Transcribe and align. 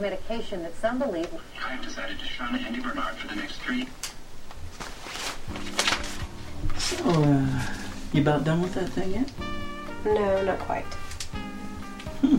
medication 0.00 0.62
that 0.62 0.74
some 0.76 0.98
believe. 0.98 1.28
I 1.64 1.70
have 1.72 1.84
decided 1.84 2.18
to 2.18 2.24
shun 2.24 2.56
Andy 2.56 2.80
Bernard 2.80 3.14
for 3.16 3.28
the 3.28 3.36
next 3.36 3.56
three. 3.60 3.88
So, 6.78 7.04
uh, 7.10 7.62
you 8.12 8.22
about 8.22 8.44
done 8.44 8.62
with 8.62 8.74
that 8.74 8.88
thing 8.90 9.12
yet? 9.12 9.30
No, 10.04 10.42
not 10.44 10.58
quite. 10.60 10.84
Hmm. 12.22 12.38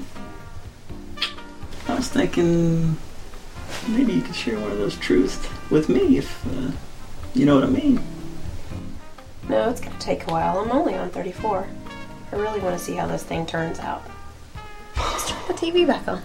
I 1.87 1.95
was 1.95 2.09
thinking 2.09 2.97
maybe 3.87 4.13
you 4.13 4.21
could 4.21 4.35
share 4.35 4.59
one 4.59 4.71
of 4.71 4.77
those 4.77 4.95
truths 4.97 5.47
with 5.69 5.89
me 5.89 6.17
if, 6.17 6.45
uh, 6.47 6.71
you 7.33 7.45
know 7.45 7.55
what 7.55 7.63
I 7.63 7.67
mean. 7.67 8.01
No, 9.47 9.69
it's 9.69 9.81
gonna 9.81 9.97
take 9.99 10.27
a 10.27 10.31
while. 10.31 10.59
I'm 10.59 10.71
only 10.71 10.95
on 10.95 11.09
34. 11.09 11.67
I 12.31 12.35
really 12.35 12.59
want 12.59 12.77
to 12.77 12.83
see 12.83 12.93
how 12.93 13.07
this 13.07 13.23
thing 13.23 13.45
turns 13.45 13.79
out. 13.79 14.03
Let's 14.95 15.29
turn 15.29 15.41
the 15.47 15.53
TV 15.53 15.85
back 15.85 16.07
on. 16.07 16.21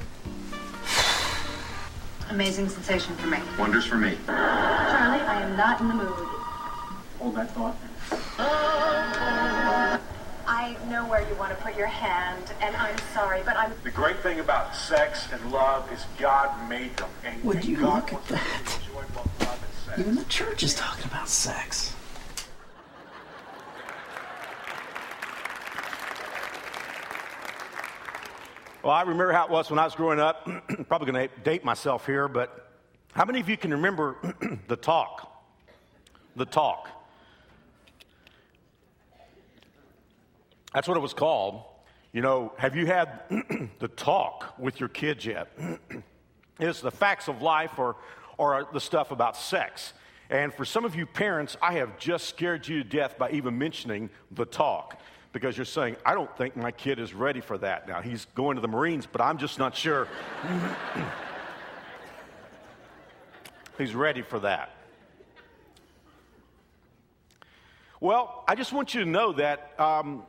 Amazing 2.37 2.69
sensation 2.69 3.17
for 3.17 3.29
me. 3.29 3.39
Wonders 3.59 3.87
for 3.87 3.97
me. 3.97 4.15
Charlie, 4.27 5.25
I 5.25 5.41
am 5.41 5.57
not 5.57 5.81
in 5.81 5.89
the 5.89 5.95
mood. 5.95 6.13
Hold 7.19 7.35
that 7.35 7.51
thought. 7.53 7.75
I 10.47 10.77
know 10.91 11.07
where 11.07 11.27
you 11.27 11.35
want 11.37 11.57
to 11.57 11.65
put 11.65 11.79
your 11.79 11.87
hand, 11.87 12.53
and 12.61 12.77
I'm 12.77 12.95
sorry, 13.15 13.41
but 13.47 13.57
I'm. 13.57 13.73
The 13.85 13.91
great 13.91 14.19
thing 14.19 14.39
about 14.41 14.77
sex 14.77 15.27
and 15.33 15.51
love 15.51 15.91
is 15.91 16.05
God 16.19 16.69
made 16.69 16.95
them. 16.99 17.09
And 17.25 17.43
Would 17.43 17.57
and 17.57 17.65
you 17.65 17.79
God 17.79 18.03
look 18.03 18.13
at 18.13 18.13
wants 18.13 18.33
us 18.33 18.39
to 18.39 18.45
that? 18.45 18.81
enjoy 18.87 19.03
both 19.15 19.41
love 19.41 19.63
and 19.63 19.87
sex. 19.87 19.99
Even 19.99 20.15
the 20.17 20.25
church 20.25 20.63
is 20.63 20.75
talking 20.75 21.07
about 21.07 21.31
sex. 21.31 21.96
Well, 28.87 28.95
I 28.95 29.03
remember 29.03 29.33
how 29.33 29.47
it 29.47 29.51
was 29.51 29.69
when 29.69 29.81
I 29.81 29.85
was 29.85 29.97
growing 29.97 30.21
up. 30.21 30.45
Probably 30.89 31.11
going 31.11 31.29
to 31.29 31.41
date 31.43 31.65
myself 31.65 32.07
here, 32.07 32.29
but 32.29 32.71
how 33.15 33.25
many 33.25 33.41
of 33.41 33.49
you 33.49 33.57
can 33.57 33.73
remember 33.73 34.15
the 34.69 34.77
talk? 34.77 35.45
The 36.37 36.45
talk. 36.45 36.89
That's 40.73 40.87
what 40.87 40.97
it 40.97 41.01
was 41.01 41.15
called. 41.15 41.65
You 42.13 42.21
know, 42.23 42.53
have 42.59 42.77
you 42.77 42.87
had 42.87 43.23
the 43.81 43.89
talk 43.89 44.55
with 44.57 44.79
your 44.79 44.89
kids 44.89 45.27
yet? 45.27 45.49
it's 46.61 46.81
the 46.81 46.93
facts 46.93 47.27
of 47.27 47.43
life 47.43 47.81
or, 47.81 47.97
or 48.39 48.69
the 48.73 48.81
stuff 48.81 49.11
about 49.11 49.37
sex. 49.37 49.95
And 50.31 50.55
for 50.55 50.65
some 50.65 50.85
of 50.85 50.95
you 50.95 51.07
parents, 51.07 51.57
I 51.61 51.73
have 51.73 51.99
just 51.99 52.29
scared 52.29 52.69
you 52.69 52.85
to 52.85 52.89
death 52.89 53.19
by 53.19 53.33
even 53.33 53.59
mentioning 53.59 54.11
the 54.31 54.45
talk 54.45 55.01
because 55.37 55.55
you're 55.55 55.67
saying, 55.67 55.97
I 56.03 56.15
don't 56.15 56.35
think 56.39 56.57
my 56.57 56.71
kid 56.71 56.99
is 56.99 57.13
ready 57.13 57.43
for 57.43 57.59
that. 57.59 57.87
Now, 57.87 58.01
he's 58.01 58.25
going 58.35 58.55
to 58.55 58.63
the 58.63 58.69
Marines, 58.69 59.05
but 59.05 59.21
I'm 59.21 59.37
just 59.37 59.59
not 59.59 59.77
sure 59.77 60.09
he's 63.77 63.95
ready 63.95 64.23
for 64.23 64.41
that. 64.41 64.71
Well, 68.01 68.45
I 68.49 68.55
just 68.55 68.73
want 68.73 68.95
you 68.95 69.05
to 69.05 69.11
know 69.11 69.35
that 69.35 69.79
um, 69.79 70.23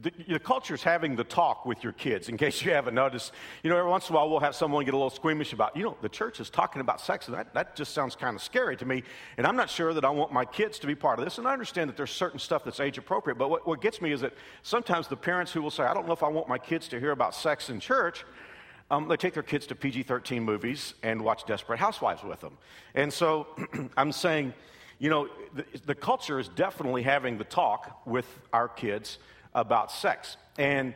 the, 0.00 0.12
the 0.28 0.38
culture 0.38 0.74
is 0.74 0.82
having 0.82 1.14
the 1.14 1.24
talk 1.24 1.66
with 1.66 1.84
your 1.84 1.92
kids. 1.92 2.28
In 2.28 2.36
case 2.44 2.64
you 2.64 2.72
haven't 2.72 2.94
noticed, 2.94 3.32
you 3.62 3.70
know, 3.70 3.76
every 3.76 3.90
once 3.90 4.08
in 4.08 4.14
a 4.14 4.18
while 4.18 4.28
we'll 4.28 4.40
have 4.40 4.54
someone 4.54 4.84
get 4.84 4.94
a 4.94 4.96
little 4.96 5.10
squeamish 5.10 5.52
about, 5.52 5.76
you 5.76 5.84
know, 5.84 5.96
the 6.02 6.08
church 6.08 6.40
is 6.40 6.50
talking 6.50 6.80
about 6.80 7.00
sex, 7.00 7.28
and 7.28 7.36
that, 7.36 7.54
that 7.54 7.76
just 7.76 7.94
sounds 7.94 8.16
kind 8.16 8.34
of 8.34 8.42
scary 8.42 8.76
to 8.76 8.84
me. 8.84 9.02
And 9.36 9.46
I'm 9.46 9.56
not 9.56 9.70
sure 9.70 9.94
that 9.94 10.04
I 10.04 10.10
want 10.10 10.32
my 10.32 10.44
kids 10.44 10.78
to 10.80 10.86
be 10.86 10.94
part 10.94 11.18
of 11.18 11.24
this. 11.24 11.38
And 11.38 11.46
I 11.46 11.52
understand 11.52 11.88
that 11.90 11.96
there's 11.96 12.10
certain 12.10 12.38
stuff 12.38 12.64
that's 12.64 12.80
age 12.80 12.98
appropriate, 12.98 13.36
but 13.36 13.50
what, 13.50 13.66
what 13.66 13.80
gets 13.80 14.00
me 14.00 14.12
is 14.12 14.20
that 14.22 14.34
sometimes 14.62 15.08
the 15.08 15.16
parents 15.16 15.52
who 15.52 15.62
will 15.62 15.70
say, 15.70 15.84
I 15.84 15.94
don't 15.94 16.06
know 16.06 16.12
if 16.12 16.22
I 16.22 16.28
want 16.28 16.48
my 16.48 16.58
kids 16.58 16.88
to 16.88 17.00
hear 17.00 17.12
about 17.12 17.34
sex 17.34 17.70
in 17.70 17.80
church. 17.80 18.24
Um, 18.90 19.08
they 19.08 19.16
take 19.16 19.32
their 19.32 19.42
kids 19.42 19.66
to 19.68 19.74
PG 19.74 20.02
13 20.02 20.42
movies 20.42 20.94
and 21.02 21.22
watch 21.22 21.46
Desperate 21.46 21.78
Housewives 21.78 22.22
with 22.22 22.40
them. 22.40 22.58
And 22.94 23.12
so 23.12 23.46
I'm 23.96 24.12
saying, 24.12 24.52
you 24.98 25.08
know, 25.08 25.28
the, 25.54 25.64
the 25.86 25.94
culture 25.94 26.38
is 26.38 26.48
definitely 26.48 27.02
having 27.02 27.38
the 27.38 27.44
talk 27.44 28.06
with 28.06 28.26
our 28.52 28.68
kids 28.68 29.18
about 29.54 29.92
sex. 29.92 30.36
And 30.58 30.94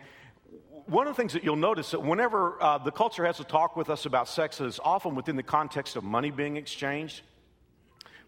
one 0.87 1.07
of 1.07 1.15
the 1.15 1.21
things 1.21 1.35
that 1.35 1.45
you'll 1.45 1.57
notice 1.57 1.91
that 1.91 2.03
whenever 2.03 2.61
uh, 2.63 2.79
the 2.79 2.91
culture 2.91 3.25
has 3.27 3.41
a 3.41 3.45
talk 3.45 3.77
with 3.77 3.91
us 3.91 4.07
about 4.07 4.29
sex, 4.29 4.61
is 4.61 4.81
often 4.83 5.15
within 5.15 5.37
the 5.37 5.43
context 5.43 5.97
of 5.97 6.05
money 6.05 6.31
being 6.31 6.57
exchanged. 6.57 7.23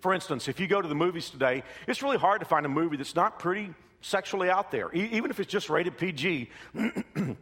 For 0.01 0.15
instance, 0.15 0.49
if 0.49 0.61
you 0.61 0.67
go 0.67 0.81
to 0.81 0.89
the 0.89 0.95
movies 0.95 1.31
today, 1.31 1.63
it's 1.87 2.03
really 2.03 2.19
hard 2.19 2.41
to 2.41 2.47
find 2.47 2.67
a 2.67 2.69
movie 2.69 2.97
that's 2.97 3.15
not 3.15 3.39
pretty 3.39 3.75
sexually 4.03 4.51
out 4.51 4.71
there, 4.71 4.95
e- 4.95 5.09
even 5.13 5.31
if 5.31 5.41
it's 5.41 5.51
just 5.51 5.71
rated 5.71 5.97
PG. 5.97 6.51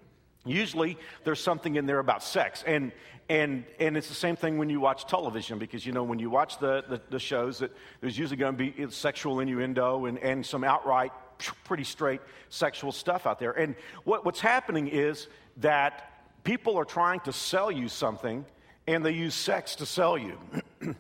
Usually, 0.44 0.97
there's 1.25 1.41
something 1.41 1.76
in 1.76 1.87
there 1.87 1.99
about 1.99 2.22
sex, 2.22 2.65
and 2.66 2.93
and 3.28 3.65
and 3.78 3.97
it's 3.97 4.09
the 4.09 4.15
same 4.15 4.34
thing 4.34 4.56
when 4.56 4.70
you 4.70 4.81
watch 4.81 5.06
television 5.06 5.59
because 5.59 5.84
you 5.84 5.93
know 5.93 6.03
when 6.03 6.19
you 6.19 6.31
watch 6.31 6.59
the 6.59 6.84
the, 6.88 7.00
the 7.10 7.19
shows 7.19 7.59
that 7.59 7.70
there's 8.00 8.16
usually 8.16 8.37
going 8.37 8.56
to 8.56 8.72
be 8.72 8.91
sexual 8.91 9.41
innuendo 9.41 10.06
and 10.06 10.19
and 10.19 10.47
some 10.47 10.65
outright 10.65 11.12
pretty 11.65 11.84
straight 11.84 12.21
sexual 12.49 12.93
stuff 12.93 13.26
out 13.26 13.38
there. 13.38 13.53
And 13.53 13.75
what, 14.04 14.25
what's 14.25 14.41
happening 14.41 14.88
is 14.88 15.28
that 15.59 16.25
people 16.44 16.76
are 16.76 16.84
trying 16.84 17.21
to 17.21 17.32
sell 17.32 17.71
you 17.71 17.88
something, 17.88 18.44
and 18.87 19.04
they 19.04 19.12
use 19.12 19.34
sex 19.34 19.76
to 19.76 19.87
sell 19.87 20.16
you. 20.16 20.38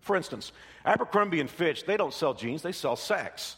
For 0.00 0.16
instance, 0.16 0.52
Abercrombie 0.84 1.40
and 1.40 1.48
Fitch 1.50 1.84
they 1.84 1.96
don't 1.96 2.14
sell 2.14 2.34
jeans; 2.34 2.62
they 2.62 2.72
sell 2.72 2.96
sex. 2.96 3.56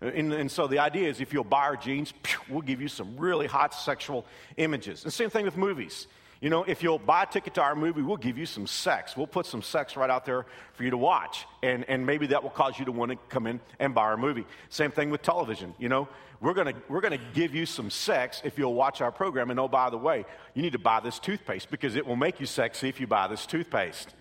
And, 0.00 0.32
and, 0.32 0.50
so 0.50 0.66
the 0.66 0.80
idea 0.80 1.08
is 1.08 1.20
if 1.20 1.32
you'll 1.32 1.44
buy 1.44 1.62
our 1.62 1.76
jeans, 1.76 2.12
we'll 2.48 2.60
give 2.60 2.82
you 2.82 2.88
some 2.88 3.16
really 3.16 3.46
hot 3.46 3.72
sexual 3.72 4.26
images. 4.58 5.04
And 5.04 5.12
same 5.12 5.30
thing 5.30 5.46
with 5.46 5.56
movies. 5.56 6.08
You 6.44 6.50
know, 6.50 6.62
if 6.62 6.82
you'll 6.82 6.98
buy 6.98 7.22
a 7.22 7.26
ticket 7.26 7.54
to 7.54 7.62
our 7.62 7.74
movie, 7.74 8.02
we'll 8.02 8.18
give 8.18 8.36
you 8.36 8.44
some 8.44 8.66
sex. 8.66 9.16
We'll 9.16 9.26
put 9.26 9.46
some 9.46 9.62
sex 9.62 9.96
right 9.96 10.10
out 10.10 10.26
there 10.26 10.44
for 10.74 10.84
you 10.84 10.90
to 10.90 10.96
watch. 10.98 11.46
And, 11.62 11.88
and 11.88 12.04
maybe 12.04 12.26
that 12.26 12.42
will 12.42 12.50
cause 12.50 12.78
you 12.78 12.84
to 12.84 12.92
want 12.92 13.12
to 13.12 13.18
come 13.30 13.46
in 13.46 13.60
and 13.78 13.94
buy 13.94 14.02
our 14.02 14.18
movie. 14.18 14.44
Same 14.68 14.90
thing 14.90 15.08
with 15.08 15.22
television. 15.22 15.72
You 15.78 15.88
know, 15.88 16.06
we're 16.42 16.52
going 16.52 16.74
to 16.74 16.74
we're 16.86 17.00
to 17.00 17.18
give 17.32 17.54
you 17.54 17.64
some 17.64 17.88
sex 17.88 18.42
if 18.44 18.58
you'll 18.58 18.74
watch 18.74 19.00
our 19.00 19.10
program. 19.10 19.50
And 19.50 19.58
oh, 19.58 19.68
by 19.68 19.88
the 19.88 19.96
way, 19.96 20.26
you 20.52 20.60
need 20.60 20.74
to 20.74 20.78
buy 20.78 21.00
this 21.00 21.18
toothpaste 21.18 21.70
because 21.70 21.96
it 21.96 22.06
will 22.06 22.14
make 22.14 22.40
you 22.40 22.44
sexy 22.44 22.90
if 22.90 23.00
you 23.00 23.06
buy 23.06 23.26
this 23.26 23.46
toothpaste 23.46 24.14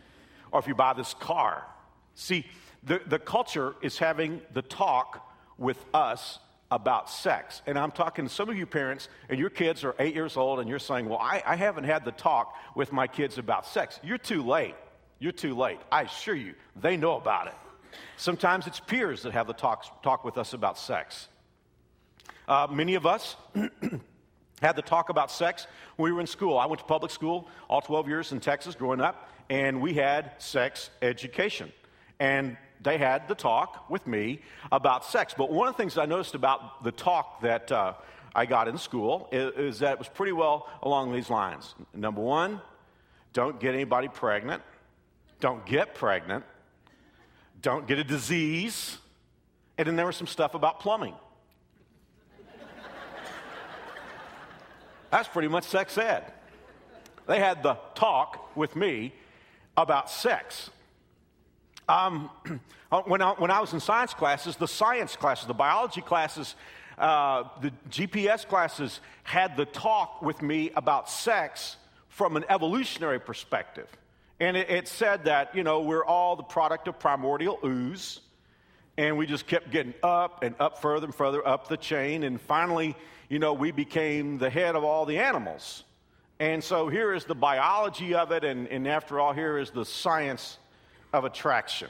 or 0.54 0.62
if 0.62 0.68
you 0.70 0.76
buy 0.76 0.94
this 0.94 1.14
car. 1.16 1.66
See, 2.16 2.46
the, 2.84 3.02
the 3.06 3.20
culture 3.20 3.76
is 3.82 3.98
having 3.98 4.40
the 4.54 4.62
talk 4.62 5.30
with 5.58 5.84
us 5.94 6.40
about 6.74 7.08
sex. 7.08 7.62
And 7.68 7.78
I'm 7.78 7.92
talking 7.92 8.28
to 8.28 8.34
some 8.34 8.50
of 8.50 8.58
you 8.58 8.66
parents, 8.66 9.08
and 9.30 9.40
your 9.40 9.52
kids 9.52 9.84
are 9.84 9.96
eight 10.00 10.16
years 10.16 10.36
old, 10.36 10.60
and 10.60 10.68
you're 10.68 10.80
saying, 10.80 11.08
Well, 11.08 11.20
I, 11.20 11.44
I, 11.46 11.56
haven't 11.56 11.84
had 11.84 12.04
the 12.04 12.12
talk 12.12 12.56
with 12.76 12.92
my 12.92 13.06
kids 13.06 13.38
about 13.38 13.68
sex. 13.68 14.00
You're 14.04 14.18
too 14.18 14.42
late. 14.42 14.74
You're 15.20 15.34
too 15.34 15.54
late. 15.54 15.78
I 15.92 16.02
assure 16.02 16.34
you, 16.34 16.56
they 16.76 16.98
know 16.98 17.16
about 17.16 17.48
it. 17.48 17.54
Sometimes 18.18 18.66
it's 18.66 18.80
peers 18.80 19.22
that 19.22 19.34
have 19.34 19.46
the 19.46 19.54
talk, 19.54 20.02
talk 20.02 20.26
with 20.26 20.40
us 20.40 20.54
about 20.54 20.80
sex. 20.80 21.28
Uh, 22.48 22.68
many 22.72 22.96
of 22.96 23.06
us 23.06 23.36
had 24.62 24.76
the 24.76 24.82
talk 24.82 25.10
about 25.10 25.30
sex 25.30 25.68
when 25.98 26.06
we 26.06 26.12
were 26.12 26.22
in 26.22 26.28
school. 26.28 26.58
I 26.58 26.66
went 26.66 26.80
to 26.80 26.86
public 26.86 27.12
school 27.12 27.48
all 27.70 27.82
12 27.82 28.08
years 28.08 28.32
in 28.32 28.40
Texas 28.40 28.74
growing 28.74 29.00
up, 29.00 29.30
and 29.48 29.80
we 29.80 29.94
had 29.94 30.32
sex 30.40 30.90
education. 31.04 31.72
And 32.20 32.58
they 32.84 32.98
had 32.98 33.28
the 33.28 33.36
talk 33.36 33.90
with 33.90 34.06
me 34.06 34.40
about 34.72 35.06
sex. 35.06 35.34
But 35.38 35.52
one 35.52 35.68
of 35.68 35.76
the 35.76 35.78
things 35.78 35.98
I 35.98 36.06
noticed 36.06 36.36
about 36.36 36.84
the 36.84 36.92
talk 36.92 37.42
that 37.42 37.72
uh, 37.72 37.94
I 38.36 38.46
got 38.46 38.68
in 38.68 38.78
school 38.78 39.30
is, 39.32 39.76
is, 39.76 39.80
that 39.80 39.94
it 39.94 40.00
was 40.00 40.10
pretty 40.10 40.34
well 40.34 40.70
along 40.82 41.14
these 41.14 41.30
lines. 41.30 41.76
Number 41.94 42.22
one, 42.22 42.62
don't 43.32 43.60
get 43.60 43.74
anybody 43.74 44.08
pregnant. 44.08 44.62
Don't 45.40 45.66
get 45.66 45.96
pregnant. 45.96 46.44
Don't 47.62 47.88
get 47.88 48.00
a 48.00 48.04
disease. 48.04 48.98
And 49.78 49.88
then 49.88 49.96
there 49.96 50.06
was 50.06 50.16
some 50.16 50.28
stuff 50.28 50.54
about 50.54 50.80
plumbing. 50.80 51.16
That's 55.10 55.28
pretty 55.28 55.48
much 55.48 55.64
sex 55.64 55.98
ed. 55.98 56.32
They 57.28 57.40
had 57.40 57.64
the 57.64 57.78
talk 57.96 58.56
with 58.56 58.76
me 58.76 59.14
about 59.78 60.10
sex. 60.10 60.70
Um, 61.88 62.30
when, 63.06 63.22
I, 63.22 63.32
when 63.32 63.52
I 63.52 63.60
was 63.60 63.74
in 63.74 63.80
science 63.80 64.14
classes, 64.14 64.56
the 64.56 64.68
science 64.68 65.16
classes, 65.16 65.48
the 65.48 65.54
biology 65.54 66.02
classes, 66.02 66.56
uh, 66.98 67.44
the 67.62 67.72
GPS 67.90 68.48
classes 68.48 69.00
had 69.24 69.58
the 69.58 69.66
talk 69.66 70.22
with 70.22 70.42
me 70.42 70.72
about 70.76 71.10
sex 71.10 71.78
from 72.10 72.38
an 72.38 72.46
evolutionary 72.50 73.20
perspective. 73.20 73.88
And 74.40 74.56
it, 74.58 74.70
it 74.70 74.88
said 74.88 75.26
that, 75.26 75.56
you 75.56 75.64
know, 75.64 75.82
we're 75.82 76.06
all 76.06 76.36
the 76.36 76.44
product 76.44 76.88
of 76.88 77.00
primordial 77.00 77.60
ooze. 77.64 78.20
And 78.96 79.18
we 79.18 79.26
just 79.26 79.48
kept 79.48 79.72
getting 79.72 79.96
up 80.04 80.44
and 80.44 80.54
up 80.60 80.80
further 80.80 81.06
and 81.06 81.16
further 81.16 81.46
up 81.48 81.68
the 81.68 81.78
chain. 81.78 82.24
And 82.24 82.40
finally, 82.40 82.96
you 83.28 83.40
know, 83.40 83.54
we 83.54 83.72
became 83.72 84.38
the 84.38 84.50
head 84.50 84.76
of 84.76 84.84
all 84.84 85.08
the 85.08 85.18
animals. 85.18 85.84
And 86.40 86.64
so 86.64 86.90
here 86.90 87.14
is 87.14 87.26
the 87.26 87.36
biology 87.36 88.14
of 88.14 88.32
it. 88.32 88.44
And, 88.44 88.68
and 88.68 88.88
after 88.88 89.20
all, 89.20 89.34
here 89.34 89.58
is 89.58 89.72
the 89.72 89.86
science 89.86 90.60
of 91.14 91.26
attraction. 91.26 91.90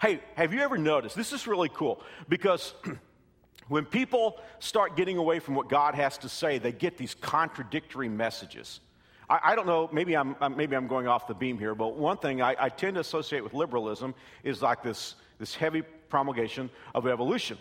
Hey, 0.00 0.20
have 0.34 0.52
you 0.52 0.60
ever 0.60 0.76
noticed? 0.78 1.14
This 1.14 1.32
is 1.32 1.46
really 1.46 1.68
cool 1.68 2.02
because 2.28 2.74
when 3.68 3.84
people 3.84 4.40
start 4.58 4.96
getting 4.96 5.18
away 5.18 5.38
from 5.38 5.54
what 5.54 5.68
God 5.68 5.94
has 5.94 6.18
to 6.18 6.28
say, 6.28 6.58
they 6.58 6.72
get 6.72 6.96
these 6.96 7.14
contradictory 7.14 8.08
messages. 8.08 8.80
I, 9.28 9.40
I 9.44 9.54
don't 9.54 9.66
know, 9.66 9.88
maybe 9.92 10.16
I'm, 10.16 10.36
maybe 10.56 10.74
I'm 10.74 10.88
going 10.88 11.06
off 11.06 11.28
the 11.28 11.34
beam 11.34 11.58
here, 11.58 11.74
but 11.74 11.96
one 11.96 12.16
thing 12.16 12.42
I, 12.42 12.56
I 12.58 12.68
tend 12.70 12.94
to 12.94 13.00
associate 13.00 13.44
with 13.44 13.54
liberalism 13.54 14.14
is 14.42 14.62
like 14.62 14.82
this, 14.82 15.14
this 15.38 15.54
heavy 15.54 15.82
promulgation 16.08 16.70
of 16.94 17.06
evolution. 17.06 17.58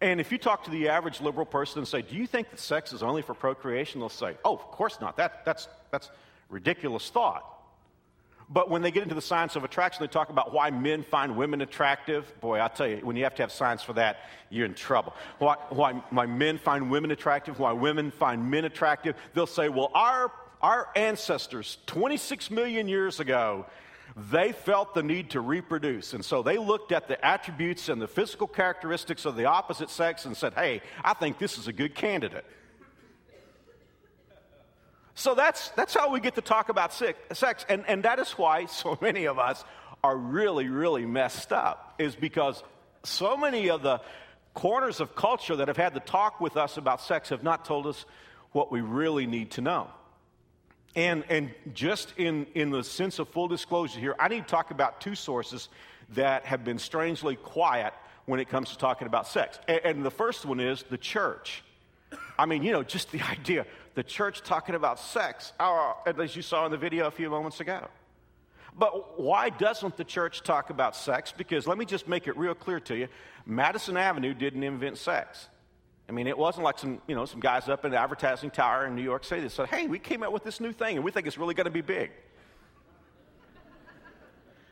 And 0.00 0.20
if 0.20 0.30
you 0.30 0.38
talk 0.38 0.64
to 0.64 0.70
the 0.70 0.88
average 0.88 1.20
liberal 1.20 1.46
person 1.46 1.78
and 1.78 1.88
say, 1.88 2.02
Do 2.02 2.16
you 2.16 2.26
think 2.26 2.50
that 2.50 2.60
sex 2.60 2.92
is 2.92 3.02
only 3.02 3.22
for 3.22 3.32
procreation? 3.32 4.00
They'll 4.00 4.10
say, 4.10 4.36
Oh, 4.44 4.54
of 4.54 4.60
course 4.70 5.00
not. 5.00 5.16
That, 5.16 5.44
that's, 5.44 5.68
that's 5.90 6.10
ridiculous 6.50 7.08
thought. 7.08 7.55
But 8.48 8.70
when 8.70 8.82
they 8.82 8.92
get 8.92 9.02
into 9.02 9.14
the 9.14 9.22
science 9.22 9.56
of 9.56 9.64
attraction, 9.64 10.04
they 10.04 10.08
talk 10.08 10.30
about 10.30 10.52
why 10.52 10.70
men 10.70 11.02
find 11.02 11.36
women 11.36 11.62
attractive. 11.62 12.32
Boy, 12.40 12.60
I 12.60 12.68
tell 12.68 12.86
you, 12.86 12.98
when 12.98 13.16
you 13.16 13.24
have 13.24 13.34
to 13.36 13.42
have 13.42 13.50
science 13.50 13.82
for 13.82 13.92
that, 13.94 14.18
you're 14.50 14.66
in 14.66 14.74
trouble. 14.74 15.14
Why, 15.38 15.56
why, 15.70 15.94
why 16.10 16.26
men 16.26 16.58
find 16.58 16.88
women 16.90 17.10
attractive, 17.10 17.58
why 17.58 17.72
women 17.72 18.12
find 18.12 18.48
men 18.48 18.64
attractive. 18.64 19.16
They'll 19.34 19.48
say, 19.48 19.68
well, 19.68 19.90
our, 19.94 20.30
our 20.62 20.88
ancestors, 20.94 21.78
26 21.86 22.52
million 22.52 22.86
years 22.86 23.18
ago, 23.18 23.66
they 24.30 24.52
felt 24.52 24.94
the 24.94 25.02
need 25.02 25.30
to 25.30 25.40
reproduce. 25.40 26.14
And 26.14 26.24
so 26.24 26.42
they 26.42 26.56
looked 26.56 26.92
at 26.92 27.08
the 27.08 27.22
attributes 27.24 27.88
and 27.88 28.00
the 28.00 28.06
physical 28.06 28.46
characteristics 28.46 29.24
of 29.24 29.34
the 29.36 29.46
opposite 29.46 29.90
sex 29.90 30.24
and 30.24 30.36
said, 30.36 30.54
hey, 30.54 30.82
I 31.02 31.14
think 31.14 31.38
this 31.38 31.58
is 31.58 31.66
a 31.66 31.72
good 31.72 31.96
candidate. 31.96 32.46
So 35.16 35.34
that's, 35.34 35.70
that's 35.70 35.94
how 35.94 36.10
we 36.10 36.20
get 36.20 36.34
to 36.34 36.42
talk 36.42 36.68
about 36.68 36.92
sex. 36.92 37.64
And, 37.70 37.84
and 37.88 38.02
that 38.02 38.18
is 38.18 38.32
why 38.32 38.66
so 38.66 38.98
many 39.02 39.24
of 39.24 39.38
us 39.38 39.64
are 40.04 40.16
really, 40.16 40.68
really 40.68 41.06
messed 41.06 41.52
up, 41.52 41.94
is 41.98 42.14
because 42.14 42.62
so 43.02 43.36
many 43.36 43.70
of 43.70 43.82
the 43.82 44.00
corners 44.52 45.00
of 45.00 45.16
culture 45.16 45.56
that 45.56 45.68
have 45.68 45.76
had 45.78 45.94
to 45.94 46.00
talk 46.00 46.38
with 46.40 46.56
us 46.58 46.76
about 46.76 47.00
sex 47.00 47.30
have 47.30 47.42
not 47.42 47.64
told 47.64 47.86
us 47.86 48.04
what 48.52 48.70
we 48.70 48.82
really 48.82 49.26
need 49.26 49.52
to 49.52 49.62
know. 49.62 49.88
And, 50.94 51.24
and 51.30 51.50
just 51.72 52.12
in, 52.18 52.46
in 52.54 52.70
the 52.70 52.84
sense 52.84 53.18
of 53.18 53.28
full 53.28 53.48
disclosure 53.48 53.98
here, 53.98 54.16
I 54.18 54.28
need 54.28 54.42
to 54.42 54.50
talk 54.50 54.70
about 54.70 55.00
two 55.00 55.14
sources 55.14 55.70
that 56.10 56.44
have 56.44 56.62
been 56.62 56.78
strangely 56.78 57.36
quiet 57.36 57.94
when 58.26 58.38
it 58.38 58.50
comes 58.50 58.70
to 58.70 58.78
talking 58.78 59.06
about 59.06 59.26
sex. 59.26 59.58
And, 59.66 59.80
and 59.82 60.04
the 60.04 60.10
first 60.10 60.44
one 60.44 60.60
is 60.60 60.84
the 60.90 60.98
church. 60.98 61.62
I 62.38 62.44
mean, 62.44 62.62
you 62.62 62.72
know, 62.72 62.82
just 62.82 63.12
the 63.12 63.22
idea, 63.30 63.66
the 63.96 64.04
church 64.04 64.42
talking 64.42 64.74
about 64.74 65.00
sex, 65.00 65.54
uh, 65.58 65.94
as 66.18 66.36
you 66.36 66.42
saw 66.42 66.66
in 66.66 66.70
the 66.70 66.76
video 66.76 67.06
a 67.06 67.10
few 67.10 67.30
moments 67.30 67.60
ago. 67.60 67.88
But 68.78 69.18
why 69.18 69.48
doesn't 69.48 69.96
the 69.96 70.04
church 70.04 70.42
talk 70.42 70.68
about 70.68 70.94
sex? 70.94 71.32
Because 71.34 71.66
let 71.66 71.78
me 71.78 71.86
just 71.86 72.06
make 72.06 72.28
it 72.28 72.36
real 72.36 72.54
clear 72.54 72.78
to 72.80 72.94
you 72.94 73.08
Madison 73.46 73.96
Avenue 73.96 74.34
didn't 74.34 74.62
invent 74.62 74.98
sex. 74.98 75.48
I 76.10 76.12
mean, 76.12 76.26
it 76.26 76.36
wasn't 76.36 76.64
like 76.64 76.78
some, 76.78 77.00
you 77.08 77.16
know, 77.16 77.24
some 77.24 77.40
guys 77.40 77.70
up 77.70 77.86
in 77.86 77.90
the 77.90 77.96
advertising 77.96 78.50
tower 78.50 78.86
in 78.86 78.94
New 78.94 79.02
York 79.02 79.24
City 79.24 79.40
that 79.40 79.50
said, 79.50 79.68
hey, 79.68 79.86
we 79.86 79.98
came 79.98 80.22
out 80.22 80.32
with 80.32 80.44
this 80.44 80.60
new 80.60 80.72
thing 80.72 80.96
and 80.96 81.04
we 81.04 81.10
think 81.10 81.26
it's 81.26 81.38
really 81.38 81.54
going 81.54 81.64
to 81.64 81.70
be 81.70 81.80
big. 81.80 82.10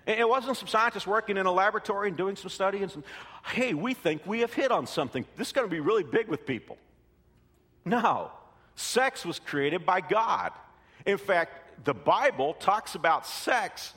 It 0.07 0.29
wasn't 0.29 0.59
some 0.59 0.69
scientists 0.69 1.07
working 1.07 1.39
in 1.39 1.47
a 1.47 1.51
laboratory 1.51 2.09
and 2.09 2.17
doing 2.17 2.37
some 2.37 2.51
study 2.51 2.83
and 2.83 2.93
some, 2.93 3.05
hey, 3.43 3.73
we 3.73 3.95
think 3.95 4.27
we 4.27 4.41
have 4.41 4.53
hit 4.53 4.71
on 4.71 4.87
something. 4.87 5.25
This 5.37 5.49
is 5.49 5.53
going 5.55 5.67
to 5.67 5.71
be 5.71 5.81
really 5.81 6.05
big 6.05 6.29
with 6.29 6.45
people. 6.45 6.77
No. 7.87 8.31
Sex 8.77 9.25
was 9.25 9.39
created 9.39 9.87
by 9.87 10.01
God. 10.01 10.53
In 11.07 11.19
fact, 11.19 11.85
the 11.85 11.95
Bible 11.95 12.55
talks 12.55 12.95
about 12.95 13.27
sex 13.27 13.95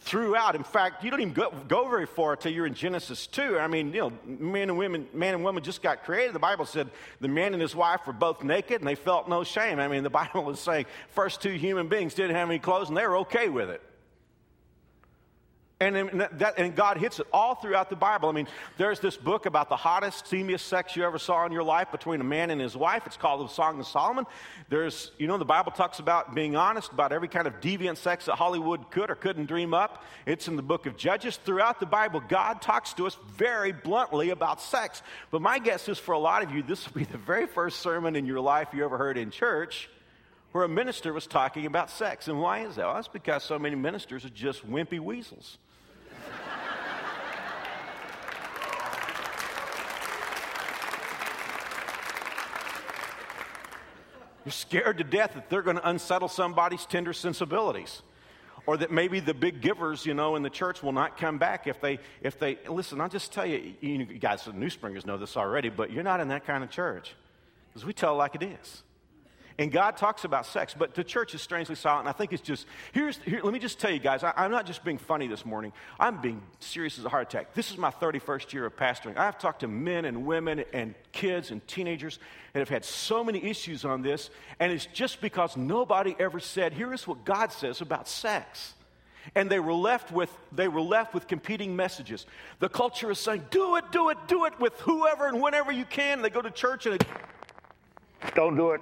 throughout. 0.00 0.54
In 0.54 0.62
fact, 0.62 1.04
you 1.04 1.10
don't 1.10 1.20
even 1.20 1.32
go, 1.34 1.52
go 1.66 1.88
very 1.88 2.06
far 2.06 2.32
until 2.32 2.52
you're 2.52 2.66
in 2.66 2.74
Genesis 2.74 3.26
2. 3.26 3.58
I 3.58 3.66
mean, 3.66 3.92
you 3.92 4.00
know, 4.00 4.12
men 4.24 4.68
and 4.68 4.78
women, 4.78 5.06
man 5.12 5.34
and 5.34 5.44
woman 5.44 5.62
just 5.62 5.82
got 5.82 6.04
created. 6.04 6.34
The 6.34 6.38
Bible 6.40 6.66
said 6.66 6.88
the 7.20 7.28
man 7.28 7.52
and 7.52 7.60
his 7.60 7.74
wife 7.74 8.06
were 8.06 8.12
both 8.12 8.42
naked 8.42 8.80
and 8.80 8.88
they 8.88 8.94
felt 8.94 9.28
no 9.28 9.44
shame. 9.44 9.78
I 9.78 9.88
mean, 9.88 10.02
the 10.02 10.10
Bible 10.22 10.44
was 10.44 10.60
saying 10.60 10.86
first 11.10 11.42
two 11.42 11.52
human 11.52 11.88
beings 11.88 12.14
didn't 12.14 12.36
have 12.36 12.48
any 12.48 12.58
clothes 12.58 12.88
and 12.88 12.96
they 12.96 13.06
were 13.06 13.18
okay 13.18 13.48
with 13.48 13.70
it. 13.70 13.82
And, 15.80 16.26
that, 16.38 16.54
and 16.58 16.74
God 16.74 16.98
hits 16.98 17.20
it 17.20 17.28
all 17.32 17.54
throughout 17.54 17.88
the 17.88 17.94
Bible. 17.94 18.28
I 18.28 18.32
mean, 18.32 18.48
there's 18.78 18.98
this 18.98 19.16
book 19.16 19.46
about 19.46 19.68
the 19.68 19.76
hottest, 19.76 20.24
steamiest 20.24 20.62
sex 20.62 20.96
you 20.96 21.04
ever 21.04 21.20
saw 21.20 21.46
in 21.46 21.52
your 21.52 21.62
life 21.62 21.92
between 21.92 22.20
a 22.20 22.24
man 22.24 22.50
and 22.50 22.60
his 22.60 22.76
wife. 22.76 23.04
It's 23.06 23.16
called 23.16 23.48
the 23.48 23.54
Song 23.54 23.78
of 23.78 23.86
Solomon. 23.86 24.26
There's, 24.70 25.12
you 25.18 25.28
know, 25.28 25.38
the 25.38 25.44
Bible 25.44 25.70
talks 25.70 26.00
about 26.00 26.34
being 26.34 26.56
honest 26.56 26.90
about 26.90 27.12
every 27.12 27.28
kind 27.28 27.46
of 27.46 27.60
deviant 27.60 27.96
sex 27.98 28.24
that 28.24 28.34
Hollywood 28.34 28.90
could 28.90 29.08
or 29.08 29.14
couldn't 29.14 29.46
dream 29.46 29.72
up. 29.72 30.02
It's 30.26 30.48
in 30.48 30.56
the 30.56 30.62
book 30.62 30.86
of 30.86 30.96
Judges. 30.96 31.36
Throughout 31.36 31.78
the 31.78 31.86
Bible, 31.86 32.24
God 32.26 32.60
talks 32.60 32.92
to 32.94 33.06
us 33.06 33.16
very 33.36 33.70
bluntly 33.70 34.30
about 34.30 34.60
sex. 34.60 35.00
But 35.30 35.42
my 35.42 35.60
guess 35.60 35.88
is 35.88 35.96
for 35.96 36.10
a 36.10 36.18
lot 36.18 36.42
of 36.42 36.50
you, 36.50 36.64
this 36.64 36.86
will 36.86 36.98
be 36.98 37.04
the 37.04 37.18
very 37.18 37.46
first 37.46 37.78
sermon 37.78 38.16
in 38.16 38.26
your 38.26 38.40
life 38.40 38.70
you 38.72 38.84
ever 38.84 38.98
heard 38.98 39.16
in 39.16 39.30
church 39.30 39.88
where 40.50 40.64
a 40.64 40.68
minister 40.68 41.12
was 41.12 41.28
talking 41.28 41.66
about 41.66 41.88
sex. 41.88 42.26
And 42.26 42.40
why 42.40 42.64
is 42.64 42.74
that? 42.76 42.86
Well, 42.86 42.94
that's 42.94 43.06
because 43.06 43.44
so 43.44 43.60
many 43.60 43.76
ministers 43.76 44.24
are 44.24 44.30
just 44.30 44.68
wimpy 44.68 44.98
weasels. 44.98 45.58
You're 54.48 54.52
scared 54.52 54.96
to 54.96 55.04
death 55.04 55.34
that 55.34 55.50
they're 55.50 55.60
going 55.60 55.76
to 55.76 55.86
unsettle 55.86 56.28
somebody's 56.28 56.86
tender 56.86 57.12
sensibilities. 57.12 58.00
Or 58.64 58.78
that 58.78 58.90
maybe 58.90 59.20
the 59.20 59.34
big 59.34 59.60
givers, 59.60 60.06
you 60.06 60.14
know, 60.14 60.36
in 60.36 60.42
the 60.42 60.48
church 60.48 60.82
will 60.82 60.92
not 60.92 61.18
come 61.18 61.36
back 61.36 61.66
if 61.66 61.82
they, 61.82 61.98
if 62.22 62.38
they, 62.38 62.56
listen, 62.66 62.98
I'll 62.98 63.10
just 63.10 63.30
tell 63.30 63.44
you, 63.44 63.74
you 63.82 64.06
guys, 64.06 64.46
the 64.46 64.54
New 64.54 64.70
Springers 64.70 65.04
know 65.04 65.18
this 65.18 65.36
already, 65.36 65.68
but 65.68 65.92
you're 65.92 66.02
not 66.02 66.20
in 66.20 66.28
that 66.28 66.46
kind 66.46 66.64
of 66.64 66.70
church. 66.70 67.14
Because 67.68 67.84
we 67.84 67.92
tell 67.92 68.16
like 68.16 68.36
it 68.36 68.42
is. 68.42 68.82
And 69.58 69.72
God 69.72 69.96
talks 69.96 70.22
about 70.22 70.46
sex, 70.46 70.72
but 70.78 70.94
the 70.94 71.02
church 71.02 71.34
is 71.34 71.42
strangely 71.42 71.74
silent. 71.74 72.06
And 72.06 72.08
I 72.08 72.12
think 72.12 72.32
it's 72.32 72.42
just, 72.42 72.64
here's, 72.92 73.16
here, 73.18 73.40
let 73.42 73.52
me 73.52 73.58
just 73.58 73.80
tell 73.80 73.90
you 73.90 73.98
guys, 73.98 74.22
I, 74.22 74.32
am 74.36 74.52
not 74.52 74.66
just 74.66 74.84
being 74.84 74.98
funny 74.98 75.26
this 75.26 75.44
morning. 75.44 75.72
I'm 75.98 76.20
being 76.20 76.40
serious 76.60 76.96
as 76.96 77.04
a 77.04 77.08
heart 77.08 77.34
attack. 77.34 77.54
This 77.54 77.72
is 77.72 77.76
my 77.76 77.90
31st 77.90 78.52
year 78.52 78.66
of 78.66 78.76
pastoring. 78.76 79.16
I've 79.16 79.36
talked 79.36 79.60
to 79.60 79.68
men 79.68 80.04
and 80.04 80.24
women 80.24 80.64
and 80.72 80.94
kids 81.10 81.50
and 81.50 81.66
teenagers 81.66 82.20
that 82.52 82.60
have 82.60 82.68
had 82.68 82.84
so 82.84 83.24
many 83.24 83.42
issues 83.42 83.84
on 83.84 84.02
this. 84.02 84.30
And 84.60 84.70
it's 84.70 84.86
just 84.86 85.20
because 85.20 85.56
nobody 85.56 86.14
ever 86.20 86.38
said, 86.38 86.72
here 86.72 86.94
is 86.94 87.08
what 87.08 87.24
God 87.24 87.50
says 87.50 87.80
about 87.80 88.06
sex. 88.06 88.74
And 89.34 89.50
they 89.50 89.58
were 89.58 89.74
left 89.74 90.12
with, 90.12 90.30
they 90.52 90.68
were 90.68 90.80
left 90.80 91.14
with 91.14 91.26
competing 91.26 91.74
messages. 91.74 92.26
The 92.60 92.68
culture 92.68 93.10
is 93.10 93.18
saying, 93.18 93.46
do 93.50 93.74
it, 93.74 93.90
do 93.90 94.10
it, 94.10 94.18
do 94.28 94.44
it 94.44 94.58
with 94.60 94.78
whoever 94.80 95.26
and 95.26 95.42
whenever 95.42 95.72
you 95.72 95.84
can. 95.84 96.22
They 96.22 96.30
go 96.30 96.40
to 96.40 96.50
church 96.52 96.86
and 96.86 96.94
it, 96.94 97.04
don't 98.36 98.54
do 98.54 98.70
it. 98.70 98.80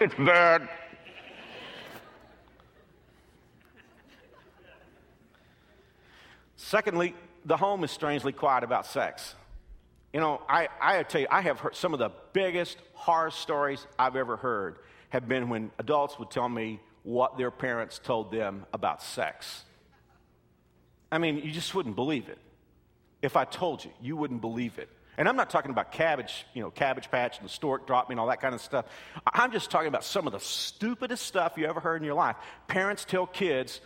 It's 0.00 0.14
bad. 0.14 0.68
Secondly, 6.56 7.14
the 7.44 7.56
home 7.56 7.82
is 7.82 7.90
strangely 7.90 8.32
quiet 8.32 8.62
about 8.62 8.86
sex. 8.86 9.34
You 10.12 10.20
know, 10.20 10.40
I, 10.48 10.68
I 10.80 11.02
tell 11.02 11.20
you, 11.20 11.26
I 11.30 11.40
have 11.40 11.58
heard 11.58 11.74
some 11.74 11.92
of 11.92 11.98
the 11.98 12.10
biggest 12.32 12.78
horror 12.94 13.30
stories 13.30 13.86
I've 13.98 14.14
ever 14.14 14.36
heard 14.36 14.78
have 15.08 15.26
been 15.26 15.48
when 15.48 15.70
adults 15.78 16.18
would 16.18 16.30
tell 16.30 16.48
me 16.48 16.80
what 17.02 17.36
their 17.36 17.50
parents 17.50 17.98
told 17.98 18.30
them 18.30 18.66
about 18.72 19.02
sex. 19.02 19.64
I 21.10 21.18
mean, 21.18 21.38
you 21.38 21.50
just 21.50 21.74
wouldn't 21.74 21.96
believe 21.96 22.28
it. 22.28 22.38
If 23.20 23.36
I 23.36 23.46
told 23.46 23.84
you, 23.84 23.90
you 24.00 24.16
wouldn't 24.16 24.42
believe 24.42 24.78
it. 24.78 24.90
And 25.18 25.28
I'm 25.28 25.34
not 25.34 25.50
talking 25.50 25.72
about 25.72 25.90
cabbage, 25.90 26.46
you 26.54 26.62
know, 26.62 26.70
cabbage 26.70 27.10
patch 27.10 27.38
and 27.38 27.48
the 27.48 27.52
stork 27.52 27.88
drop 27.88 28.08
me 28.08 28.14
and 28.14 28.20
all 28.20 28.28
that 28.28 28.40
kind 28.40 28.54
of 28.54 28.60
stuff. 28.60 28.86
I'm 29.26 29.50
just 29.50 29.68
talking 29.68 29.88
about 29.88 30.04
some 30.04 30.28
of 30.28 30.32
the 30.32 30.38
stupidest 30.38 31.26
stuff 31.26 31.54
you 31.56 31.66
ever 31.66 31.80
heard 31.80 32.00
in 32.00 32.06
your 32.06 32.14
life. 32.14 32.36
Parents 32.68 33.04
tell 33.04 33.26
kids 33.26 33.80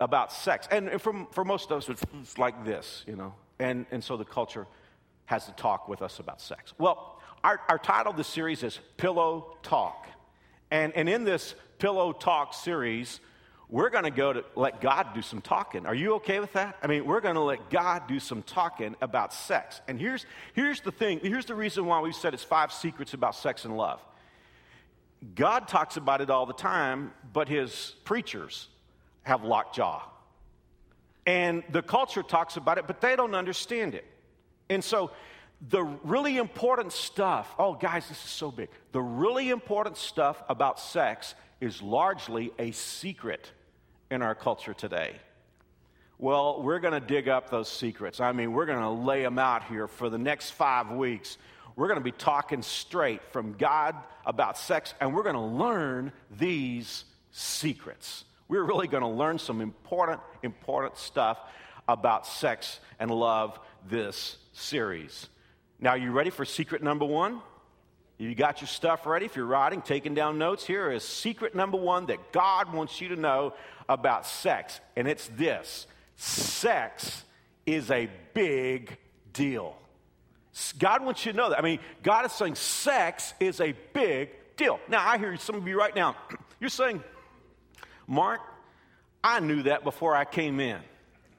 about 0.00 0.32
sex. 0.32 0.66
And 0.68 1.00
for, 1.00 1.28
for 1.30 1.44
most 1.44 1.70
of 1.70 1.78
us, 1.78 1.88
it's 1.88 2.38
like 2.38 2.64
this, 2.64 3.04
you 3.06 3.14
know. 3.14 3.34
And, 3.60 3.86
and 3.92 4.02
so 4.02 4.16
the 4.16 4.24
culture 4.24 4.66
has 5.26 5.46
to 5.46 5.52
talk 5.52 5.88
with 5.88 6.02
us 6.02 6.18
about 6.18 6.40
sex. 6.40 6.74
Well, 6.76 7.20
our, 7.44 7.60
our 7.68 7.78
title 7.78 8.10
of 8.10 8.16
the 8.16 8.24
series 8.24 8.64
is 8.64 8.80
Pillow 8.96 9.56
Talk. 9.62 10.08
And, 10.72 10.92
and 10.96 11.08
in 11.08 11.22
this 11.22 11.54
Pillow 11.78 12.12
Talk 12.12 12.52
series, 12.54 13.20
we're 13.72 13.88
going 13.88 14.04
to 14.04 14.10
go 14.10 14.34
to 14.34 14.44
let 14.54 14.82
God 14.82 15.14
do 15.14 15.22
some 15.22 15.40
talking. 15.40 15.86
Are 15.86 15.94
you 15.94 16.16
okay 16.16 16.40
with 16.40 16.52
that? 16.52 16.76
I 16.82 16.86
mean, 16.88 17.06
we're 17.06 17.22
going 17.22 17.36
to 17.36 17.40
let 17.40 17.70
God 17.70 18.06
do 18.06 18.20
some 18.20 18.42
talking 18.42 18.94
about 19.00 19.32
sex. 19.32 19.80
And 19.88 19.98
here's, 19.98 20.26
here's 20.52 20.82
the 20.82 20.92
thing 20.92 21.20
here's 21.20 21.46
the 21.46 21.54
reason 21.54 21.86
why 21.86 21.98
we 22.00 22.12
said 22.12 22.34
it's 22.34 22.44
five 22.44 22.70
secrets 22.70 23.14
about 23.14 23.34
sex 23.34 23.64
and 23.64 23.74
love. 23.74 23.98
God 25.34 25.68
talks 25.68 25.96
about 25.96 26.20
it 26.20 26.28
all 26.28 26.44
the 26.44 26.52
time, 26.52 27.12
but 27.32 27.48
his 27.48 27.94
preachers 28.04 28.68
have 29.22 29.42
lockjaw. 29.42 30.02
And 31.24 31.62
the 31.70 31.80
culture 31.80 32.22
talks 32.22 32.58
about 32.58 32.76
it, 32.76 32.86
but 32.86 33.00
they 33.00 33.16
don't 33.16 33.34
understand 33.34 33.94
it. 33.94 34.04
And 34.68 34.84
so, 34.84 35.12
the 35.70 35.82
really 35.82 36.36
important 36.36 36.92
stuff, 36.92 37.54
oh, 37.58 37.72
guys, 37.72 38.06
this 38.08 38.22
is 38.22 38.30
so 38.30 38.50
big. 38.50 38.68
The 38.90 39.00
really 39.00 39.48
important 39.48 39.96
stuff 39.96 40.42
about 40.50 40.78
sex 40.78 41.34
is 41.60 41.80
largely 41.80 42.52
a 42.58 42.72
secret 42.72 43.50
in 44.12 44.20
our 44.22 44.34
culture 44.34 44.74
today? 44.74 45.16
Well, 46.18 46.62
we're 46.62 46.78
going 46.78 46.92
to 46.92 47.00
dig 47.00 47.28
up 47.28 47.50
those 47.50 47.68
secrets. 47.68 48.20
I 48.20 48.32
mean, 48.32 48.52
we're 48.52 48.66
going 48.66 48.78
to 48.78 48.90
lay 48.90 49.22
them 49.22 49.38
out 49.38 49.64
here 49.64 49.88
for 49.88 50.10
the 50.10 50.18
next 50.18 50.50
five 50.50 50.90
weeks. 50.90 51.38
we're 51.74 51.88
going 51.88 51.98
to 51.98 52.04
be 52.04 52.12
talking 52.12 52.60
straight 52.60 53.22
from 53.32 53.54
God 53.54 53.96
about 54.26 54.58
sex, 54.58 54.92
and 55.00 55.14
we're 55.14 55.22
going 55.22 55.34
to 55.34 55.40
learn 55.40 56.12
these 56.30 57.06
secrets. 57.30 58.24
We're 58.48 58.64
really 58.64 58.86
going 58.86 59.02
to 59.02 59.08
learn 59.08 59.38
some 59.38 59.62
important, 59.62 60.20
important 60.42 60.98
stuff 60.98 61.40
about 61.88 62.26
sex 62.26 62.78
and 63.00 63.10
love 63.10 63.58
this 63.88 64.36
series. 64.52 65.28
Now, 65.80 65.94
you 65.94 66.12
ready 66.12 66.30
for 66.30 66.44
secret 66.44 66.82
number 66.82 67.06
one? 67.06 67.40
You 68.22 68.36
got 68.36 68.60
your 68.60 68.68
stuff 68.68 69.04
ready? 69.04 69.26
If 69.26 69.34
you're 69.34 69.46
writing, 69.46 69.82
taking 69.82 70.14
down 70.14 70.38
notes, 70.38 70.64
here 70.64 70.92
is 70.92 71.02
secret 71.02 71.56
number 71.56 71.76
one 71.76 72.06
that 72.06 72.30
God 72.30 72.72
wants 72.72 73.00
you 73.00 73.08
to 73.08 73.16
know 73.16 73.52
about 73.88 74.28
sex. 74.28 74.78
And 74.94 75.08
it's 75.08 75.26
this 75.26 75.88
sex 76.14 77.24
is 77.66 77.90
a 77.90 78.08
big 78.32 78.96
deal. 79.32 79.76
God 80.78 81.04
wants 81.04 81.26
you 81.26 81.32
to 81.32 81.36
know 81.36 81.50
that. 81.50 81.58
I 81.58 81.62
mean, 81.62 81.80
God 82.04 82.24
is 82.24 82.30
saying 82.30 82.54
sex 82.54 83.34
is 83.40 83.60
a 83.60 83.74
big 83.92 84.30
deal. 84.56 84.78
Now, 84.88 85.04
I 85.04 85.18
hear 85.18 85.36
some 85.36 85.56
of 85.56 85.66
you 85.66 85.76
right 85.76 85.94
now, 85.94 86.14
you're 86.60 86.70
saying, 86.70 87.02
Mark, 88.06 88.40
I 89.24 89.40
knew 89.40 89.64
that 89.64 89.82
before 89.82 90.14
I 90.14 90.26
came 90.26 90.60
in. 90.60 90.78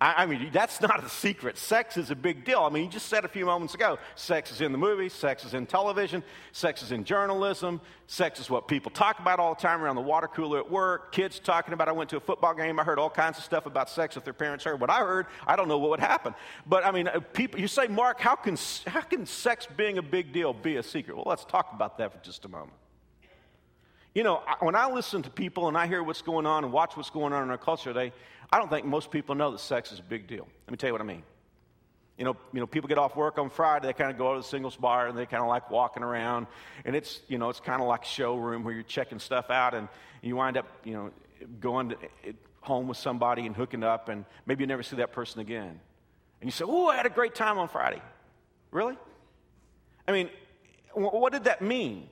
I, 0.04 0.24
I, 0.24 0.26
mean, 0.26 0.50
that's 0.52 0.82
not 0.82 1.02
a 1.02 1.08
secret. 1.08 1.58
Sex 1.58 1.96
is 1.96 2.12
a 2.12 2.16
big 2.16 2.44
deal. 2.44 2.60
I 2.60 2.70
mean, 2.70 2.84
you 2.84 2.90
just 2.90 3.08
said 3.08 3.24
a 3.24 3.30
few 3.30 3.46
moments 3.46 3.74
ago 3.74 3.98
sex 4.16 4.52
is 4.52 4.60
in 4.60 4.74
the 4.74 4.78
movies, 4.78 5.14
sex 5.14 5.46
is 5.46 5.54
in 5.54 5.66
television, 5.66 6.22
sex 6.52 6.84
is 6.84 6.92
in 6.92 7.06
journalism, 7.06 7.80
sex 8.08 8.42
is 8.42 8.50
what 8.50 8.68
people 8.68 8.92
talk 8.92 9.20
about 9.20 9.40
all 9.40 9.56
the 9.56 9.62
time 9.62 9.82
around 9.82 9.96
the 9.96 10.02
water 10.02 10.28
cooler 10.28 10.60
at 10.60 10.70
work. 10.70 11.14
Kids 11.14 11.40
talking 11.40 11.74
about, 11.74 11.88
I 11.88 11.94
went 11.94 12.10
to 12.10 12.18
a 12.18 12.20
football 12.20 12.54
game, 12.54 12.82
I 12.82 12.84
heard 12.84 13.00
all 13.00 13.10
kinds 13.10 13.38
of 13.38 13.46
stuff 13.46 13.66
about 13.66 13.90
sex 13.90 14.18
if 14.18 14.26
their 14.26 14.34
parents 14.34 14.66
heard 14.66 14.82
what 14.82 14.90
I 14.90 15.00
heard. 15.00 15.28
I 15.48 15.56
don't 15.56 15.70
know 15.70 15.78
what 15.78 15.92
would 15.92 16.02
happen. 16.02 16.36
But 16.66 16.86
I 16.86 16.92
mean, 16.92 17.08
uh, 17.08 17.22
people, 17.22 17.62
you 17.62 17.70
say, 17.70 17.88
Mark, 17.88 18.20
how 18.20 18.36
can, 18.36 18.58
how 18.86 19.02
can 19.02 19.26
sex 19.26 19.70
being 19.78 20.00
a 20.00 20.04
big 20.04 20.34
deal 20.34 20.54
be 20.54 20.76
a 20.76 20.84
secret? 20.84 21.16
Well, 21.16 21.28
let's 21.28 21.46
talk 21.46 21.72
about 21.72 21.98
that 22.00 22.12
for 22.12 22.20
just 22.26 22.44
a 22.44 22.50
moment. 22.50 22.74
You 24.13 24.22
know, 24.24 24.43
when 24.60 24.75
I 24.75 24.91
listen 24.91 25.24
to 25.24 25.29
people 25.29 25.67
and 25.67 25.75
I 25.75 25.88
hear 25.88 26.03
what's 26.03 26.22
going 26.22 26.46
on 26.46 26.63
and 26.63 26.72
watch 26.72 26.96
what's 26.96 27.10
going 27.10 27.34
on 27.34 27.43
in 27.43 27.50
our 27.50 27.58
culture 27.58 27.91
today, 27.91 28.13
I 28.51 28.60
don't 28.60 28.70
think 28.70 28.86
most 28.86 29.10
people 29.10 29.34
know 29.34 29.51
that 29.51 29.60
sex 29.60 29.91
is 29.91 29.98
a 29.98 30.03
big 30.03 30.27
deal. 30.27 30.48
Let 30.67 30.72
me 30.72 30.77
tell 30.77 30.89
you 30.89 30.93
what 30.93 31.01
I 31.01 31.05
mean. 31.05 31.24
You 32.20 32.25
know, 32.25 32.38
you 32.53 32.60
know, 32.60 32.67
people 32.67 32.88
get 32.88 33.00
off 33.00 33.15
work 33.15 33.39
on 33.39 33.50
Friday, 33.50 33.88
they 33.88 33.93
kind 33.93 34.12
of 34.12 34.20
go 34.20 34.36
to 34.36 34.41
the 34.41 34.48
singles 34.48 34.75
bar 34.75 35.08
and 35.08 35.17
they 35.17 35.25
kind 35.25 35.41
of 35.41 35.50
like 35.50 35.72
walking 35.72 36.03
around. 36.03 36.46
And 36.86 36.96
it's, 36.96 37.22
you 37.27 37.39
know, 37.39 37.50
it's 37.50 37.60
kind 37.60 37.82
of 37.82 37.88
like 37.88 38.03
showroom 38.03 38.63
where 38.63 38.74
you're 38.74 38.84
checking 38.84 39.17
stuff 39.17 39.50
out 39.50 39.74
and 39.74 39.88
you 40.22 40.36
wind 40.36 40.58
up, 40.58 40.67
you 40.84 40.93
know, 40.93 41.12
going 41.60 41.89
to, 41.89 41.98
eh, 42.24 42.34
home 42.62 42.88
with 42.88 42.98
somebody 42.98 43.48
and 43.48 43.55
hooking 43.55 43.84
up 43.84 44.10
and 44.10 44.25
maybe 44.46 44.62
you 44.62 44.67
never 44.67 44.84
see 44.84 44.98
that 44.98 45.12
person 45.12 45.41
again. 45.41 45.79
And 46.39 46.48
you 46.48 46.51
say, 46.51 46.65
oh, 46.67 46.88
I 46.88 46.98
had 46.98 47.08
a 47.08 47.10
great 47.10 47.34
time 47.34 47.58
on 47.58 47.67
Friday. 47.67 48.01
Really? 48.72 48.96
I 50.08 50.12
mean, 50.12 50.29
what 50.93 51.34
did 51.34 51.46
that 51.46 51.63
mean? 51.63 52.10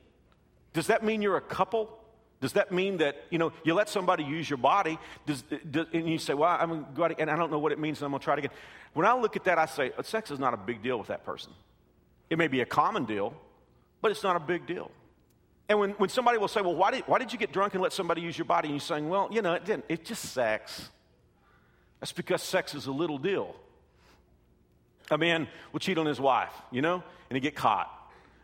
Does 0.73 0.87
that 0.87 1.03
mean 1.03 1.21
you're 1.21 1.37
a 1.37 1.41
couple? 1.41 1.97
Does 2.39 2.53
that 2.53 2.71
mean 2.71 2.97
that, 2.97 3.23
you 3.29 3.37
know, 3.37 3.51
you 3.63 3.73
let 3.73 3.87
somebody 3.87 4.23
use 4.23 4.49
your 4.49 4.57
body, 4.57 4.97
does, 5.27 5.43
does, 5.69 5.85
and 5.93 6.09
you 6.09 6.17
say, 6.17 6.33
well, 6.33 6.57
I'm 6.59 6.87
going 6.95 7.13
to 7.13 7.21
and 7.21 7.29
I 7.29 7.35
don't 7.35 7.51
know 7.51 7.59
what 7.59 7.71
it 7.71 7.79
means, 7.79 7.99
and 7.99 8.05
I'm 8.05 8.11
going 8.11 8.19
to 8.19 8.23
try 8.23 8.33
it 8.33 8.39
again. 8.39 8.51
When 8.93 9.05
I 9.05 9.13
look 9.13 9.35
at 9.35 9.43
that, 9.43 9.59
I 9.59 9.67
say, 9.67 9.91
sex 10.03 10.31
is 10.31 10.39
not 10.39 10.53
a 10.53 10.57
big 10.57 10.81
deal 10.81 10.97
with 10.97 11.09
that 11.09 11.23
person. 11.23 11.53
It 12.31 12.39
may 12.39 12.47
be 12.47 12.61
a 12.61 12.65
common 12.65 13.05
deal, 13.05 13.35
but 14.01 14.09
it's 14.09 14.23
not 14.23 14.35
a 14.35 14.39
big 14.39 14.65
deal. 14.65 14.89
And 15.69 15.79
when, 15.79 15.91
when 15.91 16.09
somebody 16.09 16.39
will 16.39 16.47
say, 16.47 16.61
well, 16.61 16.75
why 16.75 16.91
did, 16.91 17.03
why 17.05 17.19
did 17.19 17.31
you 17.31 17.37
get 17.37 17.53
drunk 17.53 17.75
and 17.75 17.83
let 17.83 17.93
somebody 17.93 18.21
use 18.21 18.37
your 18.37 18.45
body? 18.45 18.69
And 18.69 18.75
you're 18.75 18.81
saying, 18.81 19.07
well, 19.07 19.29
you 19.31 19.43
know, 19.43 19.53
it 19.53 19.63
didn't. 19.63 19.85
It's 19.87 20.09
just 20.09 20.25
sex. 20.33 20.89
That's 21.99 22.11
because 22.11 22.41
sex 22.41 22.73
is 22.73 22.87
a 22.87 22.91
little 22.91 23.19
deal. 23.19 23.55
A 25.11 25.17
man 25.17 25.47
will 25.71 25.79
cheat 25.79 25.99
on 25.99 26.07
his 26.07 26.19
wife, 26.19 26.53
you 26.71 26.81
know, 26.81 27.03
and 27.29 27.37
he 27.37 27.39
get 27.39 27.55
caught 27.55 28.00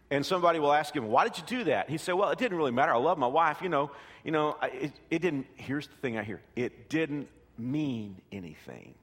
and 0.09 0.25
somebody 0.25 0.59
will 0.59 0.73
ask 0.73 0.95
him, 0.95 1.07
Why 1.07 1.27
did 1.27 1.37
you 1.37 1.43
do 1.45 1.63
that? 1.65 1.89
He 1.89 1.97
said, 1.97 2.13
Well, 2.13 2.29
it 2.29 2.37
didn't 2.37 2.57
really 2.57 2.71
matter. 2.71 2.93
I 2.93 2.97
love 2.97 3.17
my 3.17 3.27
wife. 3.27 3.61
You 3.61 3.69
know, 3.69 3.91
you 4.23 4.31
know 4.31 4.57
it, 4.63 4.93
it 5.09 5.21
didn't, 5.21 5.47
here's 5.55 5.87
the 5.87 5.95
thing 5.95 6.17
I 6.17 6.23
hear 6.23 6.41
it 6.55 6.89
didn't 6.89 7.27
mean 7.57 8.21
anything. 8.31 8.93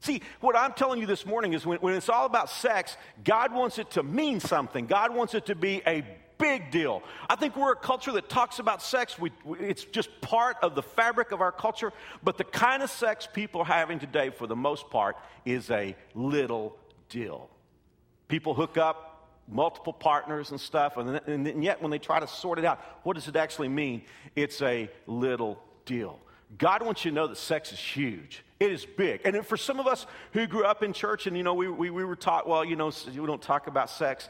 See, 0.00 0.20
what 0.40 0.56
I'm 0.56 0.72
telling 0.72 1.00
you 1.00 1.06
this 1.06 1.24
morning 1.24 1.52
is 1.52 1.64
when, 1.64 1.78
when 1.78 1.94
it's 1.94 2.08
all 2.08 2.26
about 2.26 2.50
sex, 2.50 2.96
God 3.22 3.52
wants 3.52 3.78
it 3.78 3.90
to 3.92 4.02
mean 4.02 4.40
something. 4.40 4.86
God 4.86 5.14
wants 5.14 5.34
it 5.34 5.46
to 5.46 5.54
be 5.54 5.80
a 5.86 6.04
big 6.38 6.72
deal. 6.72 7.04
I 7.30 7.36
think 7.36 7.56
we're 7.56 7.72
a 7.72 7.76
culture 7.76 8.10
that 8.12 8.28
talks 8.28 8.58
about 8.58 8.82
sex. 8.82 9.16
We, 9.16 9.30
it's 9.60 9.84
just 9.84 10.08
part 10.20 10.56
of 10.60 10.74
the 10.74 10.82
fabric 10.82 11.30
of 11.30 11.40
our 11.40 11.52
culture. 11.52 11.92
But 12.24 12.36
the 12.36 12.42
kind 12.42 12.82
of 12.82 12.90
sex 12.90 13.28
people 13.32 13.60
are 13.60 13.64
having 13.64 14.00
today, 14.00 14.30
for 14.30 14.48
the 14.48 14.56
most 14.56 14.90
part, 14.90 15.16
is 15.44 15.70
a 15.70 15.94
little 16.14 16.76
deal. 17.08 17.48
People 18.26 18.54
hook 18.54 18.76
up, 18.76 19.11
multiple 19.48 19.92
partners 19.92 20.50
and 20.50 20.60
stuff, 20.60 20.96
and, 20.96 21.16
and 21.26 21.64
yet 21.64 21.82
when 21.82 21.90
they 21.90 21.98
try 21.98 22.20
to 22.20 22.26
sort 22.26 22.58
it 22.58 22.64
out, 22.64 22.80
what 23.02 23.14
does 23.14 23.28
it 23.28 23.36
actually 23.36 23.68
mean? 23.68 24.02
It's 24.36 24.62
a 24.62 24.88
little 25.06 25.62
deal. 25.84 26.18
God 26.58 26.82
wants 26.82 27.04
you 27.04 27.10
to 27.10 27.14
know 27.14 27.26
that 27.26 27.38
sex 27.38 27.72
is 27.72 27.78
huge. 27.78 28.44
It 28.60 28.70
is 28.70 28.84
big. 28.84 29.22
And 29.24 29.44
for 29.44 29.56
some 29.56 29.80
of 29.80 29.86
us 29.86 30.06
who 30.32 30.46
grew 30.46 30.64
up 30.64 30.82
in 30.82 30.92
church 30.92 31.26
and, 31.26 31.36
you 31.36 31.42
know, 31.42 31.54
we, 31.54 31.68
we, 31.68 31.90
we 31.90 32.04
were 32.04 32.16
taught, 32.16 32.46
well, 32.46 32.64
you 32.64 32.76
know, 32.76 32.92
we 33.06 33.26
don't 33.26 33.42
talk 33.42 33.66
about 33.66 33.90
sex. 33.90 34.28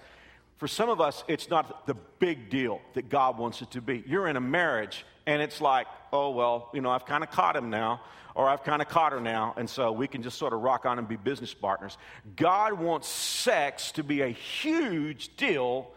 For 0.62 0.68
some 0.68 0.90
of 0.90 1.00
us, 1.00 1.24
it's 1.26 1.50
not 1.50 1.88
the 1.88 1.94
big 2.20 2.48
deal 2.48 2.80
that 2.94 3.08
God 3.08 3.36
wants 3.36 3.62
it 3.62 3.72
to 3.72 3.80
be. 3.80 4.04
You're 4.06 4.28
in 4.28 4.36
a 4.36 4.40
marriage 4.40 5.04
and 5.26 5.42
it's 5.42 5.60
like, 5.60 5.88
oh, 6.12 6.30
well, 6.30 6.70
you 6.72 6.80
know, 6.80 6.88
I've 6.88 7.04
kind 7.04 7.24
of 7.24 7.32
caught 7.32 7.56
him 7.56 7.68
now 7.68 8.00
or 8.36 8.48
I've 8.48 8.62
kind 8.62 8.80
of 8.80 8.86
caught 8.86 9.10
her 9.10 9.20
now, 9.20 9.54
and 9.56 9.68
so 9.68 9.90
we 9.90 10.06
can 10.06 10.22
just 10.22 10.38
sort 10.38 10.52
of 10.52 10.60
rock 10.60 10.86
on 10.86 11.00
and 11.00 11.08
be 11.08 11.16
business 11.16 11.52
partners. 11.52 11.98
God 12.36 12.74
wants 12.74 13.08
sex 13.08 13.90
to 13.90 14.04
be 14.04 14.20
a 14.20 14.28
huge 14.28 15.36
deal 15.36 15.90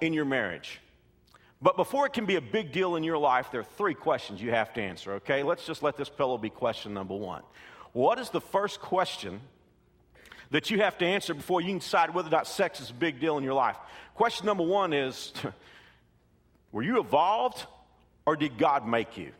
in 0.00 0.14
your 0.14 0.24
marriage. 0.24 0.80
But 1.60 1.76
before 1.76 2.06
it 2.06 2.14
can 2.14 2.24
be 2.24 2.36
a 2.36 2.40
big 2.40 2.72
deal 2.72 2.96
in 2.96 3.04
your 3.04 3.18
life, 3.18 3.50
there 3.52 3.60
are 3.60 3.74
three 3.76 3.92
questions 3.92 4.40
you 4.40 4.52
have 4.52 4.72
to 4.72 4.80
answer, 4.80 5.12
okay? 5.16 5.42
Let's 5.42 5.66
just 5.66 5.82
let 5.82 5.98
this 5.98 6.08
pillow 6.08 6.38
be 6.38 6.48
question 6.48 6.94
number 6.94 7.14
one. 7.14 7.42
What 7.92 8.18
is 8.18 8.30
the 8.30 8.40
first 8.40 8.80
question 8.80 9.42
that 10.52 10.70
you 10.70 10.80
have 10.80 10.96
to 10.98 11.04
answer 11.04 11.34
before 11.34 11.60
you 11.60 11.68
can 11.68 11.78
decide 11.78 12.14
whether 12.14 12.28
or 12.28 12.30
not 12.30 12.46
sex 12.46 12.80
is 12.80 12.90
a 12.90 12.94
big 12.94 13.20
deal 13.20 13.36
in 13.36 13.44
your 13.44 13.54
life? 13.54 13.76
Question 14.14 14.46
number 14.46 14.62
one 14.62 14.92
is 14.92 15.32
Were 16.72 16.82
you 16.82 17.00
evolved 17.00 17.66
or 18.24 18.36
did 18.36 18.56
God 18.56 18.86
make 18.86 19.18
you? 19.18 19.32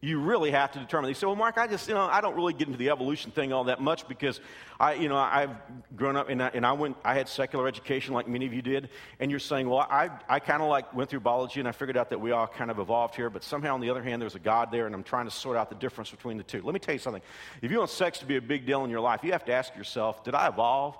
You 0.00 0.20
really 0.20 0.52
have 0.52 0.70
to 0.72 0.78
determine. 0.78 1.08
You 1.08 1.14
say, 1.14 1.26
well, 1.26 1.34
Mark, 1.34 1.58
I 1.58 1.66
just, 1.66 1.88
you 1.88 1.94
know, 1.94 2.02
I 2.02 2.20
don't 2.20 2.36
really 2.36 2.52
get 2.52 2.68
into 2.68 2.78
the 2.78 2.90
evolution 2.90 3.32
thing 3.32 3.52
all 3.52 3.64
that 3.64 3.80
much 3.80 4.06
because 4.06 4.40
I, 4.78 4.94
you 4.94 5.08
know, 5.08 5.16
I've 5.16 5.50
grown 5.96 6.14
up 6.14 6.28
and 6.28 6.40
I, 6.40 6.50
and 6.54 6.64
I 6.64 6.72
went, 6.72 6.96
I 7.04 7.14
had 7.14 7.28
secular 7.28 7.66
education 7.66 8.14
like 8.14 8.28
many 8.28 8.46
of 8.46 8.54
you 8.54 8.62
did. 8.62 8.90
And 9.18 9.28
you're 9.28 9.40
saying, 9.40 9.68
well, 9.68 9.80
I, 9.90 10.10
I 10.28 10.38
kind 10.38 10.62
of 10.62 10.68
like 10.68 10.94
went 10.94 11.10
through 11.10 11.20
biology 11.20 11.58
and 11.58 11.68
I 11.68 11.72
figured 11.72 11.96
out 11.96 12.10
that 12.10 12.20
we 12.20 12.30
all 12.30 12.46
kind 12.46 12.70
of 12.70 12.78
evolved 12.78 13.16
here, 13.16 13.28
but 13.28 13.42
somehow 13.42 13.74
on 13.74 13.80
the 13.80 13.90
other 13.90 14.02
hand, 14.02 14.22
there's 14.22 14.36
a 14.36 14.40
God 14.40 14.70
there 14.70 14.86
and 14.86 14.94
I'm 14.94 15.02
trying 15.02 15.24
to 15.24 15.32
sort 15.32 15.56
out 15.56 15.68
the 15.68 15.74
difference 15.74 16.12
between 16.12 16.36
the 16.36 16.44
two. 16.44 16.62
Let 16.62 16.74
me 16.74 16.80
tell 16.80 16.94
you 16.94 17.00
something. 17.00 17.22
If 17.60 17.72
you 17.72 17.78
want 17.78 17.90
sex 17.90 18.20
to 18.20 18.26
be 18.26 18.36
a 18.36 18.42
big 18.42 18.66
deal 18.66 18.84
in 18.84 18.90
your 18.90 19.00
life, 19.00 19.24
you 19.24 19.32
have 19.32 19.46
to 19.46 19.52
ask 19.52 19.74
yourself, 19.74 20.22
did 20.22 20.34
I 20.34 20.46
evolve 20.46 20.96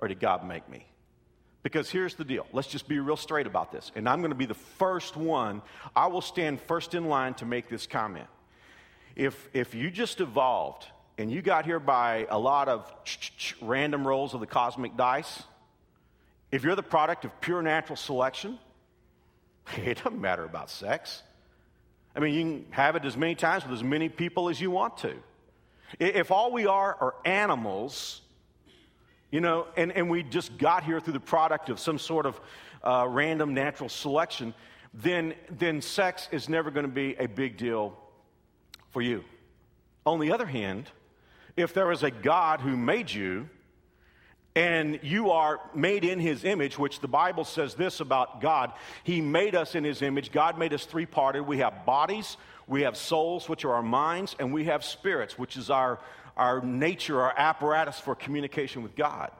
or 0.00 0.08
did 0.08 0.18
God 0.18 0.46
make 0.46 0.66
me? 0.70 0.86
Because 1.64 1.90
here's 1.90 2.14
the 2.14 2.26
deal. 2.26 2.46
Let's 2.52 2.68
just 2.68 2.86
be 2.86 2.98
real 2.98 3.16
straight 3.16 3.46
about 3.46 3.72
this. 3.72 3.90
And 3.96 4.06
I'm 4.06 4.20
going 4.20 4.30
to 4.30 4.36
be 4.36 4.44
the 4.44 4.54
first 4.54 5.16
one. 5.16 5.62
I 5.96 6.06
will 6.08 6.20
stand 6.20 6.60
first 6.60 6.94
in 6.94 7.06
line 7.06 7.32
to 7.34 7.46
make 7.46 7.68
this 7.70 7.86
comment. 7.86 8.26
If, 9.16 9.48
if 9.54 9.74
you 9.74 9.90
just 9.90 10.20
evolved 10.20 10.86
and 11.16 11.32
you 11.32 11.40
got 11.40 11.64
here 11.64 11.80
by 11.80 12.26
a 12.28 12.38
lot 12.38 12.68
of 12.68 12.92
random 13.62 14.06
rolls 14.06 14.34
of 14.34 14.40
the 14.40 14.46
cosmic 14.46 14.94
dice, 14.94 15.42
if 16.52 16.64
you're 16.64 16.76
the 16.76 16.82
product 16.82 17.24
of 17.24 17.40
pure 17.40 17.62
natural 17.62 17.96
selection, 17.96 18.58
it 19.78 20.04
doesn't 20.04 20.20
matter 20.20 20.44
about 20.44 20.68
sex. 20.68 21.22
I 22.14 22.20
mean, 22.20 22.34
you 22.34 22.42
can 22.42 22.72
have 22.72 22.94
it 22.94 23.06
as 23.06 23.16
many 23.16 23.34
times 23.34 23.64
with 23.64 23.72
as 23.72 23.82
many 23.82 24.10
people 24.10 24.50
as 24.50 24.60
you 24.60 24.70
want 24.70 24.98
to. 24.98 25.14
If 25.98 26.30
all 26.30 26.52
we 26.52 26.66
are 26.66 26.94
are 27.00 27.14
animals, 27.24 28.20
you 29.34 29.40
know, 29.40 29.66
and, 29.76 29.90
and 29.90 30.08
we 30.08 30.22
just 30.22 30.56
got 30.58 30.84
here 30.84 31.00
through 31.00 31.14
the 31.14 31.18
product 31.18 31.68
of 31.68 31.80
some 31.80 31.98
sort 31.98 32.24
of 32.24 32.40
uh, 32.84 33.04
random 33.08 33.52
natural 33.52 33.88
selection, 33.88 34.54
then, 34.94 35.34
then 35.50 35.82
sex 35.82 36.28
is 36.30 36.48
never 36.48 36.70
going 36.70 36.86
to 36.86 36.92
be 36.92 37.16
a 37.16 37.26
big 37.26 37.56
deal 37.56 37.98
for 38.90 39.02
you. 39.02 39.24
On 40.06 40.20
the 40.20 40.30
other 40.30 40.46
hand, 40.46 40.88
if 41.56 41.74
there 41.74 41.90
is 41.90 42.04
a 42.04 42.12
God 42.12 42.60
who 42.60 42.76
made 42.76 43.10
you, 43.10 43.48
and 44.54 45.00
you 45.02 45.32
are 45.32 45.58
made 45.74 46.04
in 46.04 46.20
his 46.20 46.44
image, 46.44 46.78
which 46.78 47.00
the 47.00 47.08
Bible 47.08 47.42
says 47.42 47.74
this 47.74 47.98
about 47.98 48.40
God. 48.40 48.72
He 49.02 49.20
made 49.20 49.56
us 49.56 49.74
in 49.74 49.82
his 49.82 50.00
image. 50.00 50.30
God 50.30 50.60
made 50.60 50.72
us 50.72 50.84
three 50.86 51.06
parted. 51.06 51.42
We 51.42 51.58
have 51.58 51.84
bodies, 51.84 52.36
we 52.68 52.82
have 52.82 52.96
souls, 52.96 53.48
which 53.48 53.64
are 53.64 53.74
our 53.74 53.82
minds, 53.82 54.36
and 54.38 54.54
we 54.54 54.66
have 54.66 54.84
spirits, 54.84 55.36
which 55.36 55.56
is 55.56 55.70
our, 55.70 55.98
our 56.36 56.60
nature, 56.60 57.20
our 57.20 57.34
apparatus 57.36 57.98
for 57.98 58.14
communication 58.14 58.82
with 58.82 58.96
God. 58.96 59.30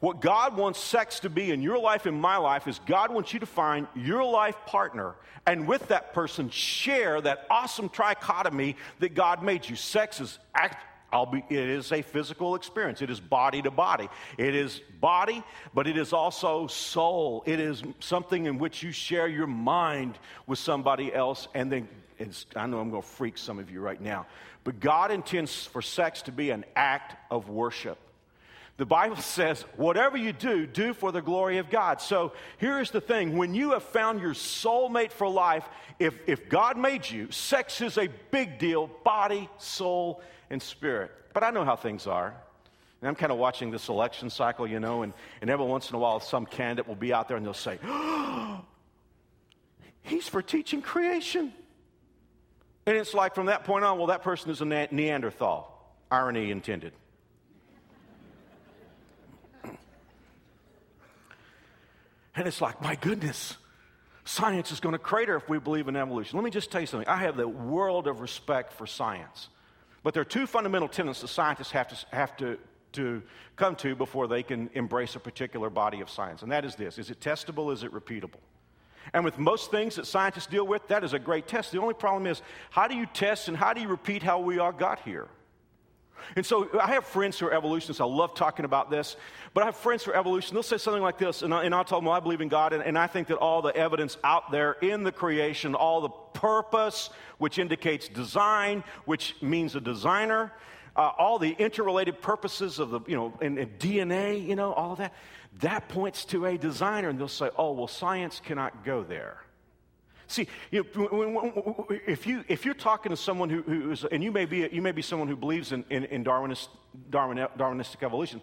What 0.00 0.20
God 0.20 0.56
wants 0.56 0.78
sex 0.78 1.20
to 1.20 1.30
be 1.30 1.50
in 1.50 1.62
your 1.62 1.78
life 1.78 2.04
and 2.04 2.20
my 2.20 2.36
life 2.36 2.68
is 2.68 2.78
God 2.86 3.12
wants 3.12 3.32
you 3.32 3.40
to 3.40 3.46
find 3.46 3.86
your 3.94 4.24
life 4.24 4.56
partner 4.66 5.14
and 5.46 5.66
with 5.66 5.88
that 5.88 6.12
person 6.12 6.50
share 6.50 7.20
that 7.20 7.46
awesome 7.50 7.88
trichotomy 7.88 8.74
that 8.98 9.14
God 9.14 9.42
made 9.42 9.66
you. 9.66 9.76
Sex 9.76 10.20
is 10.20 10.38
I'll 11.12 11.24
be, 11.24 11.42
it 11.48 11.68
is 11.68 11.92
a 11.92 12.02
physical 12.02 12.56
experience. 12.56 13.00
It 13.00 13.10
is 13.10 13.20
body 13.20 13.62
to 13.62 13.70
body. 13.70 14.08
It 14.36 14.54
is 14.54 14.82
body, 15.00 15.42
but 15.72 15.86
it 15.86 15.96
is 15.96 16.12
also 16.12 16.66
soul. 16.66 17.44
It 17.46 17.60
is 17.60 17.82
something 18.00 18.46
in 18.46 18.58
which 18.58 18.82
you 18.82 18.90
share 18.90 19.28
your 19.28 19.46
mind 19.46 20.18
with 20.46 20.58
somebody 20.58 21.14
else. 21.14 21.46
And 21.54 21.70
then, 21.70 21.88
I 22.56 22.66
know 22.66 22.80
I'm 22.80 22.90
going 22.90 23.02
to 23.02 23.08
freak 23.08 23.38
some 23.38 23.58
of 23.58 23.70
you 23.70 23.80
right 23.80 24.00
now, 24.00 24.26
but 24.66 24.80
God 24.80 25.12
intends 25.12 25.64
for 25.64 25.80
sex 25.80 26.22
to 26.22 26.32
be 26.32 26.50
an 26.50 26.64
act 26.74 27.14
of 27.30 27.48
worship. 27.48 27.98
The 28.78 28.84
Bible 28.84 29.16
says, 29.18 29.62
whatever 29.76 30.16
you 30.16 30.32
do, 30.32 30.66
do 30.66 30.92
for 30.92 31.12
the 31.12 31.22
glory 31.22 31.58
of 31.58 31.70
God. 31.70 32.00
So 32.00 32.32
here's 32.58 32.90
the 32.90 33.00
thing 33.00 33.36
when 33.36 33.54
you 33.54 33.70
have 33.70 33.84
found 33.84 34.20
your 34.20 34.34
soulmate 34.34 35.12
for 35.12 35.28
life, 35.28 35.64
if, 36.00 36.18
if 36.26 36.48
God 36.48 36.76
made 36.76 37.08
you, 37.08 37.30
sex 37.30 37.80
is 37.80 37.96
a 37.96 38.08
big 38.32 38.58
deal 38.58 38.90
body, 39.04 39.48
soul, 39.58 40.20
and 40.50 40.60
spirit. 40.60 41.12
But 41.32 41.44
I 41.44 41.50
know 41.50 41.64
how 41.64 41.76
things 41.76 42.08
are. 42.08 42.34
And 43.00 43.08
I'm 43.08 43.14
kind 43.14 43.30
of 43.30 43.38
watching 43.38 43.70
this 43.70 43.88
election 43.88 44.30
cycle, 44.30 44.66
you 44.66 44.80
know, 44.80 45.04
and, 45.04 45.12
and 45.42 45.48
every 45.48 45.64
once 45.64 45.90
in 45.90 45.94
a 45.94 45.98
while 46.00 46.18
some 46.18 46.44
candidate 46.44 46.88
will 46.88 46.96
be 46.96 47.12
out 47.12 47.28
there 47.28 47.36
and 47.36 47.46
they'll 47.46 47.54
say, 47.54 47.78
oh, 47.84 48.64
He's 50.02 50.28
for 50.28 50.42
teaching 50.42 50.82
creation. 50.82 51.52
And 52.86 52.96
it's 52.96 53.14
like 53.14 53.34
from 53.34 53.46
that 53.46 53.64
point 53.64 53.84
on, 53.84 53.98
well, 53.98 54.06
that 54.06 54.22
person 54.22 54.50
is 54.50 54.60
a 54.60 54.64
Neanderthal. 54.64 55.72
Irony 56.10 56.52
intended. 56.52 56.92
And 62.36 62.46
it's 62.46 62.60
like, 62.60 62.80
my 62.82 62.94
goodness, 62.94 63.56
science 64.24 64.70
is 64.70 64.78
going 64.78 64.92
to 64.92 64.98
crater 64.98 65.36
if 65.36 65.48
we 65.48 65.58
believe 65.58 65.88
in 65.88 65.96
evolution. 65.96 66.38
Let 66.38 66.44
me 66.44 66.50
just 66.50 66.70
tell 66.70 66.80
you 66.80 66.86
something. 66.86 67.08
I 67.08 67.16
have 67.16 67.36
the 67.36 67.48
world 67.48 68.06
of 68.06 68.20
respect 68.20 68.74
for 68.74 68.86
science. 68.86 69.48
But 70.02 70.14
there 70.14 70.20
are 70.20 70.24
two 70.24 70.46
fundamental 70.46 70.86
tenets 70.86 71.22
that 71.22 71.28
scientists 71.28 71.72
have 71.72 71.88
to, 71.88 72.06
have 72.12 72.36
to, 72.36 72.58
to 72.92 73.22
come 73.56 73.74
to 73.76 73.96
before 73.96 74.28
they 74.28 74.42
can 74.42 74.70
embrace 74.74 75.16
a 75.16 75.20
particular 75.20 75.70
body 75.70 76.02
of 76.02 76.10
science. 76.10 76.42
And 76.42 76.52
that 76.52 76.64
is 76.64 76.76
this 76.76 76.98
Is 76.98 77.10
it 77.10 77.18
testable? 77.18 77.72
Is 77.72 77.82
it 77.82 77.92
repeatable? 77.92 78.40
And 79.12 79.24
with 79.24 79.38
most 79.38 79.70
things 79.70 79.96
that 79.96 80.06
scientists 80.06 80.46
deal 80.46 80.66
with, 80.66 80.86
that 80.88 81.04
is 81.04 81.12
a 81.12 81.18
great 81.18 81.46
test. 81.46 81.72
The 81.72 81.80
only 81.80 81.94
problem 81.94 82.26
is 82.26 82.42
how 82.70 82.88
do 82.88 82.94
you 82.94 83.06
test 83.06 83.48
and 83.48 83.56
how 83.56 83.72
do 83.72 83.80
you 83.80 83.88
repeat 83.88 84.22
how 84.22 84.40
we 84.40 84.58
all 84.58 84.72
got 84.72 85.00
here? 85.00 85.28
And 86.34 86.44
so 86.44 86.68
I 86.80 86.88
have 86.88 87.04
friends 87.04 87.38
who 87.38 87.46
are 87.46 87.52
evolutionists. 87.52 88.00
I 88.00 88.04
love 88.04 88.34
talking 88.34 88.64
about 88.64 88.90
this. 88.90 89.16
But 89.54 89.62
I 89.62 89.66
have 89.66 89.76
friends 89.76 90.02
who 90.02 90.10
are 90.10 90.16
evolutionists. 90.16 90.52
They'll 90.52 90.78
say 90.78 90.82
something 90.82 91.02
like 91.02 91.18
this, 91.18 91.42
and, 91.42 91.54
I, 91.54 91.64
and 91.64 91.74
I'll 91.74 91.84
tell 91.84 91.98
them, 91.98 92.06
well, 92.06 92.14
I 92.14 92.20
believe 92.20 92.40
in 92.40 92.48
God, 92.48 92.72
and, 92.72 92.82
and 92.82 92.98
I 92.98 93.06
think 93.06 93.28
that 93.28 93.36
all 93.36 93.62
the 93.62 93.74
evidence 93.76 94.16
out 94.24 94.50
there 94.50 94.72
in 94.72 95.04
the 95.04 95.12
creation, 95.12 95.74
all 95.74 96.00
the 96.00 96.08
purpose, 96.08 97.10
which 97.38 97.58
indicates 97.58 98.08
design, 98.08 98.82
which 99.04 99.36
means 99.40 99.76
a 99.76 99.80
designer, 99.80 100.52
uh, 100.96 101.12
all 101.18 101.38
the 101.38 101.50
interrelated 101.50 102.20
purposes 102.20 102.78
of 102.78 102.90
the, 102.90 103.00
you 103.06 103.16
know, 103.16 103.32
and, 103.40 103.58
and 103.58 103.78
DNA, 103.78 104.44
you 104.44 104.56
know, 104.56 104.72
all 104.72 104.92
of 104.92 104.98
that, 104.98 105.12
that 105.60 105.88
points 105.88 106.24
to 106.26 106.46
a 106.46 106.58
designer. 106.58 107.08
And 107.08 107.18
they'll 107.18 107.28
say, 107.28 107.50
oh, 107.56 107.72
well, 107.72 107.88
science 107.88 108.40
cannot 108.44 108.84
go 108.84 109.02
there. 109.02 109.38
See, 110.28 110.48
you 110.72 110.84
know, 110.94 111.86
if, 111.88 112.26
you, 112.26 112.44
if 112.48 112.64
you're 112.64 112.74
talking 112.74 113.10
to 113.10 113.16
someone 113.16 113.48
who, 113.48 113.62
who 113.62 113.92
is, 113.92 114.04
and 114.04 114.24
you 114.24 114.32
may 114.32 114.44
be, 114.44 114.68
you 114.72 114.82
may 114.82 114.90
be 114.90 115.02
someone 115.02 115.28
who 115.28 115.36
believes 115.36 115.70
in, 115.70 115.84
in, 115.88 116.04
in 116.06 116.24
Darwinist, 116.24 116.68
Darwin, 117.10 117.38
Darwinistic 117.56 118.02
evolution, 118.02 118.42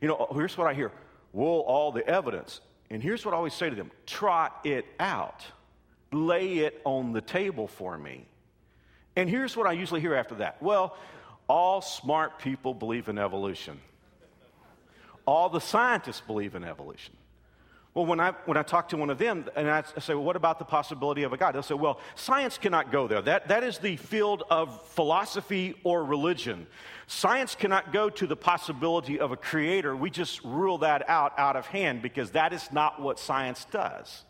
you 0.00 0.08
know, 0.08 0.16
oh, 0.30 0.34
here's 0.34 0.56
what 0.56 0.66
I 0.66 0.74
hear. 0.74 0.90
Well, 1.32 1.60
all 1.66 1.92
the 1.92 2.06
evidence. 2.06 2.60
And 2.90 3.02
here's 3.02 3.26
what 3.26 3.34
I 3.34 3.36
always 3.36 3.52
say 3.52 3.68
to 3.68 3.76
them 3.76 3.90
trot 4.06 4.60
it 4.64 4.86
out, 4.98 5.44
lay 6.12 6.58
it 6.58 6.80
on 6.84 7.12
the 7.12 7.20
table 7.20 7.68
for 7.68 7.98
me. 7.98 8.26
And 9.14 9.28
here's 9.28 9.56
what 9.56 9.66
I 9.66 9.72
usually 9.72 10.00
hear 10.00 10.14
after 10.14 10.36
that. 10.36 10.62
Well, 10.62 10.96
all 11.46 11.82
smart 11.82 12.38
people 12.38 12.72
believe 12.72 13.08
in 13.08 13.18
evolution. 13.18 13.80
All 15.28 15.50
the 15.50 15.60
scientists 15.60 16.22
believe 16.22 16.54
in 16.54 16.64
evolution. 16.64 17.14
Well, 17.92 18.06
when 18.06 18.18
I, 18.18 18.30
when 18.46 18.56
I 18.56 18.62
talk 18.62 18.88
to 18.88 18.96
one 18.96 19.10
of 19.10 19.18
them 19.18 19.44
and 19.54 19.70
I 19.70 19.82
say, 19.98 20.14
well, 20.14 20.24
what 20.24 20.36
about 20.36 20.58
the 20.58 20.64
possibility 20.64 21.22
of 21.22 21.34
a 21.34 21.36
God? 21.36 21.54
They'll 21.54 21.62
say, 21.62 21.74
well, 21.74 22.00
science 22.14 22.56
cannot 22.56 22.90
go 22.90 23.06
there. 23.06 23.20
That, 23.20 23.48
that 23.48 23.62
is 23.62 23.76
the 23.76 23.96
field 23.96 24.44
of 24.48 24.82
philosophy 24.88 25.74
or 25.84 26.02
religion. 26.02 26.66
Science 27.08 27.54
cannot 27.54 27.92
go 27.92 28.08
to 28.08 28.26
the 28.26 28.36
possibility 28.36 29.20
of 29.20 29.30
a 29.30 29.36
creator. 29.36 29.94
We 29.94 30.08
just 30.08 30.42
rule 30.44 30.78
that 30.78 31.06
out 31.10 31.38
out 31.38 31.56
of 31.56 31.66
hand 31.66 32.00
because 32.00 32.30
that 32.30 32.54
is 32.54 32.72
not 32.72 32.98
what 32.98 33.18
science 33.18 33.66
does. 33.70 34.24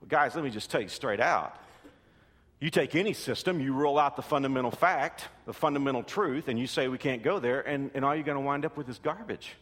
Well, 0.00 0.08
guys, 0.08 0.34
let 0.34 0.42
me 0.42 0.50
just 0.50 0.72
tell 0.72 0.80
you 0.80 0.88
straight 0.88 1.20
out. 1.20 1.56
You 2.58 2.70
take 2.70 2.94
any 2.94 3.12
system, 3.12 3.60
you 3.60 3.74
rule 3.74 3.98
out 3.98 4.16
the 4.16 4.22
fundamental 4.22 4.70
fact, 4.70 5.26
the 5.44 5.52
fundamental 5.52 6.02
truth, 6.02 6.48
and 6.48 6.58
you 6.58 6.66
say 6.66 6.88
we 6.88 6.96
can't 6.96 7.22
go 7.22 7.38
there, 7.38 7.60
and, 7.60 7.90
and 7.94 8.04
all 8.04 8.14
you're 8.14 8.24
going 8.24 8.38
to 8.38 8.44
wind 8.44 8.64
up 8.64 8.76
with 8.76 8.88
is 8.88 8.98
garbage. 8.98 9.52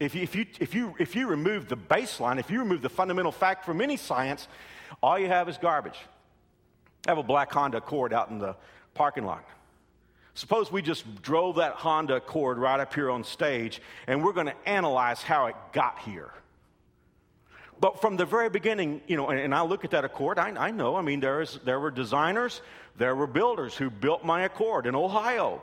If 0.00 0.14
you, 0.14 0.22
if, 0.22 0.34
you, 0.34 0.46
if, 0.58 0.74
you, 0.74 0.94
if 0.98 1.14
you 1.14 1.26
remove 1.26 1.68
the 1.68 1.76
baseline, 1.76 2.38
if 2.38 2.50
you 2.50 2.60
remove 2.60 2.82
the 2.82 2.88
fundamental 2.88 3.32
fact 3.32 3.64
from 3.64 3.80
any 3.80 3.96
science, 3.96 4.48
all 5.02 5.18
you 5.18 5.28
have 5.28 5.48
is 5.48 5.58
garbage. 5.58 5.98
I 7.06 7.10
have 7.10 7.18
a 7.18 7.22
black 7.22 7.52
Honda 7.52 7.78
Accord 7.78 8.12
out 8.12 8.30
in 8.30 8.38
the 8.38 8.56
parking 8.94 9.24
lot. 9.24 9.44
Suppose 10.34 10.70
we 10.70 10.82
just 10.82 11.22
drove 11.22 11.56
that 11.56 11.74
Honda 11.74 12.16
Accord 12.16 12.58
right 12.58 12.80
up 12.80 12.92
here 12.92 13.10
on 13.10 13.22
stage, 13.22 13.80
and 14.06 14.24
we're 14.24 14.32
going 14.32 14.46
to 14.46 14.68
analyze 14.68 15.22
how 15.22 15.46
it 15.46 15.56
got 15.72 15.98
here. 16.00 16.30
But 17.78 18.00
from 18.00 18.16
the 18.16 18.24
very 18.24 18.48
beginning, 18.48 19.02
you 19.06 19.16
know, 19.16 19.28
and, 19.28 19.38
and 19.38 19.54
I 19.54 19.62
look 19.62 19.84
at 19.84 19.90
that 19.90 20.04
Accord, 20.04 20.38
I, 20.38 20.48
I 20.48 20.70
know, 20.70 20.96
I 20.96 21.02
mean, 21.02 21.20
there, 21.20 21.42
is, 21.42 21.58
there 21.64 21.78
were 21.78 21.90
designers, 21.90 22.62
there 22.96 23.14
were 23.14 23.26
builders 23.26 23.74
who 23.74 23.90
built 23.90 24.24
my 24.24 24.42
Accord 24.42 24.86
in 24.86 24.94
Ohio. 24.94 25.62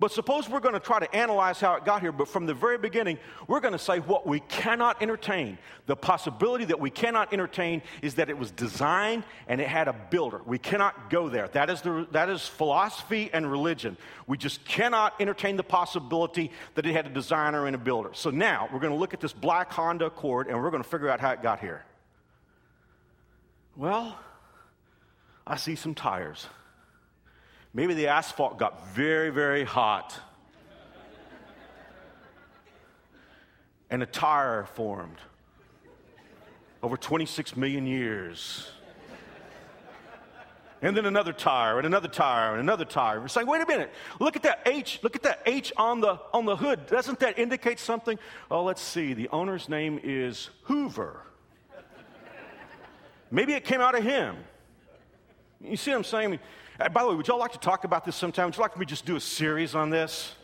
But 0.00 0.12
suppose 0.12 0.48
we're 0.48 0.60
going 0.60 0.72
to 0.72 0.80
try 0.80 0.98
to 0.98 1.14
analyze 1.14 1.60
how 1.60 1.74
it 1.74 1.84
got 1.84 2.00
here, 2.00 2.10
but 2.10 2.26
from 2.26 2.46
the 2.46 2.54
very 2.54 2.78
beginning, 2.78 3.18
we're 3.46 3.60
going 3.60 3.74
to 3.74 3.78
say 3.78 3.98
what 3.98 4.26
we 4.26 4.40
cannot 4.40 5.02
entertain. 5.02 5.58
The 5.84 5.94
possibility 5.94 6.64
that 6.64 6.80
we 6.80 6.88
cannot 6.88 7.34
entertain 7.34 7.82
is 8.00 8.14
that 8.14 8.30
it 8.30 8.38
was 8.38 8.50
designed 8.50 9.24
and 9.46 9.60
it 9.60 9.68
had 9.68 9.88
a 9.88 9.92
builder. 9.92 10.40
We 10.46 10.56
cannot 10.56 11.10
go 11.10 11.28
there. 11.28 11.48
That 11.48 11.68
is, 11.68 11.82
the, 11.82 12.08
that 12.12 12.30
is 12.30 12.46
philosophy 12.48 13.28
and 13.30 13.50
religion. 13.50 13.98
We 14.26 14.38
just 14.38 14.64
cannot 14.64 15.20
entertain 15.20 15.58
the 15.58 15.64
possibility 15.64 16.50
that 16.76 16.86
it 16.86 16.92
had 16.92 17.06
a 17.06 17.10
designer 17.10 17.66
and 17.66 17.76
a 17.76 17.78
builder. 17.78 18.10
So 18.14 18.30
now 18.30 18.70
we're 18.72 18.80
going 18.80 18.94
to 18.94 18.98
look 18.98 19.12
at 19.12 19.20
this 19.20 19.34
black 19.34 19.70
Honda 19.70 20.06
Accord 20.06 20.46
and 20.46 20.58
we're 20.62 20.70
going 20.70 20.82
to 20.82 20.88
figure 20.88 21.10
out 21.10 21.20
how 21.20 21.32
it 21.32 21.42
got 21.42 21.60
here. 21.60 21.84
Well, 23.76 24.18
I 25.46 25.56
see 25.56 25.74
some 25.74 25.94
tires. 25.94 26.46
Maybe 27.72 27.94
the 27.94 28.08
asphalt 28.08 28.58
got 28.58 28.88
very, 28.88 29.30
very 29.30 29.64
hot. 29.64 30.18
and 33.90 34.02
a 34.02 34.06
tire 34.06 34.64
formed 34.74 35.18
over 36.82 36.96
26 36.96 37.56
million 37.56 37.86
years. 37.86 38.70
And 40.82 40.96
then 40.96 41.04
another 41.04 41.34
tire, 41.34 41.76
and 41.76 41.86
another 41.86 42.08
tire, 42.08 42.52
and 42.52 42.60
another 42.60 42.86
tire. 42.86 43.20
We're 43.20 43.28
saying, 43.28 43.46
wait 43.46 43.60
a 43.60 43.66
minute, 43.66 43.92
look 44.18 44.34
at 44.34 44.44
that 44.44 44.62
H, 44.64 45.00
look 45.02 45.14
at 45.14 45.22
that 45.24 45.42
H 45.44 45.74
on 45.76 46.00
the, 46.00 46.18
on 46.32 46.46
the 46.46 46.56
hood. 46.56 46.86
Doesn't 46.86 47.18
that 47.18 47.38
indicate 47.38 47.78
something? 47.78 48.18
Oh, 48.50 48.62
let's 48.62 48.80
see. 48.80 49.12
The 49.12 49.28
owner's 49.28 49.68
name 49.68 50.00
is 50.02 50.48
Hoover. 50.62 51.20
Maybe 53.30 53.52
it 53.52 53.64
came 53.64 53.82
out 53.82 53.94
of 53.94 54.02
him. 54.02 54.36
You 55.60 55.76
see 55.76 55.90
what 55.90 55.98
I'm 55.98 56.04
saying? 56.04 56.38
Uh, 56.80 56.88
by 56.88 57.02
the 57.02 57.10
way, 57.10 57.14
would 57.14 57.28
y'all 57.28 57.38
like 57.38 57.52
to 57.52 57.58
talk 57.58 57.84
about 57.84 58.06
this 58.06 58.16
sometime? 58.16 58.46
Would 58.46 58.56
you 58.56 58.62
like 58.62 58.78
me 58.78 58.86
to 58.86 58.88
just 58.88 59.04
do 59.04 59.14
a 59.14 59.20
series 59.20 59.74
on 59.74 59.90
this? 59.90 60.34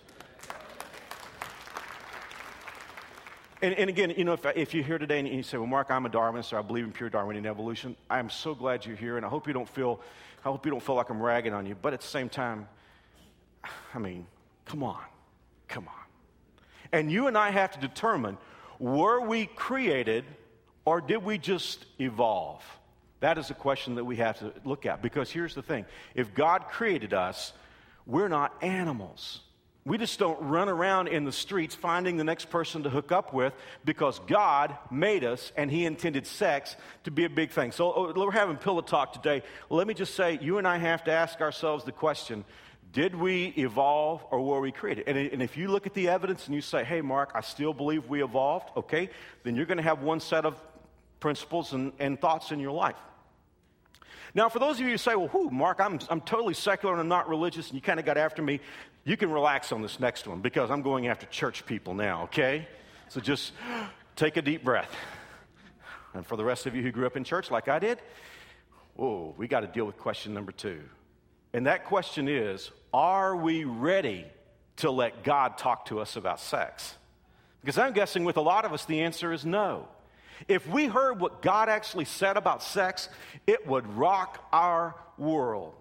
And, 3.63 3.73
and, 3.73 3.89
again, 3.89 4.13
you 4.15 4.25
know, 4.25 4.35
if, 4.35 4.45
if, 4.55 4.75
you're 4.75 4.85
here 4.85 4.99
today 4.99 5.19
and 5.19 5.27
you 5.27 5.43
say, 5.43 5.57
well, 5.57 5.67
Mark, 5.67 5.91
I'm 5.91 6.05
a 6.05 6.11
Darwinist, 6.11 6.53
or 6.53 6.59
I 6.59 6.63
believe 6.63 6.85
in 6.85 6.93
pure 6.93 7.09
Darwinian 7.09 7.47
evolution, 7.47 7.97
I'm 8.11 8.29
so 8.29 8.55
glad 8.55 8.85
you're 8.85 8.97
here, 8.97 9.17
and 9.17 9.25
I 9.25 9.31
hope 9.31 9.47
you 9.47 9.55
don't 9.55 9.69
feel, 9.69 10.03
I 10.45 10.51
hope 10.51 10.67
you 10.67 10.71
don't 10.71 10.83
feel 10.83 10.95
like 10.95 11.09
I'm 11.09 11.23
ragging 11.23 11.55
on 11.55 11.65
you. 11.65 11.75
But 11.75 11.95
at 11.95 12.03
the 12.03 12.07
same 12.07 12.29
time, 12.29 12.69
I 13.95 13.99
mean, 13.99 14.27
come 14.67 14.83
on, 14.83 15.01
come 15.69 15.89
on. 15.89 16.05
And 16.93 17.11
you 17.11 17.29
and 17.29 17.39
I 17.39 17.51
have 17.51 17.73
to 17.73 17.81
determine, 17.81 18.37
were 18.79 19.23
we 19.23 19.47
created, 19.47 20.27
or 20.85 21.01
did 21.01 21.25
we 21.25 21.39
just 21.39 21.87
evolve? 21.99 22.63
That 23.21 23.39
is 23.39 23.51
a 23.51 23.55
question 23.55 23.95
that 23.95 24.05
we 24.05 24.17
have 24.17 24.39
to 24.41 24.53
look 24.65 24.87
at 24.87 25.03
because 25.03 25.31
here's 25.31 25.55
the 25.55 25.63
thing 25.63 25.87
if 26.15 26.35
God 26.35 26.69
created 26.69 27.15
us, 27.15 27.53
we're 28.07 28.29
not 28.29 28.55
animals. 28.63 29.41
We 29.85 29.99
just 29.99 30.19
don't 30.19 30.41
run 30.43 30.69
around 30.69 31.07
in 31.07 31.25
the 31.25 31.31
streets 31.31 31.77
finding 31.77 32.17
the 32.17 32.25
next 32.25 32.51
person 32.51 32.83
to 32.83 32.91
hook 32.91 33.13
up 33.13 33.33
with 33.33 33.55
because 33.85 34.19
God 34.27 34.77
made 34.91 35.23
us 35.23 35.53
and 35.57 35.71
He 35.71 35.87
intended 35.87 36.27
sex 36.27 36.75
to 37.05 37.13
be 37.13 37.25
a 37.25 37.31
big 37.31 37.53
thing. 37.53 37.71
So 37.71 37.93
oh, 37.93 38.13
we're 38.17 38.33
having 38.33 38.57
pillow 38.57 38.81
talk 38.81 39.13
today. 39.13 39.45
Let 39.71 39.87
me 39.87 39.95
just 39.95 40.17
say, 40.17 40.41
you 40.43 40.59
and 40.59 40.67
I 40.67 40.79
have 40.79 41.05
to 41.05 41.13
ask 41.13 41.41
ourselves 41.41 41.85
the 41.85 41.93
question 41.93 42.45
did 42.93 43.15
we 43.15 43.53
evolve 43.59 44.25
or 44.31 44.41
were 44.41 44.61
we 44.61 44.73
created? 44.73 45.07
And, 45.07 45.19
and 45.19 45.43
if 45.43 45.57
you 45.57 45.69
look 45.69 45.87
at 45.87 45.95
the 45.95 46.09
evidence 46.09 46.47
and 46.47 46.55
you 46.55 46.63
say, 46.63 46.83
hey, 46.83 47.03
Mark, 47.03 47.31
I 47.35 47.43
still 47.43 47.75
believe 47.75 48.09
we 48.09 48.25
evolved, 48.25 48.71
okay, 48.77 49.11
then 49.43 49.55
you're 49.55 49.67
going 49.67 49.77
to 49.77 49.83
have 49.83 50.03
one 50.03 50.19
set 50.19 50.47
of 50.47 50.61
principles 51.21 51.73
and, 51.73 51.93
and 51.99 52.21
thoughts 52.21 52.53
in 52.53 52.61
your 52.61 52.73
life. 52.73 52.97
Now, 54.35 54.49
for 54.49 54.59
those 54.59 54.79
of 54.79 54.85
you 54.85 54.93
who 54.93 54.99
say, 54.99 55.15
well, 55.17 55.31
whoo, 55.33 55.51
Mark, 55.51 55.81
I'm, 55.81 55.99
I'm 56.11 56.21
totally 56.21 56.53
secular 56.53 56.93
and 56.95 57.01
I'm 57.01 57.09
not 57.09 57.29
religious, 57.29 57.69
and 57.69 57.75
you 57.75 57.81
kind 57.81 57.99
of 57.99 58.05
got 58.05 58.19
after 58.19 58.43
me, 58.43 58.61
you 59.05 59.17
can 59.17 59.31
relax 59.31 59.73
on 59.73 59.83
this 59.83 59.99
next 59.99 60.27
one 60.27 60.41
because 60.41 60.71
I'm 60.71 60.83
going 60.83 61.07
after 61.07 61.27
church 61.27 61.65
people 61.65 61.95
now, 61.95 62.25
okay? 62.25 62.69
So 63.09 63.21
just 63.21 63.53
take 64.17 64.37
a 64.37 64.43
deep 64.43 64.63
breath. 64.63 64.91
And 66.13 66.27
for 66.27 66.37
the 66.37 66.45
rest 66.45 66.67
of 66.67 66.75
you 66.75 66.83
who 66.83 66.91
grew 66.91 67.07
up 67.07 67.17
in 67.17 67.25
church 67.25 67.51
like 67.51 67.69
I 67.69 67.79
did, 67.79 67.99
whoa, 68.97 69.35
we 69.37 69.49
got 69.49 69.61
to 69.61 69.67
deal 69.67 69.85
with 69.85 69.97
question 69.97 70.35
number 70.35 70.53
two. 70.53 70.81
And 71.53 71.67
that 71.67 71.85
question 71.85 72.29
is 72.29 72.71
Are 72.93 73.37
we 73.37 73.65
ready 73.65 74.27
to 74.77 74.91
let 74.91 75.25
God 75.25 75.57
talk 75.57 75.87
to 75.87 76.01
us 76.01 76.17
about 76.17 76.41
sex? 76.41 76.95
Because 77.63 77.79
I'm 77.79 77.93
guessing 77.93 78.25
with 78.25 78.37
a 78.37 78.43
lot 78.43 78.65
of 78.65 78.73
us, 78.73 78.85
the 78.85 79.01
answer 79.01 79.33
is 79.33 79.47
no. 79.47 79.89
If 80.49 80.67
we 80.69 80.87
heard 80.87 81.21
what 81.21 81.43
God 81.43 81.69
actually 81.69 82.05
said 82.05 82.37
about 82.37 82.63
sex, 82.63 83.09
it 83.47 83.67
would 83.67 83.87
rock 83.97 84.47
our 84.53 84.95
world. 85.19 85.75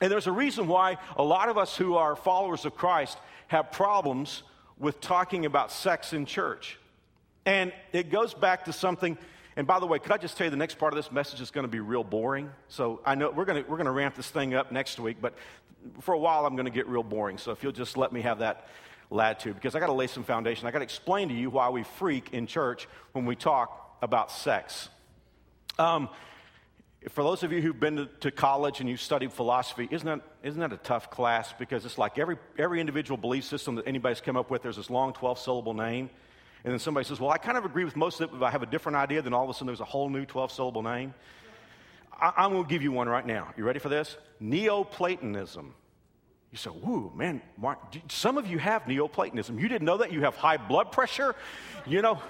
And 0.00 0.10
there's 0.10 0.26
a 0.26 0.32
reason 0.32 0.68
why 0.68 0.98
a 1.16 1.22
lot 1.22 1.48
of 1.48 1.58
us 1.58 1.76
who 1.76 1.96
are 1.96 2.14
followers 2.14 2.64
of 2.64 2.76
Christ 2.76 3.18
have 3.48 3.72
problems 3.72 4.42
with 4.78 5.00
talking 5.00 5.44
about 5.44 5.72
sex 5.72 6.12
in 6.12 6.24
church. 6.24 6.78
And 7.44 7.72
it 7.92 8.10
goes 8.10 8.34
back 8.34 8.66
to 8.66 8.72
something. 8.72 9.18
And 9.56 9.66
by 9.66 9.80
the 9.80 9.86
way, 9.86 9.98
could 9.98 10.12
I 10.12 10.18
just 10.18 10.36
tell 10.36 10.44
you 10.44 10.50
the 10.50 10.56
next 10.56 10.78
part 10.78 10.92
of 10.92 10.96
this 10.96 11.10
message 11.10 11.40
is 11.40 11.50
going 11.50 11.64
to 11.64 11.70
be 11.70 11.80
real 11.80 12.04
boring? 12.04 12.50
So 12.68 13.00
I 13.04 13.16
know 13.16 13.30
we're 13.30 13.44
going 13.44 13.64
to, 13.64 13.68
we're 13.68 13.76
going 13.76 13.86
to 13.86 13.92
ramp 13.92 14.14
this 14.14 14.30
thing 14.30 14.54
up 14.54 14.70
next 14.70 15.00
week, 15.00 15.16
but 15.20 15.34
for 16.00 16.14
a 16.14 16.18
while 16.18 16.46
I'm 16.46 16.54
going 16.54 16.66
to 16.66 16.70
get 16.70 16.86
real 16.86 17.02
boring. 17.02 17.38
So 17.38 17.50
if 17.50 17.62
you'll 17.62 17.72
just 17.72 17.96
let 17.96 18.12
me 18.12 18.20
have 18.20 18.38
that 18.38 18.68
latitude, 19.10 19.54
because 19.54 19.74
I 19.74 19.80
got 19.80 19.86
to 19.86 19.92
lay 19.92 20.06
some 20.06 20.24
foundation. 20.24 20.66
I 20.66 20.70
got 20.70 20.78
to 20.78 20.84
explain 20.84 21.28
to 21.28 21.34
you 21.34 21.50
why 21.50 21.70
we 21.70 21.82
freak 21.82 22.32
in 22.32 22.46
church 22.46 22.88
when 23.12 23.24
we 23.24 23.36
talk 23.36 23.98
about 24.02 24.30
sex. 24.30 24.88
Um, 25.78 26.08
for 27.08 27.22
those 27.22 27.42
of 27.42 27.52
you 27.52 27.62
who've 27.62 27.78
been 27.78 27.96
to, 27.96 28.06
to, 28.20 28.30
college 28.30 28.80
and 28.80 28.88
you've 28.88 29.00
studied 29.00 29.32
philosophy, 29.32 29.88
isn't 29.90 30.06
that, 30.06 30.20
isn't 30.42 30.60
that 30.60 30.72
a 30.72 30.76
tough 30.78 31.10
class? 31.10 31.54
Because 31.58 31.84
it's 31.84 31.96
like 31.96 32.18
every, 32.18 32.36
every 32.58 32.80
individual 32.80 33.16
belief 33.16 33.44
system 33.44 33.76
that 33.76 33.86
anybody's 33.86 34.20
come 34.20 34.36
up 34.36 34.50
with, 34.50 34.62
there's 34.62 34.76
this 34.76 34.90
long 34.90 35.12
12 35.12 35.38
syllable 35.38 35.74
name. 35.74 36.10
And 36.64 36.72
then 36.72 36.80
somebody 36.80 37.06
says, 37.06 37.20
Well, 37.20 37.30
I 37.30 37.38
kind 37.38 37.56
of 37.56 37.64
agree 37.64 37.84
with 37.84 37.94
most 37.94 38.20
of 38.20 38.28
it, 38.28 38.38
but 38.38 38.44
I 38.44 38.50
have 38.50 38.62
a 38.62 38.66
different 38.66 38.96
idea. 38.96 39.22
Then 39.22 39.32
all 39.32 39.44
of 39.44 39.50
a 39.50 39.54
sudden 39.54 39.68
there's 39.68 39.80
a 39.80 39.84
whole 39.84 40.10
new 40.10 40.26
12 40.26 40.50
syllable 40.50 40.82
name. 40.82 41.14
I, 42.20 42.32
I'm 42.36 42.50
going 42.50 42.64
to 42.64 42.68
give 42.68 42.82
you 42.82 42.90
one 42.90 43.08
right 43.08 43.24
now. 43.24 43.54
You 43.56 43.64
ready 43.64 43.78
for 43.78 43.88
this? 43.88 44.16
Neoplatonism. 44.40 45.74
You 46.50 46.58
say, 46.58 46.70
Woo, 46.70 47.12
man, 47.14 47.42
Mark, 47.56 47.78
some 48.08 48.38
of 48.38 48.46
you 48.46 48.58
have 48.58 48.88
Neoplatonism. 48.88 49.58
You 49.58 49.68
didn't 49.68 49.84
know 49.84 49.98
that? 49.98 50.12
You 50.12 50.22
have 50.22 50.36
high 50.36 50.56
blood 50.56 50.92
pressure, 50.92 51.34
you 51.86 52.00
know. 52.02 52.20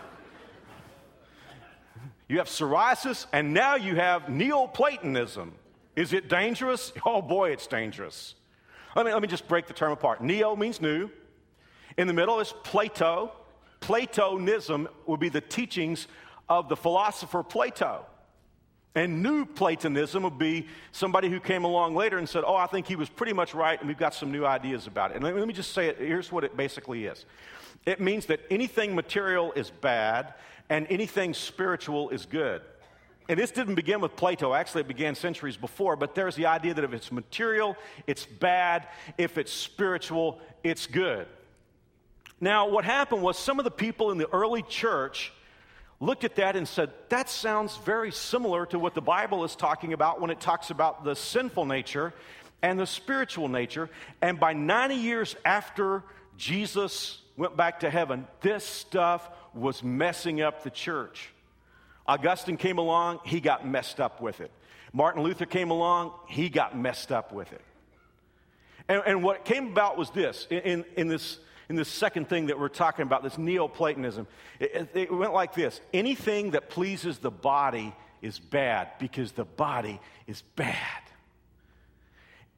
You 2.28 2.38
have 2.38 2.48
psoriasis, 2.48 3.26
and 3.32 3.54
now 3.54 3.76
you 3.76 3.94
have 3.96 4.28
Neoplatonism. 4.28 5.54
Is 5.96 6.12
it 6.12 6.28
dangerous? 6.28 6.92
Oh 7.06 7.22
boy, 7.22 7.50
it's 7.50 7.66
dangerous. 7.66 8.34
Let 8.94 9.06
me, 9.06 9.12
let 9.12 9.22
me 9.22 9.28
just 9.28 9.48
break 9.48 9.66
the 9.66 9.72
term 9.72 9.92
apart. 9.92 10.22
Neo 10.22 10.56
means 10.56 10.80
new. 10.80 11.10
In 11.96 12.06
the 12.06 12.12
middle 12.12 12.40
is 12.40 12.52
Plato. 12.64 13.32
Platonism 13.80 14.88
would 15.06 15.20
be 15.20 15.28
the 15.28 15.40
teachings 15.40 16.08
of 16.48 16.68
the 16.68 16.76
philosopher 16.76 17.42
Plato. 17.42 18.04
And 18.94 19.22
new 19.22 19.44
Platonism 19.44 20.22
would 20.22 20.38
be 20.38 20.66
somebody 20.92 21.28
who 21.28 21.40
came 21.40 21.64
along 21.64 21.94
later 21.94 22.18
and 22.18 22.28
said, 22.28 22.42
Oh, 22.46 22.56
I 22.56 22.66
think 22.66 22.86
he 22.86 22.96
was 22.96 23.08
pretty 23.08 23.32
much 23.32 23.54
right, 23.54 23.78
and 23.78 23.86
we've 23.86 23.98
got 23.98 24.14
some 24.14 24.32
new 24.32 24.44
ideas 24.44 24.86
about 24.86 25.10
it. 25.10 25.16
And 25.16 25.24
let 25.24 25.46
me 25.46 25.54
just 25.54 25.72
say 25.72 25.86
it 25.86 25.98
here's 25.98 26.32
what 26.32 26.42
it 26.44 26.56
basically 26.56 27.04
is 27.06 27.24
it 27.86 28.00
means 28.00 28.26
that 28.26 28.40
anything 28.50 28.94
material 28.94 29.52
is 29.52 29.70
bad, 29.70 30.34
and 30.68 30.86
anything 30.90 31.34
spiritual 31.34 32.10
is 32.10 32.26
good. 32.26 32.62
And 33.28 33.38
this 33.38 33.50
didn't 33.50 33.74
begin 33.74 34.00
with 34.00 34.16
Plato, 34.16 34.54
actually, 34.54 34.80
it 34.82 34.88
began 34.88 35.14
centuries 35.14 35.56
before, 35.56 35.96
but 35.96 36.14
there's 36.14 36.34
the 36.34 36.46
idea 36.46 36.72
that 36.72 36.84
if 36.84 36.94
it's 36.94 37.12
material, 37.12 37.76
it's 38.06 38.24
bad. 38.24 38.88
If 39.18 39.36
it's 39.36 39.52
spiritual, 39.52 40.40
it's 40.64 40.86
good. 40.86 41.26
Now, 42.40 42.68
what 42.68 42.84
happened 42.84 43.22
was 43.22 43.38
some 43.38 43.58
of 43.58 43.64
the 43.64 43.70
people 43.70 44.10
in 44.12 44.18
the 44.18 44.28
early 44.32 44.62
church 44.62 45.32
looked 46.00 46.24
at 46.24 46.36
that 46.36 46.56
and 46.56 46.66
said, 46.66 46.90
That 47.08 47.28
sounds 47.28 47.76
very 47.78 48.12
similar 48.12 48.66
to 48.66 48.78
what 48.78 48.94
the 48.94 49.00
Bible 49.00 49.44
is 49.44 49.56
talking 49.56 49.92
about 49.92 50.20
when 50.20 50.30
it 50.30 50.40
talks 50.40 50.70
about 50.70 51.04
the 51.04 51.14
sinful 51.14 51.64
nature 51.64 52.12
and 52.62 52.78
the 52.78 52.86
spiritual 52.86 53.48
nature. 53.48 53.88
And 54.22 54.38
by 54.38 54.52
90 54.52 54.94
years 54.96 55.36
after 55.44 56.02
Jesus 56.36 57.20
went 57.36 57.56
back 57.56 57.80
to 57.80 57.90
heaven, 57.90 58.26
this 58.40 58.64
stuff 58.64 59.28
was 59.54 59.82
messing 59.82 60.40
up 60.40 60.62
the 60.62 60.70
church. 60.70 61.30
Augustine 62.06 62.56
came 62.56 62.78
along, 62.78 63.20
he 63.24 63.40
got 63.40 63.66
messed 63.66 64.00
up 64.00 64.20
with 64.20 64.40
it. 64.40 64.50
Martin 64.92 65.22
Luther 65.22 65.46
came 65.46 65.70
along, 65.70 66.12
he 66.26 66.48
got 66.48 66.76
messed 66.76 67.12
up 67.12 67.32
with 67.32 67.52
it. 67.52 67.60
And, 68.88 69.02
and 69.04 69.22
what 69.22 69.44
came 69.44 69.68
about 69.68 69.98
was 69.98 70.10
this 70.10 70.46
in, 70.50 70.84
in 70.96 71.08
this 71.08 71.38
in 71.68 71.76
this 71.76 71.88
second 71.88 72.28
thing 72.28 72.46
that 72.46 72.58
we're 72.58 72.68
talking 72.68 73.02
about, 73.02 73.22
this 73.22 73.38
Neoplatonism. 73.38 74.26
It, 74.58 74.88
it 74.94 75.12
went 75.12 75.32
like 75.32 75.54
this 75.54 75.80
anything 75.92 76.52
that 76.52 76.70
pleases 76.70 77.18
the 77.18 77.30
body 77.30 77.94
is 78.22 78.38
bad 78.38 78.88
because 78.98 79.32
the 79.32 79.44
body 79.44 80.00
is 80.26 80.42
bad. 80.56 81.02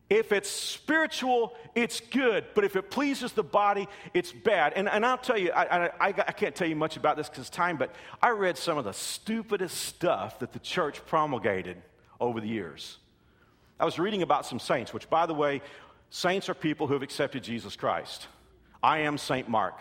If 0.09 0.33
it's 0.33 0.51
spiritual, 0.51 1.55
it's 1.77 2.01
good. 2.01 2.45
But 2.55 2.65
if 2.65 2.75
it 2.75 2.91
pleases 2.91 3.33
the 3.33 3.45
body, 3.45 3.87
it's 4.13 4.33
bad. 4.33 4.73
And, 4.75 4.89
and 4.89 5.07
I'll 5.07 5.17
tell 5.17 5.39
you, 5.39 5.53
I, 5.53 5.87
I, 5.87 6.07
I 6.09 6.13
can't 6.13 6.55
tell 6.55 6.67
you 6.67 6.75
much 6.75 6.97
about 6.97 7.17
this 7.17 7.29
because 7.29 7.49
time, 7.49 7.77
but 7.77 7.95
I 8.21 8.31
read 8.31 8.59
some 8.59 8.77
of 8.77 8.85
the 8.85 8.93
stupidest 8.93 9.77
stuff 9.77 10.41
that 10.41 10.53
the 10.53 10.59
church 10.59 11.07
promulgated 11.07 11.77
over 12.21 12.41
the 12.41 12.49
years. 12.49 12.99
I 13.79 13.85
was 13.85 14.01
reading 14.01 14.23
about 14.23 14.47
some 14.47 14.59
saints, 14.59 14.93
which, 14.93 15.09
by 15.09 15.27
the 15.27 15.35
way, 15.35 15.63
saints 16.11 16.49
are 16.49 16.55
people 16.55 16.89
who 16.89 16.95
have 16.95 17.03
accepted 17.05 17.45
Jesus 17.45 17.77
Christ. 17.77 18.27
I 18.83 19.01
am 19.01 19.19
St. 19.19 19.47
Mark. 19.49 19.79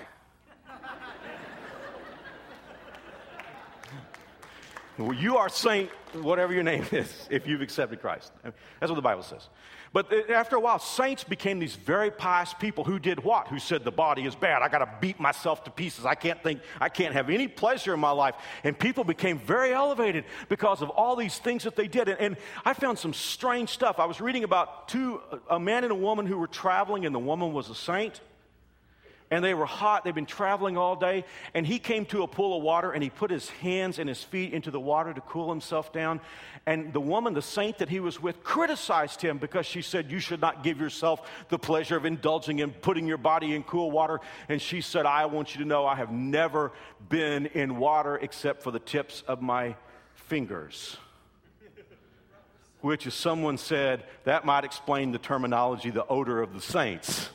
well, 4.98 5.14
you 5.14 5.38
are 5.38 5.48
Saint, 5.48 5.90
whatever 6.14 6.54
your 6.54 6.64
name 6.64 6.86
is, 6.92 7.28
if 7.30 7.48
you've 7.48 7.62
accepted 7.62 8.02
Christ. 8.02 8.32
That's 8.44 8.90
what 8.90 8.96
the 8.96 9.02
Bible 9.02 9.24
says. 9.24 9.48
But 9.92 10.30
after 10.30 10.56
a 10.56 10.60
while, 10.60 10.78
saints 10.78 11.24
became 11.24 11.58
these 11.58 11.76
very 11.76 12.12
pious 12.12 12.54
people 12.54 12.84
who 12.84 13.00
did 13.00 13.24
what? 13.24 13.48
Who 13.48 13.58
said 13.58 13.84
the 13.84 13.92
body 13.92 14.26
is 14.26 14.36
bad. 14.36 14.62
I 14.62 14.68
got 14.68 14.80
to 14.80 14.90
beat 15.02 15.20
myself 15.20 15.64
to 15.64 15.72
pieces. 15.72 16.06
I 16.06 16.14
can't 16.14 16.44
think, 16.44 16.62
I 16.80 16.90
can't 16.90 17.14
have 17.14 17.30
any 17.30 17.48
pleasure 17.48 17.94
in 17.94 18.00
my 18.00 18.12
life. 18.12 18.36
And 18.64 18.78
people 18.78 19.04
became 19.04 19.40
very 19.40 19.74
elevated 19.74 20.26
because 20.48 20.84
of 20.84 20.90
all 20.90 21.16
these 21.16 21.40
things 21.40 21.64
that 21.64 21.76
they 21.76 21.88
did. 21.88 22.08
And, 22.08 22.20
and 22.20 22.38
I 22.66 22.74
found 22.74 23.00
some 23.00 23.14
strange 23.14 23.70
stuff. 23.70 23.98
I 23.98 24.06
was 24.06 24.22
reading 24.22 24.44
about 24.44 24.90
two, 24.90 25.22
a 25.50 25.60
man 25.60 25.84
and 25.84 25.92
a 25.92 25.96
woman 25.96 26.28
who 26.28 26.38
were 26.38 26.48
traveling, 26.48 27.08
and 27.08 27.16
the 27.16 27.20
woman 27.20 27.52
was 27.52 27.70
a 27.70 27.76
saint 27.76 28.20
and 29.32 29.44
they 29.44 29.54
were 29.54 29.66
hot. 29.66 30.04
They'd 30.04 30.16
been 30.16 30.26
traveling 30.26 30.78
all 30.78 30.96
day. 30.96 31.24
And 31.54 31.66
he 31.66 31.78
came 31.78 32.06
to 32.08 32.24
a 32.24 32.28
pool 32.28 32.58
of 32.58 32.64
water 32.64 32.92
and 32.92 33.04
he 33.04 33.10
put 33.10 33.30
his 33.30 33.50
hands 33.50 34.00
and 34.00 34.10
his 34.10 34.24
feet 34.24 34.54
into 34.54 34.72
the 34.72 34.80
water 34.80 35.14
to 35.14 35.22
cool 35.22 35.50
himself 35.50 35.94
down. 35.94 36.20
And 36.66 36.92
the 36.94 37.00
woman, 37.00 37.34
the 37.34 37.42
saint 37.42 37.78
that 37.78 37.90
he 37.90 38.00
was 38.00 38.22
with, 38.22 38.44
criticized 38.44 39.22
him 39.22 39.38
because 39.38 39.66
she 39.66 39.82
said, 39.82 40.10
You 40.12 40.20
should 40.20 40.42
not 40.42 40.64
give 40.64 40.80
yourself 40.80 41.30
the 41.50 41.60
pleasure 41.60 41.96
of 41.96 42.06
indulging 42.06 42.60
in 42.60 42.72
putting 42.72 43.08
your 43.08 43.18
body 43.18 43.54
in 43.54 43.64
cool 43.64 43.92
water. 43.92 44.20
And 44.48 44.62
she 44.62 44.82
said, 44.82 45.06
I 45.06 45.28
want 45.28 45.56
you 45.56 45.62
to 45.62 45.68
know 45.68 45.86
I 45.86 45.96
have 45.96 46.12
never 46.12 46.72
been 47.08 47.46
in 47.48 47.78
water 47.78 48.18
except 48.18 48.64
for 48.64 48.72
the 48.72 48.80
tips 48.80 49.24
of 49.28 49.42
my 49.42 49.76
fingers. 50.16 50.98
Which, 52.82 53.06
as 53.06 53.14
someone 53.14 53.58
said, 53.58 54.06
that 54.24 54.46
might 54.46 54.64
explain 54.64 55.12
the 55.12 55.18
terminology, 55.20 55.90
the 55.90 56.08
odor 56.08 56.42
of 56.42 56.54
the 56.54 56.62
saints. 56.62 57.30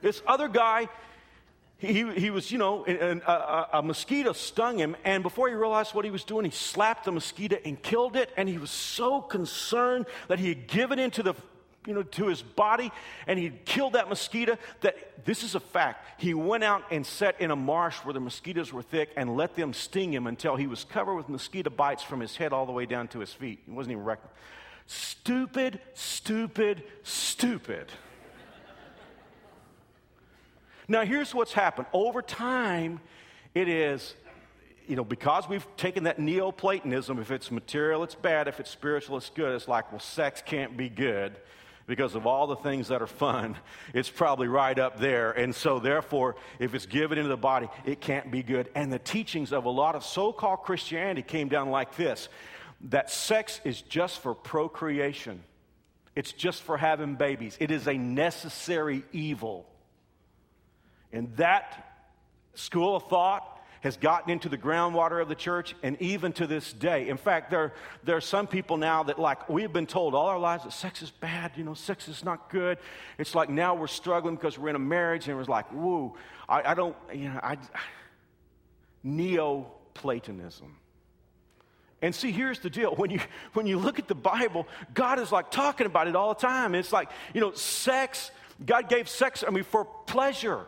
This 0.00 0.22
other 0.26 0.48
guy, 0.48 0.88
he, 1.78 2.10
he 2.12 2.30
was, 2.30 2.50
you 2.50 2.58
know, 2.58 2.84
a, 2.86 2.92
a, 2.92 3.16
uh, 3.16 3.30
uh, 3.30 3.66
a, 3.78 3.82
mosquito 3.82 4.32
stung 4.32 4.78
him, 4.78 4.96
and 5.04 5.22
before 5.22 5.48
he 5.48 5.54
realized 5.54 5.94
what 5.94 6.04
he 6.04 6.10
was 6.10 6.24
doing, 6.24 6.44
he 6.44 6.50
slapped 6.50 7.04
the 7.04 7.12
mosquito 7.12 7.56
and 7.64 7.80
killed 7.80 8.16
it. 8.16 8.30
And 8.36 8.48
he 8.48 8.58
was 8.58 8.70
so 8.70 9.20
concerned 9.20 10.06
that 10.26 10.40
he 10.40 10.48
had 10.48 10.66
given 10.66 10.98
into 10.98 11.22
the, 11.22 11.34
you 11.86 11.94
know, 11.94 12.02
to 12.02 12.26
his 12.26 12.42
body, 12.42 12.90
and 13.28 13.38
he'd 13.38 13.64
killed 13.64 13.92
that 13.92 14.08
mosquito. 14.08 14.58
That 14.80 15.24
this 15.24 15.44
is 15.44 15.54
a 15.54 15.60
fact. 15.60 16.20
He 16.20 16.34
went 16.34 16.64
out 16.64 16.82
and 16.90 17.06
sat 17.06 17.40
in 17.40 17.52
a 17.52 17.56
marsh 17.56 17.98
where 17.98 18.12
the 18.12 18.20
mosquitoes 18.20 18.72
were 18.72 18.82
thick 18.82 19.10
and 19.16 19.36
let 19.36 19.54
them 19.54 19.72
sting 19.72 20.12
him 20.12 20.26
until 20.26 20.56
he 20.56 20.66
was 20.66 20.82
covered 20.82 21.14
with 21.14 21.28
mosquito 21.28 21.70
bites 21.70 22.02
from 22.02 22.18
his 22.18 22.36
head 22.36 22.52
all 22.52 22.66
the 22.66 22.72
way 22.72 22.86
down 22.86 23.06
to 23.08 23.20
his 23.20 23.32
feet. 23.32 23.60
He 23.66 23.70
wasn't 23.70 23.92
even 23.92 24.04
reckoning. 24.04 24.32
Stupid, 24.86 25.80
stupid, 25.94 26.82
stupid. 27.04 27.92
Now, 30.88 31.04
here's 31.04 31.34
what's 31.34 31.52
happened. 31.52 31.86
Over 31.92 32.22
time, 32.22 33.00
it 33.54 33.68
is, 33.68 34.14
you 34.86 34.96
know, 34.96 35.04
because 35.04 35.46
we've 35.46 35.66
taken 35.76 36.04
that 36.04 36.18
Neoplatonism, 36.18 37.18
if 37.18 37.30
it's 37.30 37.50
material, 37.50 38.02
it's 38.02 38.14
bad. 38.14 38.48
If 38.48 38.58
it's 38.58 38.70
spiritual, 38.70 39.18
it's 39.18 39.30
good. 39.30 39.54
It's 39.54 39.68
like, 39.68 39.92
well, 39.92 40.00
sex 40.00 40.42
can't 40.44 40.76
be 40.76 40.88
good 40.88 41.36
because 41.86 42.14
of 42.14 42.26
all 42.26 42.46
the 42.46 42.56
things 42.56 42.88
that 42.88 43.00
are 43.00 43.06
fun, 43.06 43.56
it's 43.94 44.10
probably 44.10 44.46
right 44.46 44.78
up 44.78 45.00
there. 45.00 45.32
And 45.32 45.54
so, 45.54 45.78
therefore, 45.78 46.36
if 46.58 46.74
it's 46.74 46.84
given 46.86 47.16
into 47.16 47.30
the 47.30 47.36
body, 47.36 47.68
it 47.86 48.00
can't 48.00 48.30
be 48.30 48.42
good. 48.42 48.68
And 48.74 48.92
the 48.92 48.98
teachings 48.98 49.52
of 49.52 49.64
a 49.64 49.70
lot 49.70 49.94
of 49.94 50.04
so 50.04 50.30
called 50.30 50.60
Christianity 50.60 51.22
came 51.22 51.48
down 51.48 51.70
like 51.70 51.96
this 51.96 52.28
that 52.82 53.10
sex 53.10 53.60
is 53.64 53.82
just 53.82 54.20
for 54.20 54.34
procreation, 54.34 55.42
it's 56.14 56.30
just 56.30 56.62
for 56.62 56.76
having 56.76 57.16
babies, 57.16 57.56
it 57.58 57.70
is 57.70 57.88
a 57.88 57.94
necessary 57.94 59.02
evil. 59.12 59.66
And 61.12 61.36
that 61.36 62.04
school 62.54 62.96
of 62.96 63.08
thought 63.08 63.54
has 63.80 63.96
gotten 63.96 64.30
into 64.30 64.48
the 64.48 64.58
groundwater 64.58 65.22
of 65.22 65.28
the 65.28 65.34
church 65.34 65.74
and 65.82 66.00
even 66.02 66.32
to 66.32 66.46
this 66.46 66.72
day. 66.72 67.08
In 67.08 67.16
fact, 67.16 67.50
there, 67.50 67.72
there 68.02 68.16
are 68.16 68.20
some 68.20 68.46
people 68.46 68.76
now 68.76 69.04
that, 69.04 69.18
like, 69.18 69.48
we've 69.48 69.72
been 69.72 69.86
told 69.86 70.14
all 70.14 70.26
our 70.26 70.38
lives 70.38 70.64
that 70.64 70.72
sex 70.72 71.00
is 71.00 71.10
bad, 71.10 71.52
you 71.56 71.62
know, 71.62 71.74
sex 71.74 72.08
is 72.08 72.24
not 72.24 72.50
good. 72.50 72.78
It's 73.18 73.34
like 73.34 73.48
now 73.48 73.74
we're 73.74 73.86
struggling 73.86 74.34
because 74.34 74.58
we're 74.58 74.70
in 74.70 74.76
a 74.76 74.80
marriage 74.80 75.28
and 75.28 75.38
it's 75.38 75.48
like, 75.48 75.72
woo, 75.72 76.14
I, 76.48 76.72
I 76.72 76.74
don't, 76.74 76.96
you 77.14 77.28
know, 77.28 77.40
I, 77.42 77.56
Neoplatonism. 79.04 80.74
And 82.02 82.14
see, 82.14 82.32
here's 82.32 82.58
the 82.60 82.70
deal. 82.70 82.94
When 82.94 83.10
you, 83.10 83.20
when 83.52 83.66
you 83.66 83.78
look 83.78 83.98
at 83.98 84.08
the 84.08 84.14
Bible, 84.14 84.66
God 84.94 85.18
is 85.18 85.32
like 85.32 85.50
talking 85.50 85.86
about 85.86 86.08
it 86.08 86.16
all 86.16 86.34
the 86.34 86.40
time. 86.40 86.74
It's 86.74 86.92
like, 86.92 87.10
you 87.32 87.40
know, 87.40 87.52
sex, 87.52 88.30
God 88.64 88.88
gave 88.88 89.08
sex, 89.08 89.44
I 89.46 89.50
mean, 89.50 89.64
for 89.64 89.84
pleasure. 89.84 90.66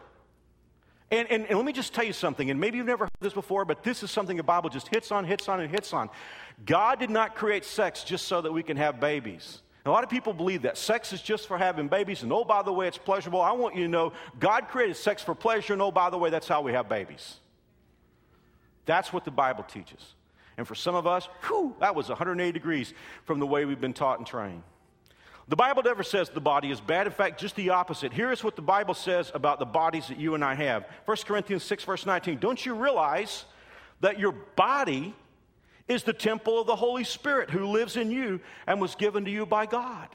And, 1.11 1.29
and, 1.29 1.47
and, 1.47 1.57
let 1.57 1.67
me 1.67 1.73
just 1.73 1.93
tell 1.93 2.05
you 2.05 2.13
something, 2.13 2.51
and 2.51 2.61
maybe 2.61 2.79
you've 2.79 2.87
never 2.87 3.07
heard 3.07 3.11
this 3.21 3.33
before, 3.33 3.65
but 3.65 3.83
this 3.83 4.05
is 4.05 4.13
something 4.13 4.37
the 4.37 4.45
Bible 4.45 4.71
just 4.71 4.87
hits 4.87 5.11
on, 5.11 5.25
hits 5.25 5.49
on, 5.49 5.61
and 5.61 5.69
hits 5.69 5.93
on. 5.93 6.09
God 6.65 7.01
did 7.01 7.11
not 7.11 7.35
create 7.35 7.65
sex 7.65 8.05
just 8.05 8.29
so 8.29 8.41
that 8.41 8.53
we 8.53 8.63
can 8.63 8.77
have 8.77 9.01
babies. 9.01 9.61
A 9.85 9.91
lot 9.91 10.05
of 10.05 10.11
people 10.11 10.33
believe 10.33 10.63
that 10.63 10.79
sex 10.79 11.13
is 11.13 11.21
just 11.21 11.49
for 11.49 11.59
having 11.59 11.89
babies, 11.89 12.23
and 12.23 12.33
oh, 12.33 12.45
by 12.45 12.63
the 12.63 12.73
way, 12.73 12.87
it's 12.87 12.99
pleasurable. 12.99 13.41
I 13.41 13.53
want 13.53 13.75
you 13.75 13.83
to 13.83 13.89
know 13.89 14.13
God 14.39 14.69
created 14.69 14.97
sex 14.97 15.21
for 15.21 15.35
pleasure, 15.35 15.73
and 15.73 15.83
oh, 15.83 15.91
by 15.91 16.11
the 16.11 16.19
way, 16.19 16.31
that's 16.31 16.47
how 16.47 16.61
we 16.63 16.73
have 16.75 16.89
babies. 16.89 17.41
That's 18.87 19.13
what 19.13 19.25
the 19.25 19.31
Bible 19.33 19.65
teaches. 19.65 20.15
And 20.57 20.69
for 20.69 20.75
some 20.75 20.95
of 20.95 21.07
us, 21.07 21.29
whew, 21.47 21.75
that 21.81 21.95
was 21.95 22.09
180 22.09 22.53
degrees 22.53 22.93
from 23.25 23.41
the 23.41 23.47
way 23.47 23.65
we've 23.65 23.81
been 23.81 23.95
taught 23.95 24.19
and 24.19 24.27
trained. 24.27 24.63
The 25.49 25.57
Bible 25.57 25.83
never 25.83 26.03
says 26.03 26.29
the 26.29 26.41
body 26.41 26.71
is 26.71 26.81
bad. 26.81 27.07
In 27.07 27.13
fact, 27.13 27.41
just 27.41 27.57
the 27.57 27.71
opposite. 27.71 28.13
Here 28.13 28.31
is 28.31 28.45
what 28.45 28.57
the 28.57 28.63
Bible 28.63 28.95
says 28.95 29.33
about 29.35 29.59
the 29.59 29.65
bodies 29.65 30.09
that 30.09 30.19
you 30.19 30.35
and 30.35 30.45
I 30.45 30.55
have 30.55 30.87
1 31.07 31.17
Corinthians 31.27 31.65
6, 31.65 31.85
verse 31.85 32.07
19. 32.07 32.39
Don't 32.39 32.65
you 32.65 32.75
realize 32.75 33.45
that 34.01 34.19
your 34.19 34.33
body 34.33 35.15
is 35.89 36.05
the 36.05 36.13
temple 36.13 36.61
of 36.61 36.67
the 36.67 36.77
Holy 36.77 37.03
Spirit 37.03 37.51
who 37.51 37.67
lives 37.67 37.97
in 37.97 38.11
you 38.11 38.41
and 38.67 38.81
was 38.81 38.95
given 38.95 39.25
to 39.25 39.31
you 39.31 39.45
by 39.45 39.67
God? 39.67 40.09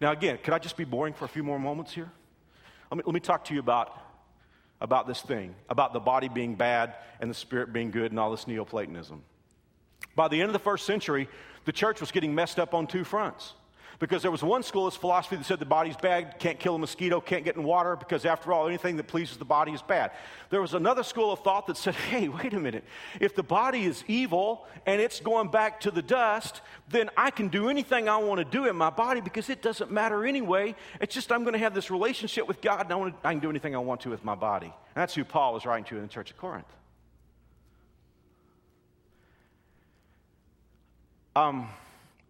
Now, 0.00 0.10
again, 0.10 0.38
could 0.42 0.52
I 0.52 0.58
just 0.58 0.76
be 0.76 0.84
boring 0.84 1.14
for 1.14 1.24
a 1.24 1.28
few 1.28 1.44
more 1.44 1.58
moments 1.58 1.92
here? 1.92 2.10
Let 2.90 2.98
me, 2.98 3.02
let 3.06 3.14
me 3.14 3.20
talk 3.20 3.44
to 3.46 3.54
you 3.54 3.60
about, 3.60 3.96
about 4.80 5.06
this 5.06 5.22
thing, 5.22 5.54
about 5.68 5.92
the 5.92 6.00
body 6.00 6.28
being 6.28 6.56
bad 6.56 6.94
and 7.20 7.30
the 7.30 7.34
spirit 7.34 7.72
being 7.72 7.90
good 7.90 8.10
and 8.10 8.18
all 8.18 8.30
this 8.30 8.46
Neoplatonism. 8.46 9.22
By 10.16 10.28
the 10.28 10.40
end 10.40 10.48
of 10.48 10.52
the 10.52 10.58
first 10.58 10.86
century, 10.86 11.28
the 11.64 11.72
church 11.72 12.00
was 12.00 12.10
getting 12.10 12.34
messed 12.34 12.58
up 12.58 12.74
on 12.74 12.86
two 12.86 13.04
fronts. 13.04 13.54
Because 13.98 14.22
there 14.22 14.30
was 14.30 14.42
one 14.42 14.62
school 14.62 14.86
of 14.86 14.94
philosophy 14.94 15.36
that 15.36 15.44
said 15.44 15.58
the 15.58 15.66
body's 15.66 15.96
bad, 15.96 16.38
can't 16.38 16.58
kill 16.58 16.74
a 16.74 16.78
mosquito, 16.78 17.20
can't 17.20 17.44
get 17.44 17.56
in 17.56 17.62
water, 17.62 17.96
because 17.96 18.24
after 18.24 18.52
all, 18.52 18.66
anything 18.66 18.96
that 18.96 19.06
pleases 19.06 19.36
the 19.36 19.44
body 19.44 19.72
is 19.72 19.82
bad. 19.82 20.10
There 20.50 20.60
was 20.60 20.74
another 20.74 21.02
school 21.02 21.32
of 21.32 21.40
thought 21.40 21.66
that 21.68 21.76
said, 21.76 21.94
hey, 21.94 22.28
wait 22.28 22.52
a 22.52 22.60
minute. 22.60 22.84
If 23.20 23.34
the 23.34 23.42
body 23.42 23.84
is 23.84 24.04
evil 24.06 24.66
and 24.86 25.00
it's 25.00 25.20
going 25.20 25.48
back 25.48 25.80
to 25.80 25.90
the 25.90 26.02
dust, 26.02 26.60
then 26.88 27.10
I 27.16 27.30
can 27.30 27.48
do 27.48 27.68
anything 27.68 28.08
I 28.08 28.16
want 28.16 28.38
to 28.38 28.44
do 28.44 28.66
in 28.66 28.76
my 28.76 28.90
body 28.90 29.20
because 29.20 29.48
it 29.48 29.62
doesn't 29.62 29.90
matter 29.90 30.24
anyway. 30.24 30.74
It's 31.00 31.14
just 31.14 31.32
I'm 31.32 31.42
going 31.42 31.54
to 31.54 31.58
have 31.58 31.74
this 31.74 31.90
relationship 31.90 32.48
with 32.48 32.60
God 32.60 32.82
and 32.82 32.92
I, 32.92 32.96
want 32.96 33.22
to, 33.22 33.28
I 33.28 33.32
can 33.32 33.40
do 33.40 33.50
anything 33.50 33.74
I 33.74 33.78
want 33.78 34.00
to 34.02 34.10
with 34.10 34.24
my 34.24 34.34
body. 34.34 34.66
And 34.66 35.02
that's 35.02 35.14
who 35.14 35.24
Paul 35.24 35.54
was 35.54 35.66
writing 35.66 35.84
to 35.86 35.96
in 35.96 36.02
the 36.02 36.08
church 36.08 36.30
of 36.30 36.36
Corinth. 36.36 36.66
Um, 41.36 41.68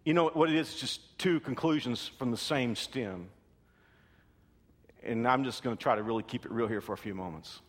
you 0.05 0.13
know 0.13 0.29
what 0.29 0.49
it 0.49 0.55
is? 0.55 0.75
Just 0.75 1.17
two 1.17 1.39
conclusions 1.39 2.11
from 2.17 2.31
the 2.31 2.37
same 2.37 2.75
stem. 2.75 3.27
And 5.03 5.27
I'm 5.27 5.43
just 5.43 5.63
going 5.63 5.75
to 5.75 5.81
try 5.81 5.95
to 5.95 6.03
really 6.03 6.23
keep 6.23 6.45
it 6.45 6.51
real 6.51 6.67
here 6.67 6.81
for 6.81 6.93
a 6.93 6.97
few 6.97 7.13
moments. 7.13 7.59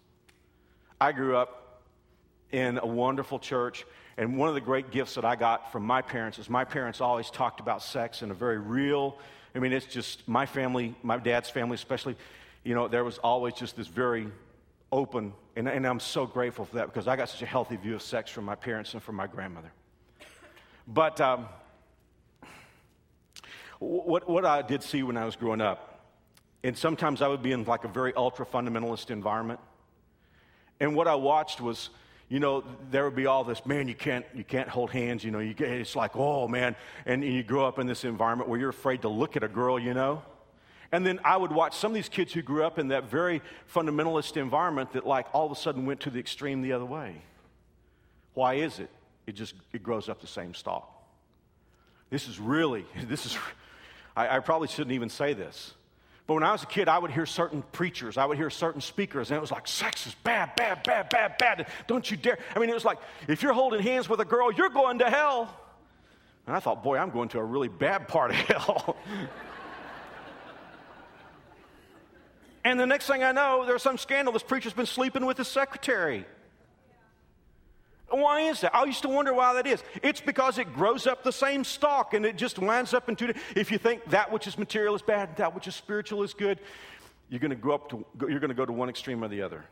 I 1.00 1.12
grew 1.12 1.36
up 1.36 1.82
in 2.52 2.78
a 2.78 2.86
wonderful 2.86 3.38
church, 3.38 3.84
and 4.16 4.38
one 4.38 4.48
of 4.48 4.54
the 4.54 4.60
great 4.60 4.90
gifts 4.90 5.14
that 5.16 5.24
I 5.24 5.34
got 5.34 5.72
from 5.72 5.84
my 5.84 6.00
parents 6.00 6.38
is 6.38 6.48
my 6.48 6.64
parents 6.64 7.00
always 7.00 7.30
talked 7.30 7.60
about 7.60 7.82
sex 7.82 8.22
in 8.22 8.30
a 8.30 8.34
very 8.34 8.58
real, 8.58 9.18
I 9.56 9.58
mean, 9.58 9.72
it's 9.72 9.86
just 9.86 10.28
my 10.28 10.44
family, 10.44 10.94
my 11.02 11.16
dad's 11.16 11.48
family 11.48 11.76
especially, 11.76 12.16
you 12.62 12.74
know, 12.74 12.88
there 12.88 13.04
was 13.04 13.16
always 13.18 13.54
just 13.54 13.74
this 13.74 13.86
very 13.86 14.28
open, 14.92 15.32
and, 15.56 15.66
and 15.66 15.86
I'm 15.86 16.00
so 16.00 16.26
grateful 16.26 16.66
for 16.66 16.76
that 16.76 16.86
because 16.86 17.08
I 17.08 17.16
got 17.16 17.30
such 17.30 17.40
a 17.40 17.46
healthy 17.46 17.76
view 17.76 17.94
of 17.94 18.02
sex 18.02 18.30
from 18.30 18.44
my 18.44 18.54
parents 18.54 18.92
and 18.92 19.02
from 19.02 19.16
my 19.16 19.26
grandmother. 19.26 19.72
But 20.86 21.20
um, 21.22 21.48
what, 23.78 24.28
what 24.28 24.44
I 24.44 24.62
did 24.62 24.82
see 24.82 25.02
when 25.02 25.16
I 25.16 25.24
was 25.24 25.36
growing 25.36 25.60
up, 25.60 26.00
and 26.62 26.76
sometimes 26.76 27.22
I 27.22 27.28
would 27.28 27.42
be 27.42 27.52
in 27.52 27.64
like 27.64 27.84
a 27.84 27.88
very 27.88 28.14
ultra 28.14 28.46
fundamentalist 28.46 29.10
environment. 29.10 29.60
And 30.80 30.94
what 30.94 31.08
I 31.08 31.14
watched 31.14 31.60
was, 31.60 31.90
you 32.28 32.40
know, 32.40 32.64
there 32.90 33.04
would 33.04 33.14
be 33.14 33.26
all 33.26 33.44
this, 33.44 33.64
man, 33.66 33.88
you 33.88 33.94
can't, 33.94 34.26
you 34.34 34.44
can't 34.44 34.68
hold 34.68 34.90
hands, 34.90 35.22
you 35.24 35.30
know, 35.30 35.38
you 35.38 35.54
get, 35.54 35.68
it's 35.68 35.94
like, 35.96 36.16
oh 36.16 36.48
man, 36.48 36.74
and, 37.04 37.22
and 37.22 37.32
you 37.32 37.42
grow 37.42 37.66
up 37.66 37.78
in 37.78 37.86
this 37.86 38.04
environment 38.04 38.48
where 38.48 38.58
you're 38.58 38.70
afraid 38.70 39.02
to 39.02 39.08
look 39.08 39.36
at 39.36 39.42
a 39.42 39.48
girl, 39.48 39.78
you 39.78 39.94
know. 39.94 40.22
And 40.92 41.04
then 41.04 41.20
I 41.24 41.36
would 41.36 41.52
watch 41.52 41.76
some 41.76 41.90
of 41.90 41.94
these 41.94 42.08
kids 42.08 42.32
who 42.32 42.42
grew 42.42 42.64
up 42.64 42.78
in 42.78 42.88
that 42.88 43.04
very 43.10 43.42
fundamentalist 43.72 44.36
environment 44.36 44.92
that 44.92 45.06
like 45.06 45.26
all 45.32 45.46
of 45.46 45.52
a 45.52 45.56
sudden 45.56 45.84
went 45.84 46.00
to 46.00 46.10
the 46.10 46.18
extreme 46.18 46.62
the 46.62 46.72
other 46.72 46.84
way. 46.84 47.22
Why 48.34 48.54
is 48.54 48.78
it? 48.78 48.90
It 49.26 49.32
just, 49.32 49.54
it 49.72 49.82
grows 49.82 50.08
up 50.08 50.20
the 50.20 50.26
same 50.26 50.54
stalk. 50.54 50.92
This 52.10 52.28
is 52.28 52.38
really, 52.38 52.86
this 53.08 53.26
is, 53.26 53.36
I, 54.16 54.36
I 54.36 54.40
probably 54.40 54.68
shouldn't 54.68 54.92
even 54.92 55.10
say 55.10 55.34
this. 55.34 55.74
But 56.26 56.34
when 56.34 56.42
I 56.42 56.50
was 56.50 56.64
a 56.64 56.66
kid, 56.66 56.88
I 56.88 56.98
would 56.98 57.12
hear 57.12 57.26
certain 57.26 57.62
preachers, 57.70 58.18
I 58.18 58.24
would 58.24 58.36
hear 58.36 58.50
certain 58.50 58.80
speakers, 58.80 59.30
and 59.30 59.38
it 59.38 59.40
was 59.40 59.52
like, 59.52 59.68
sex 59.68 60.08
is 60.08 60.14
bad, 60.24 60.56
bad, 60.56 60.82
bad, 60.82 61.08
bad, 61.08 61.38
bad. 61.38 61.68
Don't 61.86 62.10
you 62.10 62.16
dare. 62.16 62.38
I 62.54 62.58
mean, 62.58 62.68
it 62.68 62.74
was 62.74 62.84
like, 62.84 62.98
if 63.28 63.42
you're 63.42 63.52
holding 63.52 63.80
hands 63.80 64.08
with 64.08 64.20
a 64.20 64.24
girl, 64.24 64.52
you're 64.52 64.70
going 64.70 64.98
to 64.98 65.08
hell. 65.08 65.54
And 66.46 66.56
I 66.56 66.60
thought, 66.60 66.82
boy, 66.82 66.96
I'm 66.96 67.10
going 67.10 67.28
to 67.30 67.38
a 67.38 67.44
really 67.44 67.68
bad 67.68 68.08
part 68.08 68.30
of 68.30 68.36
hell. 68.36 68.96
and 72.64 72.80
the 72.80 72.86
next 72.86 73.06
thing 73.06 73.22
I 73.22 73.30
know, 73.30 73.64
there's 73.64 73.82
some 73.82 73.98
scandal. 73.98 74.32
This 74.32 74.42
preacher's 74.42 74.72
been 74.72 74.86
sleeping 74.86 75.26
with 75.26 75.38
his 75.38 75.48
secretary. 75.48 76.26
Why 78.16 78.42
is 78.42 78.60
that? 78.62 78.74
I 78.74 78.84
used 78.84 79.02
to 79.02 79.08
wonder 79.08 79.32
why 79.32 79.54
that 79.54 79.66
is. 79.66 79.82
It's 80.02 80.20
because 80.20 80.58
it 80.58 80.72
grows 80.74 81.06
up 81.06 81.22
the 81.22 81.32
same 81.32 81.64
stalk 81.64 82.14
and 82.14 82.24
it 82.24 82.36
just 82.36 82.58
winds 82.58 82.94
up 82.94 83.08
into. 83.08 83.34
If 83.54 83.70
you 83.70 83.78
think 83.78 84.04
that 84.10 84.32
which 84.32 84.46
is 84.46 84.58
material 84.58 84.94
is 84.94 85.02
bad, 85.02 85.36
that 85.36 85.54
which 85.54 85.68
is 85.68 85.74
spiritual 85.74 86.22
is 86.22 86.34
good, 86.34 86.58
you're 87.28 87.40
going 87.40 87.50
to 87.50 87.56
go 87.56 87.72
up 87.72 87.90
to 87.90 88.04
you're 88.20 88.40
going 88.40 88.48
to 88.48 88.54
go 88.54 88.66
to 88.66 88.72
one 88.72 88.88
extreme 88.88 89.22
or 89.22 89.28
the 89.28 89.42
other. 89.42 89.64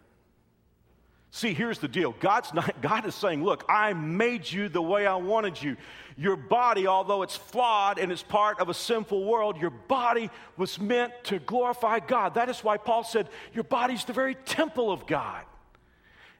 See, 1.30 1.52
here's 1.52 1.80
the 1.80 1.88
deal. 1.88 2.14
God's 2.20 2.54
not, 2.54 2.80
God 2.80 3.06
is 3.06 3.14
saying, 3.14 3.42
Look, 3.42 3.64
I 3.68 3.92
made 3.92 4.50
you 4.50 4.68
the 4.68 4.82
way 4.82 5.06
I 5.06 5.16
wanted 5.16 5.60
you. 5.60 5.76
Your 6.16 6.36
body, 6.36 6.86
although 6.86 7.22
it's 7.22 7.36
flawed 7.36 7.98
and 7.98 8.12
it's 8.12 8.22
part 8.22 8.60
of 8.60 8.68
a 8.68 8.74
sinful 8.74 9.24
world, 9.24 9.60
your 9.60 9.70
body 9.70 10.30
was 10.56 10.78
meant 10.78 11.12
to 11.24 11.40
glorify 11.40 11.98
God. 11.98 12.34
That 12.34 12.48
is 12.48 12.62
why 12.62 12.76
Paul 12.76 13.02
said, 13.02 13.28
Your 13.52 13.64
body's 13.64 14.04
the 14.04 14.12
very 14.12 14.36
temple 14.36 14.92
of 14.92 15.06
God. 15.06 15.42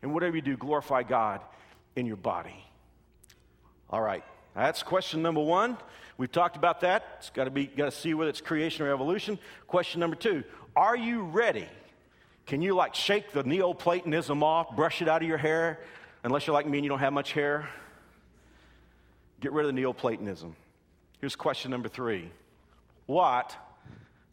And 0.01 0.15
whatever 0.15 0.37
you 0.37 0.43
do, 0.43 0.57
glorify 0.57 1.03
God 1.03 1.41
in 1.97 2.07
your 2.07 2.17
body. 2.17 2.65
All 3.91 4.01
right, 4.01 4.25
that's 4.55 4.83
question 4.83 5.23
number 5.23 5.41
one. 5.41 5.77
We've 6.17 6.31
talked 6.31 6.57
about 6.57 6.81
that. 6.81 7.05
It's 7.19 7.31
got 7.31 7.45
to 7.45 7.51
be 7.51 7.67
got 7.67 7.87
to 7.87 7.91
see 7.91 8.15
whether 8.15 8.31
it's 8.31 8.41
creation 8.41 8.87
or 8.87 8.93
evolution. 8.93 9.39
Question 9.67 10.01
number 10.01 10.17
two: 10.17 10.45
Are 10.77 10.97
you 10.97 11.23
ready? 11.23 11.67
Can 12.47 12.63
you 12.63 12.75
like 12.75 12.95
shake 12.95 13.33
the 13.33 13.43
Neoplatonism 13.43 14.43
off, 14.43 14.77
brush 14.77 15.01
it 15.01 15.09
out 15.09 15.23
of 15.23 15.29
your 15.29 15.39
hair? 15.39 15.81
Unless 16.23 16.47
you're 16.47 16.55
like 16.55 16.67
me 16.67 16.79
and 16.79 16.85
you 16.85 16.89
don't 16.89 17.01
have 17.01 17.13
much 17.13 17.33
hair, 17.33 17.69
get 19.41 19.53
rid 19.53 19.67
of 19.67 19.75
the 19.75 19.81
Neoplatonism. 19.81 20.55
Here's 21.21 21.37
question 21.37 21.71
number 21.71 21.89
three: 21.89 22.31
What 23.07 23.57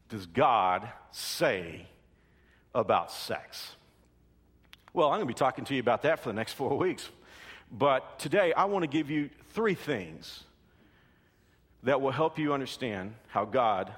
does 0.10 0.26
God 0.26 0.90
say 1.12 1.88
about 2.76 3.12
sex? 3.12 3.76
Well, 4.94 5.08
I'm 5.08 5.20
going 5.20 5.28
to 5.28 5.34
be 5.34 5.34
talking 5.34 5.66
to 5.66 5.74
you 5.74 5.80
about 5.80 6.04
that 6.04 6.20
for 6.20 6.30
the 6.30 6.34
next 6.34 6.54
four 6.54 6.78
weeks. 6.78 7.10
But 7.72 8.20
today, 8.20 8.52
I 8.54 8.66
want 8.66 8.84
to 8.84 8.88
give 8.88 9.10
you 9.10 9.30
three 9.54 9.76
things 9.76 10.44
that 11.84 12.02
will 12.02 12.12
help 12.12 12.38
you 12.38 12.54
understand 12.54 13.16
how 13.28 13.46
God 13.46 13.92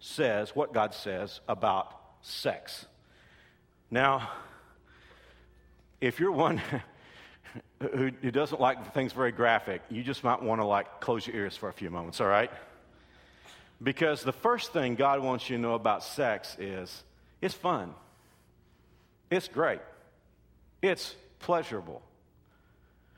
says, 0.00 0.54
what 0.54 0.72
God 0.72 0.92
says 0.92 1.40
about 1.48 1.94
sex. 2.22 2.86
Now, 3.90 4.30
if 6.00 6.18
you're 6.18 6.32
one 6.32 6.60
who, 7.92 8.10
doesn't 8.10 8.60
like 8.60 8.92
things 8.92 9.12
very 9.12 9.32
graphic, 9.32 9.82
you 9.88 10.02
just 10.02 10.24
might 10.24 10.42
want 10.42 10.60
to 10.60 10.66
like 10.66 11.00
close 11.00 11.26
your 11.26 11.36
ears 11.36 11.56
for 11.56 11.68
a 11.68 11.72
few 11.72 11.90
moments, 11.90 12.20
all 12.20 12.26
right? 12.26 12.50
Because 13.82 14.22
the 14.22 14.32
first 14.32 14.72
thing 14.72 14.96
God 14.96 15.20
wants 15.20 15.48
you 15.48 15.56
to 15.56 15.62
know 15.62 15.74
about 15.74 16.02
sex 16.02 16.56
is 16.58 17.04
it's 17.40 17.54
fun, 17.54 17.94
it's 19.30 19.48
great, 19.48 19.80
it's 20.82 21.14
pleasurable. 21.38 22.02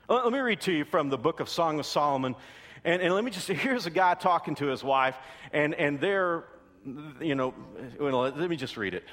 Let 0.09 0.33
me 0.33 0.39
read 0.39 0.61
to 0.61 0.71
you 0.71 0.85
from 0.85 1.09
the 1.09 1.19
book 1.19 1.39
of 1.39 1.49
Song 1.49 1.79
of 1.79 1.85
Solomon. 1.85 2.35
And, 2.83 2.99
and 2.99 3.13
let 3.13 3.23
me 3.23 3.29
just 3.29 3.47
here's 3.47 3.85
a 3.85 3.91
guy 3.91 4.15
talking 4.15 4.55
to 4.55 4.65
his 4.65 4.83
wife, 4.83 5.15
and, 5.53 5.75
and 5.75 5.99
they're, 5.99 6.45
you 7.21 7.35
know, 7.35 7.53
let 7.99 8.49
me 8.49 8.55
just 8.55 8.75
read 8.75 8.95
it. 8.95 9.03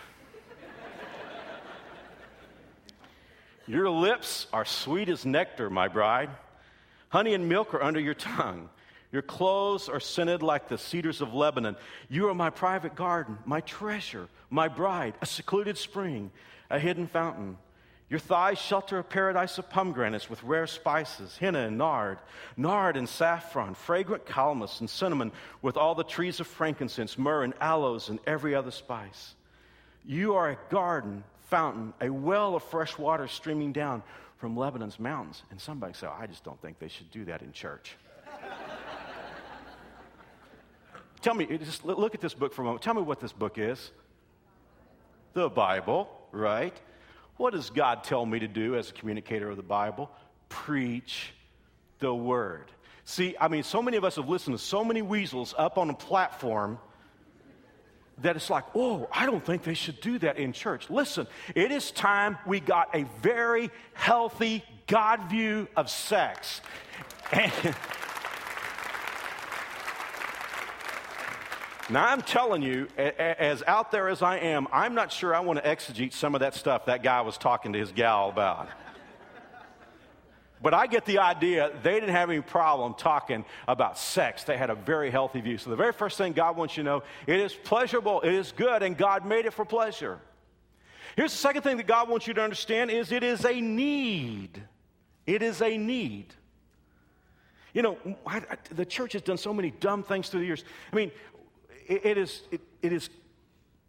Your 3.67 3.91
lips 3.91 4.47
are 4.55 4.65
sweet 4.65 5.11
as 5.11 5.27
nectar, 5.27 5.69
my 5.69 5.89
bride. 5.89 6.31
Honey 7.11 7.35
and 7.35 7.47
milk 7.47 7.75
are 7.75 7.83
under 7.83 8.01
your 8.01 8.15
tongue. 8.15 8.71
Your 9.13 9.23
clothes 9.23 9.91
are 9.91 10.01
scented 10.01 10.43
like 10.43 10.69
the 10.69 10.79
cedars 10.79 11.21
of 11.21 11.35
Lebanon. 11.35 11.77
You 12.09 12.31
are 12.31 12.35
my 12.35 12.49
private 12.49 12.95
garden, 12.95 13.37
my 13.45 13.61
treasure, 13.61 14.29
my 14.49 14.69
bride, 14.69 15.13
a 15.21 15.27
secluded 15.27 15.77
spring, 15.77 16.31
a 16.71 16.79
hidden 16.79 17.07
fountain. 17.07 17.59
Your 18.09 18.21
thighs 18.21 18.59
shelter 18.59 18.99
a 18.99 19.05
paradise 19.05 19.59
of 19.59 19.69
pomegranates 19.69 20.31
with 20.31 20.43
rare 20.45 20.69
spices, 20.69 21.37
henna 21.39 21.67
and 21.67 21.77
nard, 21.77 22.19
nard 22.57 22.97
and 22.97 23.09
saffron, 23.09 23.75
fragrant 23.75 24.25
calamus 24.25 24.79
and 24.79 24.89
cinnamon, 24.89 25.33
with 25.61 25.77
all 25.77 25.97
the 25.97 26.05
trees 26.05 26.39
of 26.39 26.47
frankincense, 26.47 27.19
myrrh 27.19 27.43
and 27.43 27.55
aloes, 27.61 28.09
and 28.09 28.21
every 28.25 28.55
other 28.55 28.71
spice. 28.71 29.35
You 30.05 30.37
are 30.37 30.51
a 30.51 30.59
garden, 30.71 31.25
fountain, 31.51 31.95
a 32.01 32.09
well 32.09 32.55
of 32.55 32.63
fresh 32.63 32.97
water 32.97 33.27
streaming 33.27 33.73
down 33.73 34.05
from 34.37 34.57
Lebanon's 34.57 35.01
mountains. 35.01 35.43
And 35.51 35.61
somebody 35.61 35.95
said, 35.95 36.11
I 36.17 36.29
just 36.29 36.45
don't 36.45 36.61
think 36.63 36.79
they 36.79 36.89
should 36.89 37.11
do 37.11 37.25
that 37.25 37.43
in 37.43 37.51
church. 37.51 37.97
Tell 41.23 41.35
me, 41.35 41.47
just 41.59 41.85
look 41.85 42.15
at 42.15 42.21
this 42.21 42.35
book 42.35 42.55
for 42.55 42.63
a 42.63 42.65
moment. 42.65 42.83
Tell 42.83 42.95
me 42.95 43.03
what 43.03 43.19
this 43.19 43.33
book 43.33 43.59
is. 43.59 43.91
The 45.33 45.49
Bible, 45.49 46.09
right? 46.31 46.77
What 47.37 47.53
does 47.53 47.71
God 47.71 48.05
tell 48.05 48.25
me 48.25 48.39
to 48.39 48.49
do 48.49 48.77
as 48.77 48.91
a 48.91 48.93
communicator 48.93 49.51
of 49.51 49.57
the 49.57 49.63
Bible? 49.63 50.11
Preach 50.49 51.33
the 51.99 52.15
word. 52.15 52.71
See, 53.05 53.37
I 53.41 53.49
mean, 53.49 53.63
so 53.63 53.83
many 53.83 53.97
of 53.97 54.05
us 54.05 54.17
have 54.17 54.29
listened 54.29 54.59
to 54.59 54.63
so 54.63 54.85
many 54.85 55.03
weasels 55.03 55.55
up 55.57 55.79
on 55.79 55.91
a 55.91 55.95
platform 55.95 56.79
that 58.19 58.37
it's 58.37 58.49
like, 58.49 58.65
oh, 58.75 59.09
I 59.13 59.27
don't 59.27 59.45
think 59.45 59.63
they 59.63 59.75
should 59.75 60.01
do 60.01 60.19
that 60.21 60.39
in 60.39 60.53
church. 60.53 60.89
Listen, 60.89 61.27
it 61.55 61.71
is 61.71 61.91
time 61.91 62.39
we 62.47 62.61
got 62.61 62.95
a 62.95 63.05
very 63.21 63.71
healthy 63.93 64.65
God 64.87 65.29
view 65.29 65.69
of 65.77 65.91
sex. 65.91 66.61
And 67.33 67.53
Now, 71.89 72.07
I'm 72.07 72.21
telling 72.21 72.63
you, 72.63 72.89
as 72.97 73.63
out 73.67 73.93
there 73.93 74.09
as 74.09 74.21
I 74.21 74.39
am, 74.39 74.67
I'm 74.73 74.95
not 74.95 75.13
sure 75.13 75.33
I 75.33 75.41
want 75.41 75.63
to 75.63 75.69
exegete 75.69 76.13
some 76.13 76.35
of 76.35 76.41
that 76.41 76.55
stuff 76.55 76.87
that 76.87 77.05
guy 77.05 77.21
was 77.21 77.39
talking 77.39 77.73
to 77.75 77.79
his 77.79 77.93
gal 77.93 78.29
about. 78.29 78.69
But 80.61 80.75
I 80.75 80.89
get 80.89 81.05
the 81.05 81.19
idea 81.19 81.71
they 81.85 81.95
didn't 81.95 82.15
have 82.15 82.29
any 82.29 82.41
problem 82.41 82.95
talking 82.95 83.45
about 83.69 83.99
sex. 83.99 84.43
They 84.43 84.57
had 84.57 84.71
a 84.71 84.75
very 84.75 85.11
healthy 85.11 85.41
view. 85.41 85.59
So 85.59 85.71
the 85.71 85.77
very 85.77 85.93
first 85.93 86.19
thing 86.19 86.33
God 86.33 86.57
wants 86.57 86.77
you 86.77 86.83
to 86.83 86.89
know, 86.89 87.03
it 87.27 87.39
is 87.39 87.55
pleasurable, 87.55 88.21
it 88.23 88.33
is 88.33 88.51
good, 88.51 88.83
and 88.83 88.97
God 88.97 89.25
made 89.25 89.47
it 89.47 89.53
for 89.53 89.65
pleasure. 89.65 90.19
Here's 91.15 91.31
the 91.31 91.39
second 91.39 91.63
thing 91.63 91.77
that 91.77 91.87
God 91.87 92.09
wants 92.09 92.27
you 92.27 92.35
to 92.35 92.43
understand 92.43 92.91
is 92.91 93.13
it 93.13 93.23
is 93.23 93.45
a 93.45 93.61
need. 93.61 94.61
It 95.25 95.41
is 95.41 95.63
a 95.63 95.77
need. 95.79 96.35
You 97.73 97.83
know, 97.83 97.99
I, 98.27 98.39
I, 98.39 98.57
the 98.75 98.87
church 98.87 99.13
has 99.13 99.23
done 99.23 99.37
so 99.37 99.53
many 99.53 99.71
dumb 99.71 100.03
things 100.03 100.31
through 100.31 100.41
the 100.41 100.47
years. 100.47 100.65
I 100.93 100.97
mean, 100.97 101.13
it, 101.89 102.19
is, 102.19 102.43
it, 102.51 102.61
it 102.83 102.93
is 102.93 103.09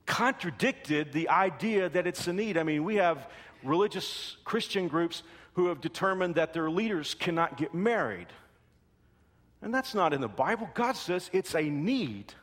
contradicted 0.05 1.11
the 1.13 1.29
idea 1.29 1.89
that 1.89 2.07
it's 2.07 2.27
a 2.27 2.33
need. 2.33 2.57
I 2.57 2.63
mean, 2.63 2.83
we 2.83 2.95
have 2.95 3.27
religious 3.63 4.37
Christian 4.43 4.87
groups 4.87 5.23
who 5.53 5.67
have 5.67 5.81
determined 5.81 6.35
that 6.35 6.53
their 6.53 6.69
leaders 6.69 7.13
cannot 7.13 7.57
get 7.57 7.73
married. 7.73 8.27
And 9.61 9.73
that's 9.73 9.95
not 9.95 10.13
in 10.13 10.21
the 10.21 10.27
Bible. 10.27 10.69
God 10.73 10.95
says 10.95 11.29
it's 11.33 11.55
a 11.55 11.63
need. 11.63 12.33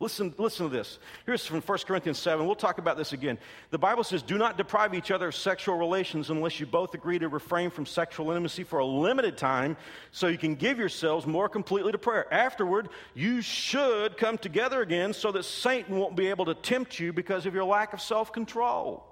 Listen, 0.00 0.34
listen 0.38 0.70
to 0.70 0.74
this. 0.74 0.98
Here's 1.26 1.44
from 1.44 1.60
1 1.60 1.78
Corinthians 1.86 2.18
7. 2.18 2.46
We'll 2.46 2.54
talk 2.54 2.78
about 2.78 2.96
this 2.96 3.12
again. 3.12 3.38
The 3.68 3.78
Bible 3.78 4.02
says, 4.02 4.22
Do 4.22 4.38
not 4.38 4.56
deprive 4.56 4.94
each 4.94 5.10
other 5.10 5.28
of 5.28 5.34
sexual 5.34 5.76
relations 5.76 6.30
unless 6.30 6.58
you 6.58 6.64
both 6.64 6.94
agree 6.94 7.18
to 7.18 7.28
refrain 7.28 7.68
from 7.68 7.84
sexual 7.84 8.30
intimacy 8.30 8.64
for 8.64 8.78
a 8.78 8.86
limited 8.86 9.36
time 9.36 9.76
so 10.10 10.28
you 10.28 10.38
can 10.38 10.54
give 10.54 10.78
yourselves 10.78 11.26
more 11.26 11.50
completely 11.50 11.92
to 11.92 11.98
prayer. 11.98 12.32
Afterward, 12.32 12.88
you 13.14 13.42
should 13.42 14.16
come 14.16 14.38
together 14.38 14.80
again 14.80 15.12
so 15.12 15.32
that 15.32 15.44
Satan 15.44 15.98
won't 15.98 16.16
be 16.16 16.28
able 16.28 16.46
to 16.46 16.54
tempt 16.54 16.98
you 16.98 17.12
because 17.12 17.44
of 17.44 17.54
your 17.54 17.64
lack 17.64 17.92
of 17.92 18.00
self 18.00 18.32
control. 18.32 19.09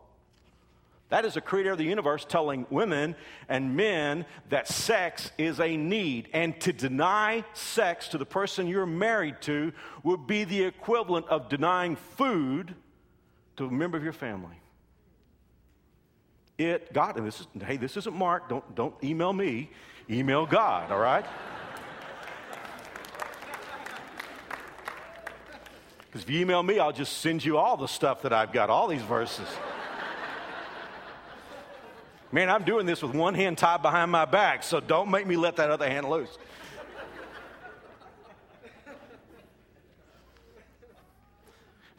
That 1.11 1.25
is 1.25 1.39
a 1.39 1.41
creator 1.41 1.73
of 1.73 1.79
the 1.79 1.85
universe 1.85 2.27
telling 2.29 2.67
women 2.69 3.17
and 3.49 3.75
men 3.75 4.27
that 4.51 4.69
sex 4.69 5.31
is 5.39 5.59
a 5.59 5.77
need. 5.77 6.29
And 6.35 6.61
to 6.61 6.73
deny 6.73 7.45
sex 7.55 8.09
to 8.09 8.19
the 8.19 8.27
person 8.27 8.67
you're 8.67 8.85
married 8.85 9.41
to 9.43 9.73
would 10.03 10.27
be 10.27 10.45
the 10.45 10.65
equivalent 10.65 11.27
of 11.29 11.49
denying 11.49 11.97
food 11.97 12.75
to 13.57 13.67
a 13.67 13.71
member 13.71 13.97
of 13.97 14.05
your 14.05 14.13
family. 14.13 14.61
It, 16.59 16.93
God, 16.93 17.17
and 17.17 17.27
this 17.27 17.41
is, 17.41 17.47
hey, 17.65 17.77
this 17.77 17.97
isn't 17.97 18.15
Mark, 18.15 18.49
don't, 18.49 18.75
don't 18.75 18.95
email 19.03 19.33
me, 19.33 19.71
email 20.11 20.45
God, 20.45 20.91
all 20.91 20.99
right? 20.99 21.25
Because 26.07 26.23
if 26.23 26.31
you 26.31 26.41
email 26.41 26.63
me, 26.63 26.79
I'll 26.79 26.91
just 26.91 27.19
send 27.19 27.45
you 27.45 27.59
all 27.59 27.77
the 27.77 27.87
stuff 27.87 28.23
that 28.23 28.33
I've 28.33 28.51
got, 28.51 28.71
all 28.71 28.89
these 28.89 29.03
verses. 29.03 29.47
Man, 32.31 32.51
I'm 32.51 32.65
doing 32.65 32.85
this 32.85 33.03
with 33.03 33.15
one 33.15 33.35
hand 33.35 33.57
tied 33.57 33.81
behind 33.81 34.11
my 34.11 34.27
back, 34.27 34.63
so 34.63 34.81
don't 34.81 35.11
make 35.11 35.27
me 35.27 35.37
let 35.37 35.57
that 35.57 35.71
other 35.71 35.89
hand 35.89 36.09
loose. 36.09 36.37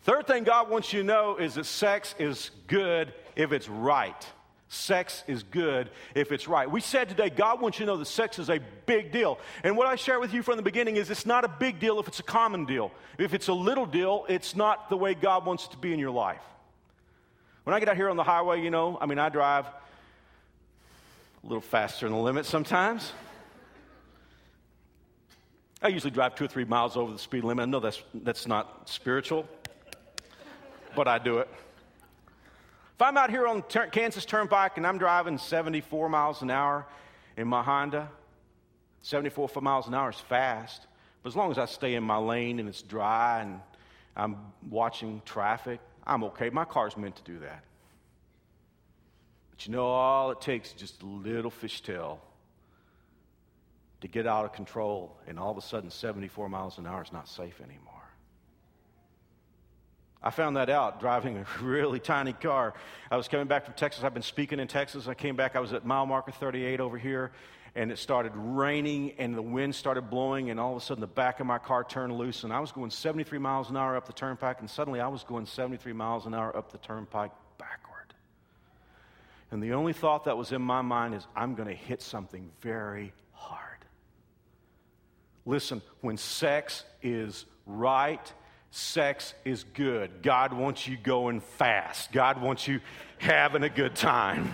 Third 0.04 0.28
thing 0.28 0.44
God 0.44 0.70
wants 0.70 0.94
you 0.94 1.02
to 1.02 1.06
know 1.06 1.38
is 1.38 1.56
that 1.56 1.65
sex 1.65 2.15
is 2.20 2.52
good 2.68 3.13
if 3.36 3.52
it's 3.52 3.68
right. 3.68 4.26
Sex 4.68 5.24
is 5.28 5.42
good 5.42 5.89
if 6.13 6.32
it's 6.32 6.48
right. 6.48 6.70
We 6.70 6.80
said 6.80 7.10
today, 7.10 7.32
God 7.32 7.60
wants 7.60 7.80
you 7.80 7.86
to 7.88 7.92
know 7.92 7.98
that 7.98 8.06
sex 8.06 8.38
is 8.38 8.52
a 8.52 8.60
big 8.86 9.12
deal. 9.12 9.39
And 9.63 9.76
what 9.76 9.88
I 9.88 9.96
shared 9.96 10.20
with 10.20 10.32
you 10.32 10.44
from 10.44 10.58
the 10.58 10.63
beginning 10.63 10.98
is 10.98 11.10
it's 11.10 11.26
not 11.26 11.44
a 11.44 11.48
big 11.48 11.80
deal 11.80 12.00
if 12.00 12.08
it's 12.08 12.20
a 12.20 12.24
common 12.24 12.65
deal. 12.65 12.92
If 13.18 13.34
it's 13.34 13.48
a 13.48 13.54
little 13.54 13.88
deal, 13.88 14.26
it's 14.30 14.56
not 14.56 14.92
the 14.92 14.98
way 14.98 15.15
God 15.15 15.46
wants 15.46 15.65
it 15.65 15.72
to 15.72 15.78
be 15.78 15.92
in 15.92 15.98
your 15.98 16.12
life. 16.12 16.44
When 17.63 17.76
I 17.76 17.80
get 17.80 17.89
out 17.89 17.96
here 17.96 18.10
on 18.10 18.18
the 18.18 18.24
highway, 18.24 18.62
you 18.62 18.70
know, 18.70 18.98
I 19.02 19.08
mean, 19.08 19.18
I 19.18 19.30
drive 19.30 19.65
a 21.43 21.47
little 21.47 21.62
faster 21.62 22.06
than 22.06 22.15
the 22.15 22.21
limit 22.21 22.45
sometimes. 22.45 23.12
I 25.82 25.88
usually 25.88 26.12
drive 26.12 26.36
two 26.36 26.45
or 26.45 26.47
three 26.47 26.65
miles 26.65 26.97
over 26.97 27.12
the 27.12 27.19
speed 27.19 27.43
limit. 27.43 27.63
I 27.63 27.65
know 27.65 27.80
that's, 27.80 28.04
that's 28.13 28.45
not 28.45 28.89
spiritual, 28.89 29.47
but 30.95 31.08
I 31.08 31.19
do 31.19 31.38
it. 31.38 31.47
If 32.95 33.02
I'm 33.02 33.15
out 33.15 33.30
here 33.30 33.47
on 33.47 33.62
Ter- 33.63 33.88
Kansas 33.88 34.25
Turnpike 34.25 34.75
and 34.75 34.86
I'm 34.86 34.97
driving 34.97 35.38
74 35.38 36.10
miles 36.10 36.41
an 36.41 36.52
hour 36.52 36.86
in 37.38 37.47
my 37.47 37.63
Honda, 37.63 38.10
74 39.04 39.49
miles 39.62 39.88
an 39.88 39.93
hour 39.93 40.10
is 40.10 40.19
fast. 40.19 40.86
But 41.23 41.30
as 41.30 41.36
long 41.38 41.49
as 41.52 41.58
I 41.58 41.65
stay 41.65 41.95
in 41.95 42.04
my 42.04 42.17
lane 42.17 42.60
and 42.60 42.67
it's 42.67 42.82
dry 42.82 43.41
and 43.41 43.62
I'm 44.17 44.38
watching 44.69 45.21
traffic, 45.23 45.80
I'm 46.06 46.25
okay. 46.25 46.49
My 46.49 46.65
car's 46.65 46.97
meant 46.97 47.15
to 47.15 47.23
do 47.23 47.39
that. 47.39 47.63
But 49.60 49.67
you 49.67 49.74
know, 49.74 49.88
all 49.88 50.32
it 50.32 50.39
takes 50.39 50.69
is 50.69 50.76
just 50.76 51.02
a 51.02 51.06
little 51.06 51.52
fishtail 51.52 52.19
to 54.00 54.08
get 54.08 54.26
out 54.26 54.45
of 54.45 54.54
control, 54.54 55.17
and 55.28 55.38
all 55.38 55.52
of 55.52 55.58
a 55.58 55.62
sudden, 55.62 55.91
74 55.91 56.48
miles 56.48 56.78
an 56.78 56.88
hour 56.88 57.04
is 57.04 57.12
not 57.12 57.28
safe 57.28 57.60
anymore. 57.60 57.93
I 60.24 60.30
found 60.30 60.56
that 60.56 60.69
out 60.69 61.02
driving 61.02 61.39
a 61.39 61.45
really 61.62 62.00
tiny 62.00 62.32
car. 62.32 62.74
I 63.12 63.17
was 63.17 63.28
coming 63.28 63.48
back 63.48 63.65
from 63.65 63.74
Texas. 63.74 64.06
I've 64.06 64.13
been 64.13 64.24
speaking 64.24 64.62
in 64.62 64.69
Texas. 64.69 65.10
I 65.10 65.13
came 65.13 65.36
back. 65.36 65.58
I 65.58 65.60
was 65.60 65.74
at 65.74 65.86
mile 65.86 66.06
marker 66.06 66.32
38 66.32 66.80
over 66.80 66.98
here, 66.98 67.34
and 67.76 67.92
it 67.92 67.98
started 67.98 68.31
raining, 68.38 69.12
and 69.17 69.36
the 69.36 69.42
wind 69.42 69.75
started 69.75 70.10
blowing, 70.10 70.52
and 70.52 70.58
all 70.58 70.71
of 70.71 70.81
a 70.81 70.86
sudden, 70.86 71.02
the 71.02 71.08
back 71.08 71.42
of 71.42 71.48
my 71.48 71.58
car 71.58 71.84
turned 71.84 72.17
loose, 72.17 72.46
and 72.46 72.54
I 72.54 72.62
was 72.62 72.71
going 72.71 72.92
73 72.92 73.40
miles 73.40 73.69
an 73.69 73.75
hour 73.75 73.98
up 73.98 74.08
the 74.08 74.13
turnpike, 74.13 74.62
and 74.62 74.69
suddenly 74.69 75.02
I 75.02 75.10
was 75.10 75.25
going 75.25 75.46
73 75.46 75.92
miles 75.92 76.25
an 76.27 76.34
hour 76.34 76.56
up 76.56 76.71
the 76.71 76.77
turnpike 76.77 77.31
and 79.52 79.63
the 79.63 79.73
only 79.73 79.93
thought 79.93 80.25
that 80.25 80.37
was 80.37 80.52
in 80.52 80.62
my 80.62 80.81
mind 80.81 81.15
is, 81.15 81.25
I'm 81.35 81.56
going 81.56 81.67
to 81.69 81.75
hit 81.75 82.02
something 82.02 82.52
very 82.62 83.13
hard. 83.31 83.85
Listen, 85.45 85.81
when 86.02 86.17
sex 86.17 86.83
is 87.02 87.45
right, 87.65 88.31
sex 88.69 89.33
is 89.45 89.63
good. 89.73 90.21
God 90.21 90.54
wants 90.54 90.87
you 90.87 90.97
going 90.97 91.41
fast, 91.41 92.12
God 92.12 92.41
wants 92.41 92.67
you 92.67 92.79
having 93.17 93.63
a 93.63 93.69
good 93.69 93.95
time. 93.95 94.54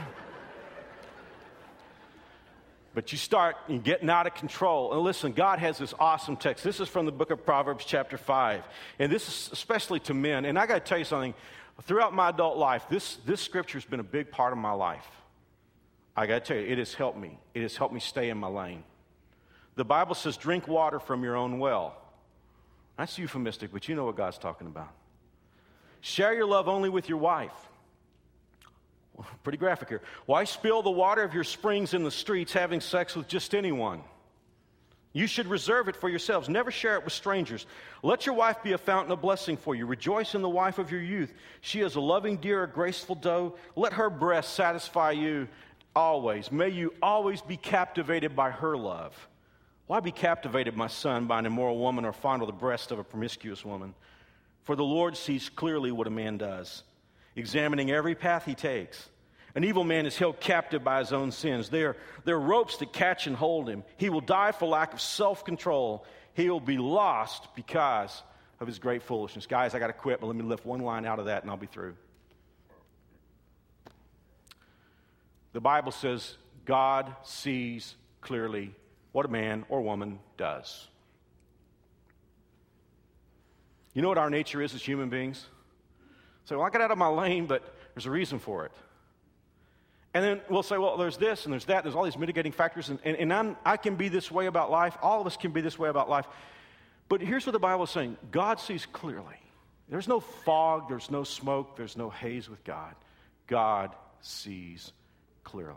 But 2.95 3.11
you 3.11 3.17
start 3.17 3.57
getting 3.83 4.09
out 4.09 4.25
of 4.25 4.35
control. 4.35 4.93
And 4.93 5.01
listen, 5.01 5.33
God 5.33 5.59
has 5.59 5.77
this 5.77 5.93
awesome 5.99 6.37
text. 6.37 6.63
This 6.63 6.79
is 6.79 6.87
from 6.87 7.05
the 7.05 7.11
book 7.11 7.29
of 7.29 7.45
Proverbs, 7.45 7.83
chapter 7.83 8.17
5. 8.17 8.63
And 8.99 9.11
this 9.11 9.27
is 9.27 9.49
especially 9.51 9.99
to 10.01 10.13
men. 10.13 10.45
And 10.45 10.57
I 10.57 10.65
got 10.65 10.75
to 10.75 10.79
tell 10.79 10.97
you 10.97 11.03
something. 11.03 11.33
Throughout 11.83 12.13
my 12.13 12.29
adult 12.29 12.57
life, 12.57 12.85
this, 12.89 13.17
this 13.25 13.41
scripture 13.41 13.77
has 13.77 13.83
been 13.83 13.99
a 13.99 14.03
big 14.03 14.31
part 14.31 14.53
of 14.53 14.59
my 14.59 14.71
life. 14.71 15.05
I 16.15 16.25
got 16.25 16.45
to 16.45 16.53
tell 16.53 16.57
you, 16.57 16.71
it 16.71 16.77
has 16.77 16.93
helped 16.93 17.19
me. 17.19 17.37
It 17.53 17.63
has 17.63 17.75
helped 17.75 17.93
me 17.93 17.99
stay 17.99 18.29
in 18.29 18.37
my 18.37 18.47
lane. 18.47 18.85
The 19.75 19.83
Bible 19.83 20.15
says, 20.15 20.37
drink 20.37 20.65
water 20.65 21.01
from 21.01 21.21
your 21.21 21.35
own 21.35 21.59
well. 21.59 21.97
That's 22.97 23.17
euphemistic, 23.17 23.73
but 23.73 23.89
you 23.89 23.95
know 23.95 24.05
what 24.05 24.15
God's 24.15 24.37
talking 24.37 24.67
about. 24.67 24.93
Share 25.99 26.33
your 26.33 26.45
love 26.45 26.69
only 26.69 26.87
with 26.87 27.09
your 27.09 27.17
wife. 27.17 27.51
Pretty 29.43 29.57
graphic 29.57 29.89
here. 29.89 30.01
Why 30.25 30.43
spill 30.43 30.81
the 30.81 30.91
water 30.91 31.23
of 31.23 31.33
your 31.33 31.43
springs 31.43 31.93
in 31.93 32.03
the 32.03 32.11
streets 32.11 32.53
having 32.53 32.81
sex 32.81 33.15
with 33.15 33.27
just 33.27 33.55
anyone? 33.55 34.01
You 35.13 35.27
should 35.27 35.47
reserve 35.47 35.87
it 35.87 35.95
for 35.95 36.09
yourselves. 36.09 36.49
Never 36.49 36.71
share 36.71 36.95
it 36.95 37.05
with 37.05 37.13
strangers. 37.13 37.65
Let 38.03 38.25
your 38.25 38.35
wife 38.35 38.61
be 38.61 38.73
a 38.73 38.77
fountain 38.77 39.13
of 39.13 39.21
blessing 39.21 39.55
for 39.55 39.73
you. 39.73 39.85
Rejoice 39.85 40.35
in 40.35 40.41
the 40.41 40.49
wife 40.49 40.77
of 40.77 40.91
your 40.91 41.01
youth. 41.01 41.33
She 41.61 41.79
is 41.79 41.95
a 41.95 42.01
loving 42.01 42.35
deer, 42.35 42.63
a 42.63 42.67
graceful 42.67 43.15
doe. 43.15 43.55
Let 43.77 43.93
her 43.93 44.09
breast 44.09 44.55
satisfy 44.55 45.11
you 45.11 45.47
always. 45.95 46.51
May 46.51 46.67
you 46.67 46.93
always 47.01 47.41
be 47.41 47.55
captivated 47.55 48.35
by 48.35 48.51
her 48.51 48.75
love. 48.75 49.15
Why 49.87 50.01
be 50.01 50.11
captivated, 50.11 50.75
my 50.75 50.87
son, 50.87 51.27
by 51.27 51.39
an 51.39 51.45
immoral 51.45 51.77
woman 51.77 52.03
or 52.03 52.11
fondle 52.11 52.47
the 52.47 52.51
breast 52.51 52.91
of 52.91 52.99
a 52.99 53.03
promiscuous 53.03 53.63
woman? 53.63 53.93
For 54.63 54.75
the 54.75 54.83
Lord 54.83 55.15
sees 55.15 55.47
clearly 55.47 55.93
what 55.93 56.07
a 56.07 56.11
man 56.11 56.37
does 56.37 56.83
examining 57.35 57.91
every 57.91 58.15
path 58.15 58.45
he 58.45 58.55
takes. 58.55 59.09
An 59.55 59.63
evil 59.63 59.85
man 59.85 60.05
is 60.05 60.17
held 60.17 60.39
captive 60.41 60.83
by 60.83 60.99
his 60.99 61.13
own 61.13 61.31
sins. 61.31 61.69
There, 61.69 61.95
there 62.25 62.35
are 62.35 62.41
ropes 62.41 62.77
that 62.77 62.91
catch 62.91 63.25
and 63.25 63.35
hold 63.35 63.69
him. 63.69 63.83
He 63.95 64.09
will 64.09 64.21
die 64.21 64.51
for 64.51 64.67
lack 64.67 64.93
of 64.93 64.99
self 64.99 65.45
control. 65.45 66.05
He 66.33 66.49
will 66.49 66.59
be 66.59 66.77
lost 66.77 67.47
because 67.55 68.21
of 68.59 68.67
his 68.67 68.79
great 68.79 69.03
foolishness. 69.03 69.45
Guys, 69.45 69.73
I 69.73 69.79
got 69.79 69.87
to 69.87 69.93
quit, 69.93 70.19
but 70.19 70.27
let 70.27 70.35
me 70.35 70.43
lift 70.43 70.65
one 70.65 70.81
line 70.81 71.05
out 71.05 71.19
of 71.19 71.25
that 71.25 71.43
and 71.43 71.49
I'll 71.49 71.57
be 71.57 71.67
through. 71.67 71.95
The 75.53 75.61
Bible 75.61 75.93
says 75.93 76.35
God 76.65 77.15
sees 77.23 77.95
clearly 78.19 78.75
what 79.13 79.25
a 79.25 79.29
man 79.29 79.63
or 79.69 79.81
woman 79.81 80.19
does. 80.35 80.87
You 83.93 84.01
know 84.01 84.09
what 84.09 84.17
our 84.17 84.29
nature 84.29 84.61
is 84.61 84.75
as 84.75 84.83
human 84.83 85.07
beings? 85.07 85.47
Say, 86.45 86.55
well, 86.55 86.65
I 86.65 86.69
got 86.69 86.81
out 86.81 86.91
of 86.91 86.97
my 86.97 87.07
lane, 87.07 87.45
but 87.45 87.63
there's 87.93 88.05
a 88.05 88.11
reason 88.11 88.39
for 88.39 88.65
it. 88.65 88.71
And 90.13 90.23
then 90.23 90.41
we'll 90.49 90.63
say, 90.63 90.77
well, 90.77 90.95
there's 90.95 91.17
this 91.17 91.43
and 91.43 91.51
there's 91.51 91.65
that, 91.65 91.83
there's 91.83 91.95
all 91.95 92.05
these 92.05 92.17
mitigating 92.17 92.53
factors, 92.53 92.89
and, 92.89 92.99
and, 93.03 93.17
and 93.17 93.55
i 93.65 93.75
can 93.75 93.95
be 93.95 94.07
this 94.07 94.31
way 94.31 94.45
about 94.45 94.71
life. 94.71 94.97
All 95.01 95.19
of 95.19 95.27
us 95.27 95.35
can 95.35 95.51
be 95.51 95.59
this 95.59 95.77
way 95.77 95.89
about 95.89 96.09
life. 96.09 96.25
But 97.09 97.21
here's 97.21 97.45
what 97.45 97.51
the 97.51 97.59
Bible 97.59 97.83
is 97.83 97.89
saying 97.89 98.17
God 98.31 98.59
sees 98.59 98.85
clearly. 98.85 99.35
There's 99.89 100.07
no 100.07 100.19
fog, 100.19 100.87
there's 100.87 101.11
no 101.11 101.23
smoke, 101.23 101.75
there's 101.75 101.97
no 101.97 102.09
haze 102.09 102.49
with 102.49 102.63
God. 102.63 102.95
God 103.47 103.93
sees 104.21 104.93
clearly. 105.43 105.75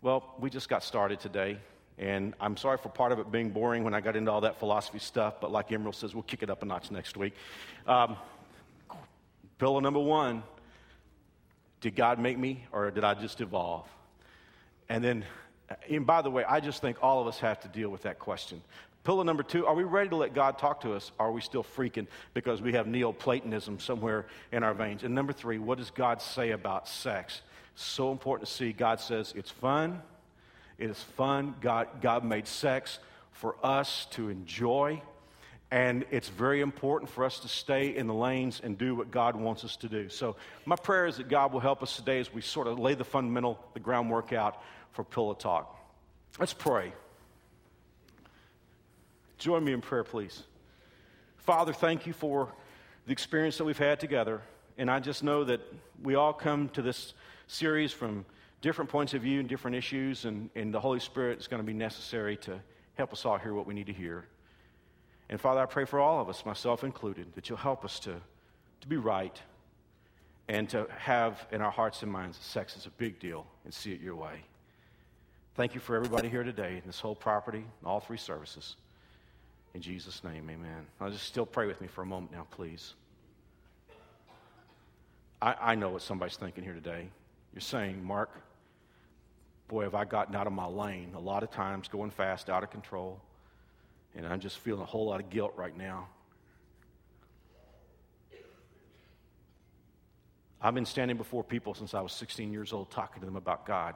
Well, 0.00 0.34
we 0.38 0.48
just 0.48 0.68
got 0.68 0.82
started 0.82 1.18
today, 1.18 1.58
and 1.98 2.34
I'm 2.40 2.56
sorry 2.56 2.78
for 2.78 2.90
part 2.90 3.12
of 3.12 3.18
it 3.18 3.30
being 3.32 3.50
boring 3.50 3.84
when 3.84 3.92
I 3.92 4.00
got 4.00 4.16
into 4.16 4.30
all 4.30 4.42
that 4.42 4.58
philosophy 4.58 4.98
stuff, 4.98 5.40
but 5.40 5.50
like 5.50 5.70
Emeril 5.70 5.94
says, 5.94 6.14
we'll 6.14 6.22
kick 6.22 6.42
it 6.42 6.48
up 6.48 6.62
a 6.62 6.66
notch 6.66 6.90
next 6.90 7.16
week. 7.16 7.34
Um, 7.86 8.16
Pillar 9.64 9.80
number 9.80 9.98
one 9.98 10.42
Did 11.80 11.96
God 11.96 12.18
make 12.18 12.36
me 12.36 12.66
or 12.70 12.90
did 12.90 13.02
I 13.02 13.14
just 13.14 13.40
evolve? 13.40 13.88
And 14.90 15.02
then, 15.02 15.24
and 15.88 16.06
by 16.06 16.20
the 16.20 16.30
way, 16.30 16.44
I 16.44 16.60
just 16.60 16.82
think 16.82 16.98
all 17.00 17.22
of 17.22 17.26
us 17.26 17.38
have 17.38 17.60
to 17.60 17.68
deal 17.68 17.88
with 17.88 18.02
that 18.02 18.18
question. 18.18 18.60
Pillar 19.04 19.24
number 19.24 19.42
two 19.42 19.66
Are 19.66 19.74
we 19.74 19.84
ready 19.84 20.10
to 20.10 20.16
let 20.16 20.34
God 20.34 20.58
talk 20.58 20.82
to 20.82 20.92
us? 20.92 21.12
Are 21.18 21.32
we 21.32 21.40
still 21.40 21.64
freaking 21.64 22.06
because 22.34 22.60
we 22.60 22.74
have 22.74 22.86
Neoplatonism 22.86 23.80
somewhere 23.80 24.26
in 24.52 24.62
our 24.62 24.74
veins? 24.74 25.02
And 25.02 25.14
number 25.14 25.32
three, 25.32 25.56
what 25.56 25.78
does 25.78 25.88
God 25.88 26.20
say 26.20 26.50
about 26.50 26.86
sex? 26.86 27.40
So 27.74 28.12
important 28.12 28.46
to 28.50 28.54
see. 28.54 28.74
God 28.74 29.00
says 29.00 29.32
it's 29.34 29.50
fun. 29.50 30.02
It 30.76 30.90
is 30.90 31.02
fun. 31.16 31.54
God, 31.62 31.88
God 32.02 32.22
made 32.22 32.46
sex 32.46 32.98
for 33.32 33.56
us 33.62 34.08
to 34.10 34.28
enjoy. 34.28 35.00
And 35.74 36.04
it's 36.12 36.28
very 36.28 36.60
important 36.60 37.10
for 37.10 37.24
us 37.24 37.40
to 37.40 37.48
stay 37.48 37.96
in 37.96 38.06
the 38.06 38.14
lanes 38.14 38.60
and 38.62 38.78
do 38.78 38.94
what 38.94 39.10
God 39.10 39.34
wants 39.34 39.64
us 39.64 39.74
to 39.78 39.88
do. 39.88 40.08
So, 40.08 40.36
my 40.64 40.76
prayer 40.76 41.06
is 41.06 41.16
that 41.16 41.28
God 41.28 41.52
will 41.52 41.58
help 41.58 41.82
us 41.82 41.96
today 41.96 42.20
as 42.20 42.32
we 42.32 42.42
sort 42.42 42.68
of 42.68 42.78
lay 42.78 42.94
the 42.94 43.02
fundamental, 43.02 43.58
the 43.74 43.80
groundwork 43.80 44.32
out 44.32 44.62
for 44.92 45.02
Pillow 45.02 45.34
Talk. 45.34 45.76
Let's 46.38 46.54
pray. 46.54 46.92
Join 49.38 49.64
me 49.64 49.72
in 49.72 49.80
prayer, 49.80 50.04
please. 50.04 50.44
Father, 51.38 51.72
thank 51.72 52.06
you 52.06 52.12
for 52.12 52.52
the 53.06 53.12
experience 53.12 53.58
that 53.58 53.64
we've 53.64 53.76
had 53.76 53.98
together. 53.98 54.42
And 54.78 54.88
I 54.88 55.00
just 55.00 55.24
know 55.24 55.42
that 55.42 55.60
we 56.00 56.14
all 56.14 56.32
come 56.32 56.68
to 56.68 56.82
this 56.82 57.14
series 57.48 57.90
from 57.90 58.24
different 58.60 58.90
points 58.90 59.12
of 59.12 59.22
view 59.22 59.40
and 59.40 59.48
different 59.48 59.76
issues, 59.76 60.24
and, 60.24 60.50
and 60.54 60.72
the 60.72 60.78
Holy 60.78 61.00
Spirit 61.00 61.40
is 61.40 61.48
going 61.48 61.60
to 61.60 61.66
be 61.66 61.74
necessary 61.74 62.36
to 62.36 62.60
help 62.94 63.12
us 63.12 63.24
all 63.24 63.38
hear 63.38 63.54
what 63.54 63.66
we 63.66 63.74
need 63.74 63.86
to 63.86 63.92
hear. 63.92 64.24
And 65.30 65.40
Father, 65.40 65.60
I 65.60 65.66
pray 65.66 65.84
for 65.84 66.00
all 66.00 66.20
of 66.20 66.28
us, 66.28 66.44
myself 66.44 66.84
included, 66.84 67.34
that 67.34 67.48
you'll 67.48 67.58
help 67.58 67.84
us 67.84 67.98
to, 68.00 68.20
to 68.80 68.88
be 68.88 68.96
right 68.96 69.40
and 70.48 70.68
to 70.70 70.86
have 70.98 71.46
in 71.50 71.62
our 71.62 71.70
hearts 71.70 72.02
and 72.02 72.12
minds 72.12 72.38
that 72.38 72.44
sex 72.44 72.76
is 72.76 72.86
a 72.86 72.90
big 72.90 73.18
deal 73.18 73.46
and 73.64 73.72
see 73.72 73.92
it 73.92 74.00
your 74.00 74.14
way. 74.14 74.42
Thank 75.54 75.74
you 75.74 75.80
for 75.80 75.96
everybody 75.96 76.28
here 76.28 76.42
today 76.42 76.74
in 76.76 76.82
this 76.84 77.00
whole 77.00 77.14
property, 77.14 77.64
all 77.84 78.00
three 78.00 78.18
services. 78.18 78.76
In 79.72 79.80
Jesus' 79.80 80.22
name, 80.22 80.48
amen. 80.50 80.86
I'll 81.00 81.10
just 81.10 81.24
still 81.24 81.46
pray 81.46 81.66
with 81.66 81.80
me 81.80 81.86
for 81.86 82.02
a 82.02 82.06
moment 82.06 82.32
now, 82.32 82.46
please. 82.50 82.94
I, 85.40 85.54
I 85.60 85.74
know 85.74 85.90
what 85.90 86.02
somebody's 86.02 86.36
thinking 86.36 86.64
here 86.64 86.74
today. 86.74 87.08
You're 87.52 87.60
saying, 87.60 88.04
Mark, 88.04 88.30
boy, 89.68 89.84
have 89.84 89.94
I 89.94 90.04
gotten 90.04 90.34
out 90.34 90.46
of 90.46 90.52
my 90.52 90.66
lane 90.66 91.12
a 91.14 91.20
lot 91.20 91.42
of 91.42 91.50
times, 91.50 91.88
going 91.88 92.10
fast, 92.10 92.50
out 92.50 92.62
of 92.62 92.70
control. 92.70 93.20
And 94.16 94.26
I'm 94.26 94.40
just 94.40 94.58
feeling 94.58 94.82
a 94.82 94.86
whole 94.86 95.06
lot 95.06 95.20
of 95.20 95.30
guilt 95.30 95.54
right 95.56 95.76
now. 95.76 96.08
I've 100.60 100.74
been 100.74 100.86
standing 100.86 101.18
before 101.18 101.44
people 101.44 101.74
since 101.74 101.92
I 101.92 102.00
was 102.00 102.12
16 102.12 102.50
years 102.50 102.72
old 102.72 102.90
talking 102.90 103.20
to 103.20 103.26
them 103.26 103.36
about 103.36 103.66
God. 103.66 103.94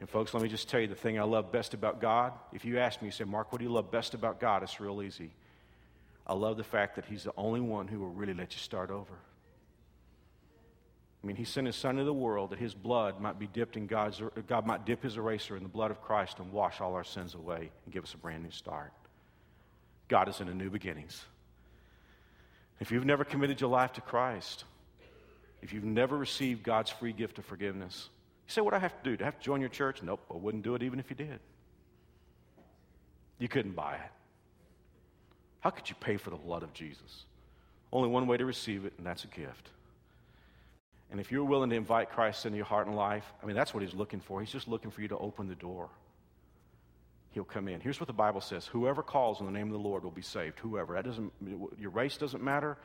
And, 0.00 0.10
folks, 0.10 0.34
let 0.34 0.42
me 0.42 0.48
just 0.48 0.68
tell 0.68 0.80
you 0.80 0.86
the 0.86 0.94
thing 0.94 1.18
I 1.18 1.22
love 1.22 1.50
best 1.50 1.72
about 1.72 2.00
God. 2.00 2.32
If 2.52 2.64
you 2.64 2.78
ask 2.78 3.00
me, 3.00 3.06
you 3.06 3.12
say, 3.12 3.24
Mark, 3.24 3.52
what 3.52 3.58
do 3.58 3.64
you 3.64 3.72
love 3.72 3.90
best 3.90 4.14
about 4.14 4.38
God? 4.38 4.62
It's 4.62 4.80
real 4.80 5.00
easy. 5.00 5.30
I 6.26 6.34
love 6.34 6.56
the 6.56 6.64
fact 6.64 6.96
that 6.96 7.06
He's 7.06 7.24
the 7.24 7.32
only 7.36 7.60
one 7.60 7.88
who 7.88 8.00
will 8.00 8.10
really 8.10 8.34
let 8.34 8.52
you 8.52 8.58
start 8.58 8.90
over. 8.90 9.14
I 11.22 11.26
mean, 11.26 11.36
He 11.36 11.44
sent 11.44 11.66
His 11.66 11.76
Son 11.76 11.92
into 11.92 12.04
the 12.04 12.12
world 12.12 12.50
that 12.50 12.58
His 12.58 12.74
blood 12.74 13.20
might 13.20 13.38
be 13.38 13.46
dipped 13.46 13.76
in 13.76 13.86
God's, 13.86 14.20
God 14.46 14.66
might 14.66 14.84
dip 14.84 15.02
His 15.02 15.16
eraser 15.16 15.56
in 15.56 15.62
the 15.62 15.68
blood 15.68 15.90
of 15.90 16.02
Christ 16.02 16.38
and 16.38 16.52
wash 16.52 16.80
all 16.80 16.94
our 16.94 17.04
sins 17.04 17.34
away 17.34 17.70
and 17.84 17.94
give 17.94 18.04
us 18.04 18.12
a 18.12 18.18
brand 18.18 18.42
new 18.42 18.50
start. 18.50 18.92
God 20.08 20.28
is 20.28 20.40
in 20.40 20.48
a 20.48 20.54
new 20.54 20.70
beginnings. 20.70 21.24
If 22.80 22.90
you've 22.90 23.04
never 23.04 23.24
committed 23.24 23.60
your 23.60 23.70
life 23.70 23.92
to 23.94 24.00
Christ, 24.00 24.64
if 25.62 25.72
you've 25.72 25.84
never 25.84 26.16
received 26.16 26.62
God's 26.62 26.90
free 26.90 27.12
gift 27.12 27.38
of 27.38 27.44
forgiveness, 27.44 28.08
you 28.46 28.52
say, 28.52 28.60
What 28.60 28.70
do 28.70 28.76
I 28.76 28.80
have 28.80 29.00
to 29.02 29.10
do? 29.10 29.16
Do 29.16 29.24
I 29.24 29.26
have 29.26 29.38
to 29.38 29.44
join 29.44 29.60
your 29.60 29.70
church? 29.70 30.02
Nope, 30.02 30.20
I 30.30 30.36
wouldn't 30.36 30.64
do 30.64 30.74
it 30.74 30.82
even 30.82 30.98
if 30.98 31.08
you 31.08 31.16
did. 31.16 31.38
You 33.38 33.48
couldn't 33.48 33.76
buy 33.76 33.94
it. 33.94 34.10
How 35.60 35.70
could 35.70 35.88
you 35.88 35.96
pay 36.00 36.16
for 36.16 36.30
the 36.30 36.36
blood 36.36 36.62
of 36.62 36.72
Jesus? 36.74 37.24
Only 37.92 38.08
one 38.08 38.26
way 38.26 38.36
to 38.36 38.44
receive 38.44 38.84
it, 38.84 38.94
and 38.98 39.06
that's 39.06 39.24
a 39.24 39.28
gift. 39.28 39.68
And 41.10 41.20
if 41.20 41.30
you're 41.30 41.44
willing 41.44 41.70
to 41.70 41.76
invite 41.76 42.10
Christ 42.10 42.46
into 42.46 42.56
your 42.56 42.66
heart 42.66 42.86
and 42.86 42.96
life, 42.96 43.24
I 43.42 43.46
mean, 43.46 43.54
that's 43.54 43.74
what 43.74 43.82
he's 43.82 43.94
looking 43.94 44.18
for. 44.18 44.40
He's 44.40 44.50
just 44.50 44.66
looking 44.66 44.90
for 44.90 45.02
you 45.02 45.08
to 45.08 45.18
open 45.18 45.46
the 45.46 45.54
door 45.54 45.88
he'll 47.32 47.44
come 47.44 47.68
in. 47.68 47.80
Here's 47.80 48.00
what 48.00 48.06
the 48.06 48.12
Bible 48.12 48.40
says 48.40 48.66
Whoever 48.66 49.02
calls 49.02 49.40
on 49.40 49.46
the 49.46 49.52
name 49.52 49.66
of 49.66 49.72
the 49.72 49.78
Lord 49.78 50.04
will 50.04 50.10
be 50.10 50.22
saved. 50.22 50.58
Whoever. 50.58 50.94
That 50.94 51.04
doesn't, 51.04 51.32
your 51.78 51.90
race 51.90 52.16
doesn't 52.16 52.42
matter. 52.42 52.76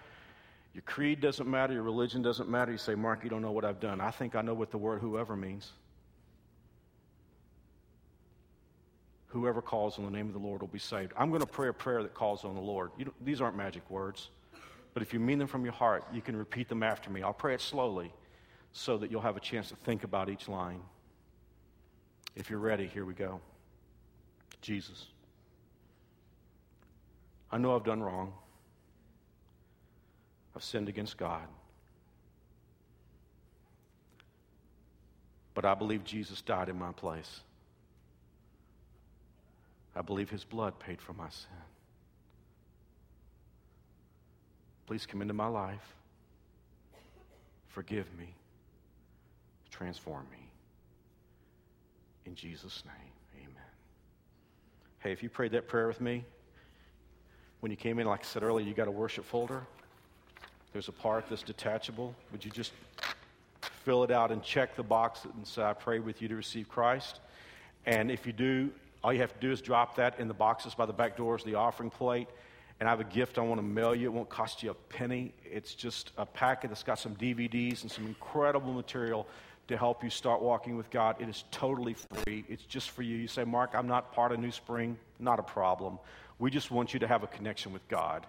Your 0.74 0.84
creed 0.84 1.22
doesn't 1.22 1.50
matter. 1.50 1.74
Your 1.74 1.84
religion 1.84 2.22
doesn't 2.22 2.50
matter. 2.50 2.72
You 2.72 2.78
say, 2.78 2.96
Mark, 2.96 3.24
you 3.24 3.30
don't 3.30 3.42
know 3.42 3.52
what 3.52 3.66
I've 3.66 3.80
done. 3.80 4.00
I 4.00 4.12
think 4.12 4.36
I 4.36 4.42
know 4.42 4.54
what 4.54 4.72
the 4.72 4.78
word 4.78 5.02
whoever 5.02 5.36
means. 5.36 5.72
Whoever 9.28 9.62
calls 9.62 9.98
on 9.98 10.06
the 10.06 10.12
name 10.12 10.28
of 10.28 10.34
the 10.34 10.40
Lord 10.40 10.62
will 10.62 10.68
be 10.68 10.80
saved. 10.80 11.14
I'm 11.18 11.30
going 11.30 11.42
to 11.42 11.48
pray 11.48 11.68
a 11.68 11.74
prayer 11.74 12.02
that 12.04 12.14
calls 12.14 12.46
on 12.46 12.56
the 12.56 12.62
Lord. 12.62 12.92
these 13.22 13.42
aren't 13.42 13.58
magic 13.58 13.90
words, 13.90 14.30
but 14.94 15.04
if 15.04 15.14
you 15.14 15.20
mean 15.20 15.38
them 15.38 15.48
from 15.48 15.64
your 15.64 15.74
heart, 15.74 16.06
you 16.14 16.22
can 16.22 16.36
repeat 16.36 16.70
them 16.70 16.82
after 16.82 17.10
me. 17.10 17.24
I'll 17.24 17.34
pray 17.34 17.54
it 17.54 17.62
slowly 17.62 18.14
so 18.72 18.98
that 18.98 19.12
you'll 19.12 19.22
have 19.22 19.38
a 19.38 19.42
chance 19.42 19.70
to 19.70 19.76
think 19.76 20.04
about 20.04 20.30
each 20.30 20.48
line. 20.48 20.80
If 22.36 22.50
you're 22.50 22.60
ready, 22.60 22.88
here 22.88 23.04
we 23.04 23.14
go. 23.14 23.42
Jesus. 24.68 25.06
I 27.50 27.58
know 27.58 27.74
I've 27.74 27.86
done 27.86 28.04
wrong. 28.04 28.34
I've 30.54 30.64
sinned 30.64 30.90
against 30.90 31.16
God. 31.16 31.48
But 35.54 35.64
I 35.64 35.74
believe 35.74 36.04
Jesus 36.04 36.42
died 36.42 36.68
in 36.68 36.78
my 36.78 36.92
place. 36.92 37.40
I 39.96 40.02
believe 40.02 40.30
his 40.30 40.44
blood 40.44 40.78
paid 40.80 41.02
for 41.02 41.14
my 41.14 41.30
sin. 41.30 41.64
Please 44.86 45.06
come 45.06 45.22
into 45.22 45.34
my 45.34 45.48
life. 45.48 45.96
Forgive 47.70 48.06
me. 48.20 48.34
Transform 49.72 50.26
me. 50.30 50.46
In 52.26 52.36
Jesus' 52.36 52.84
name, 52.86 53.46
amen. 53.46 53.64
Hey, 55.08 55.14
if 55.14 55.24
you 55.24 55.30
prayed 55.30 55.54
that 55.54 55.70
prayer 55.70 55.88
with 55.88 56.02
me, 56.02 56.26
when 57.62 57.72
you 57.72 57.78
came 57.78 57.98
in, 57.98 58.08
like 58.08 58.20
I 58.20 58.24
said 58.24 58.44
earlier, 58.44 58.68
you 58.68 58.74
got 58.74 58.90
a 58.90 58.92
worship 58.92 59.24
folder. 59.24 59.66
There's 60.74 60.90
a 60.90 60.92
part 60.92 61.30
that's 61.30 61.44
detachable. 61.44 62.14
Would 62.34 62.44
you 62.44 62.52
just 62.52 62.74
fill 63.86 64.04
it 64.04 64.12
out 64.12 64.34
and 64.34 64.44
check 64.44 64.76
the 64.76 64.84
box 64.84 65.22
and 65.24 65.48
say, 65.48 65.64
I 65.64 65.72
pray 65.72 66.00
with 66.00 66.22
you 66.22 66.28
to 66.28 66.36
receive 66.36 66.68
Christ? 66.68 67.22
And 67.86 68.12
if 68.12 68.28
you 68.28 68.34
do, 68.34 68.70
all 69.02 69.14
you 69.14 69.22
have 69.22 69.34
to 69.34 69.40
do 69.40 69.50
is 69.50 69.62
drop 69.62 69.96
that 69.96 70.20
in 70.20 70.28
the 70.28 70.34
boxes 70.34 70.76
by 70.76 70.86
the 70.86 70.92
back 70.92 71.16
doors, 71.16 71.42
the 71.42 71.56
offering 71.56 71.90
plate. 71.90 72.28
And 72.82 72.90
I 72.90 72.92
have 72.92 73.00
a 73.00 73.06
gift 73.06 73.38
I 73.38 73.44
want 73.44 73.60
to 73.60 73.66
mail 73.66 73.96
you. 73.96 74.08
It 74.08 74.14
won't 74.14 74.28
cost 74.28 74.62
you 74.62 74.72
a 74.72 74.74
penny. 74.74 75.34
It's 75.46 75.74
just 75.74 76.12
a 76.18 76.26
packet 76.26 76.70
that's 76.70 76.84
got 76.84 77.00
some 77.00 77.16
DVDs 77.16 77.84
and 77.84 77.90
some 77.90 78.08
incredible 78.08 78.74
material 78.74 79.26
to 79.68 79.78
help 79.78 80.04
you 80.04 80.10
start 80.10 80.42
walking 80.42 80.78
with 80.78 80.90
God. 80.90 81.18
It 81.20 81.30
is 81.30 81.44
totally 81.52 81.94
free. 81.94 82.46
It's 82.48 82.64
just 82.64 82.92
for 82.92 83.02
you. 83.02 83.18
You 83.18 83.28
say, 83.28 83.44
Mark, 83.44 83.72
I'm 83.74 83.88
not 83.88 84.14
part 84.14 84.32
of 84.32 84.40
New 84.40 84.52
Spring. 84.52 84.98
Not 85.20 85.40
a 85.40 85.44
problem. 85.44 86.00
We 86.40 86.52
just 86.52 86.72
want 86.72 86.94
you 86.94 87.00
to 87.00 87.08
have 87.08 87.24
a 87.24 87.28
connection 87.28 87.74
with 87.74 87.88
God. 87.88 88.26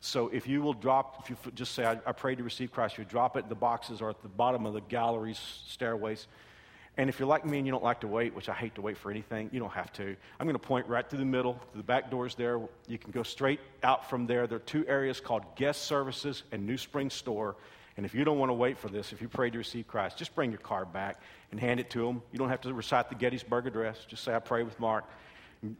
So 0.00 0.28
if 0.28 0.46
you 0.46 0.62
will 0.62 0.72
drop, 0.72 1.20
if 1.22 1.30
you 1.30 1.36
just 1.54 1.74
say, 1.74 1.84
I, 1.84 1.92
I 2.06 2.12
pray 2.12 2.34
to 2.34 2.42
receive 2.42 2.72
Christ, 2.72 2.96
you 2.96 3.04
drop 3.04 3.36
it 3.36 3.48
the 3.48 3.54
boxes 3.54 4.00
are 4.00 4.10
at 4.10 4.22
the 4.22 4.28
bottom 4.28 4.64
of 4.64 4.72
the 4.72 4.80
galleries, 4.80 5.38
stairways. 5.66 6.26
And 6.96 7.08
if 7.08 7.18
you're 7.18 7.28
like 7.28 7.44
me 7.44 7.58
and 7.58 7.66
you 7.66 7.70
don't 7.70 7.84
like 7.84 8.00
to 8.00 8.08
wait, 8.08 8.34
which 8.34 8.48
I 8.48 8.54
hate 8.54 8.74
to 8.74 8.80
wait 8.80 8.96
for 8.96 9.10
anything, 9.10 9.48
you 9.52 9.60
don't 9.60 9.72
have 9.72 9.92
to. 9.94 10.16
I'm 10.38 10.46
going 10.46 10.54
to 10.54 10.58
point 10.58 10.86
right 10.88 11.08
through 11.08 11.20
the 11.20 11.24
middle, 11.24 11.60
the 11.74 11.82
back 11.82 12.10
doors 12.10 12.34
there. 12.34 12.60
You 12.88 12.98
can 12.98 13.10
go 13.10 13.22
straight 13.22 13.60
out 13.82 14.08
from 14.10 14.26
there. 14.26 14.46
There 14.46 14.56
are 14.56 14.60
two 14.60 14.86
areas 14.88 15.20
called 15.20 15.44
guest 15.54 15.82
services 15.82 16.42
and 16.50 16.66
New 16.66 16.78
Spring 16.78 17.10
Store. 17.10 17.56
And 18.00 18.06
if 18.06 18.14
you 18.14 18.24
don't 18.24 18.38
want 18.38 18.48
to 18.48 18.54
wait 18.54 18.78
for 18.78 18.88
this, 18.88 19.12
if 19.12 19.20
you 19.20 19.28
pray 19.28 19.50
to 19.50 19.58
receive 19.58 19.86
Christ, 19.86 20.16
just 20.16 20.34
bring 20.34 20.50
your 20.50 20.60
card 20.60 20.90
back 20.90 21.20
and 21.50 21.60
hand 21.60 21.80
it 21.80 21.90
to 21.90 22.06
them. 22.06 22.22
You 22.32 22.38
don't 22.38 22.48
have 22.48 22.62
to 22.62 22.72
recite 22.72 23.10
the 23.10 23.14
Gettysburg 23.14 23.66
Address. 23.66 24.06
Just 24.08 24.24
say, 24.24 24.34
I 24.34 24.38
pray 24.38 24.62
with 24.62 24.80
Mark 24.80 25.04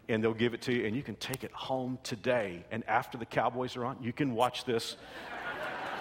and 0.06 0.22
they'll 0.22 0.34
give 0.34 0.52
it 0.52 0.60
to 0.60 0.74
you, 0.74 0.84
and 0.84 0.94
you 0.94 1.02
can 1.02 1.14
take 1.14 1.44
it 1.44 1.52
home 1.52 1.98
today. 2.02 2.62
And 2.70 2.86
after 2.86 3.16
the 3.16 3.24
Cowboys 3.24 3.74
are 3.78 3.86
on, 3.86 3.96
you 4.02 4.12
can 4.12 4.34
watch 4.34 4.66
this. 4.66 4.98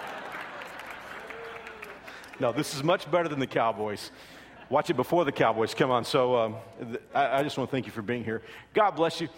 no, 2.38 2.52
this 2.52 2.74
is 2.74 2.84
much 2.84 3.10
better 3.10 3.30
than 3.30 3.38
the 3.38 3.46
Cowboys. 3.46 4.10
Watch 4.68 4.90
it 4.90 4.96
before 4.96 5.24
the 5.24 5.32
Cowboys 5.32 5.72
come 5.72 5.90
on. 5.90 6.04
So 6.04 6.36
um, 6.36 6.56
I, 7.14 7.38
I 7.38 7.42
just 7.42 7.56
want 7.56 7.70
to 7.70 7.72
thank 7.74 7.86
you 7.86 7.92
for 7.92 8.02
being 8.02 8.24
here. 8.24 8.42
God 8.74 8.90
bless 8.90 9.22
you. 9.22 9.28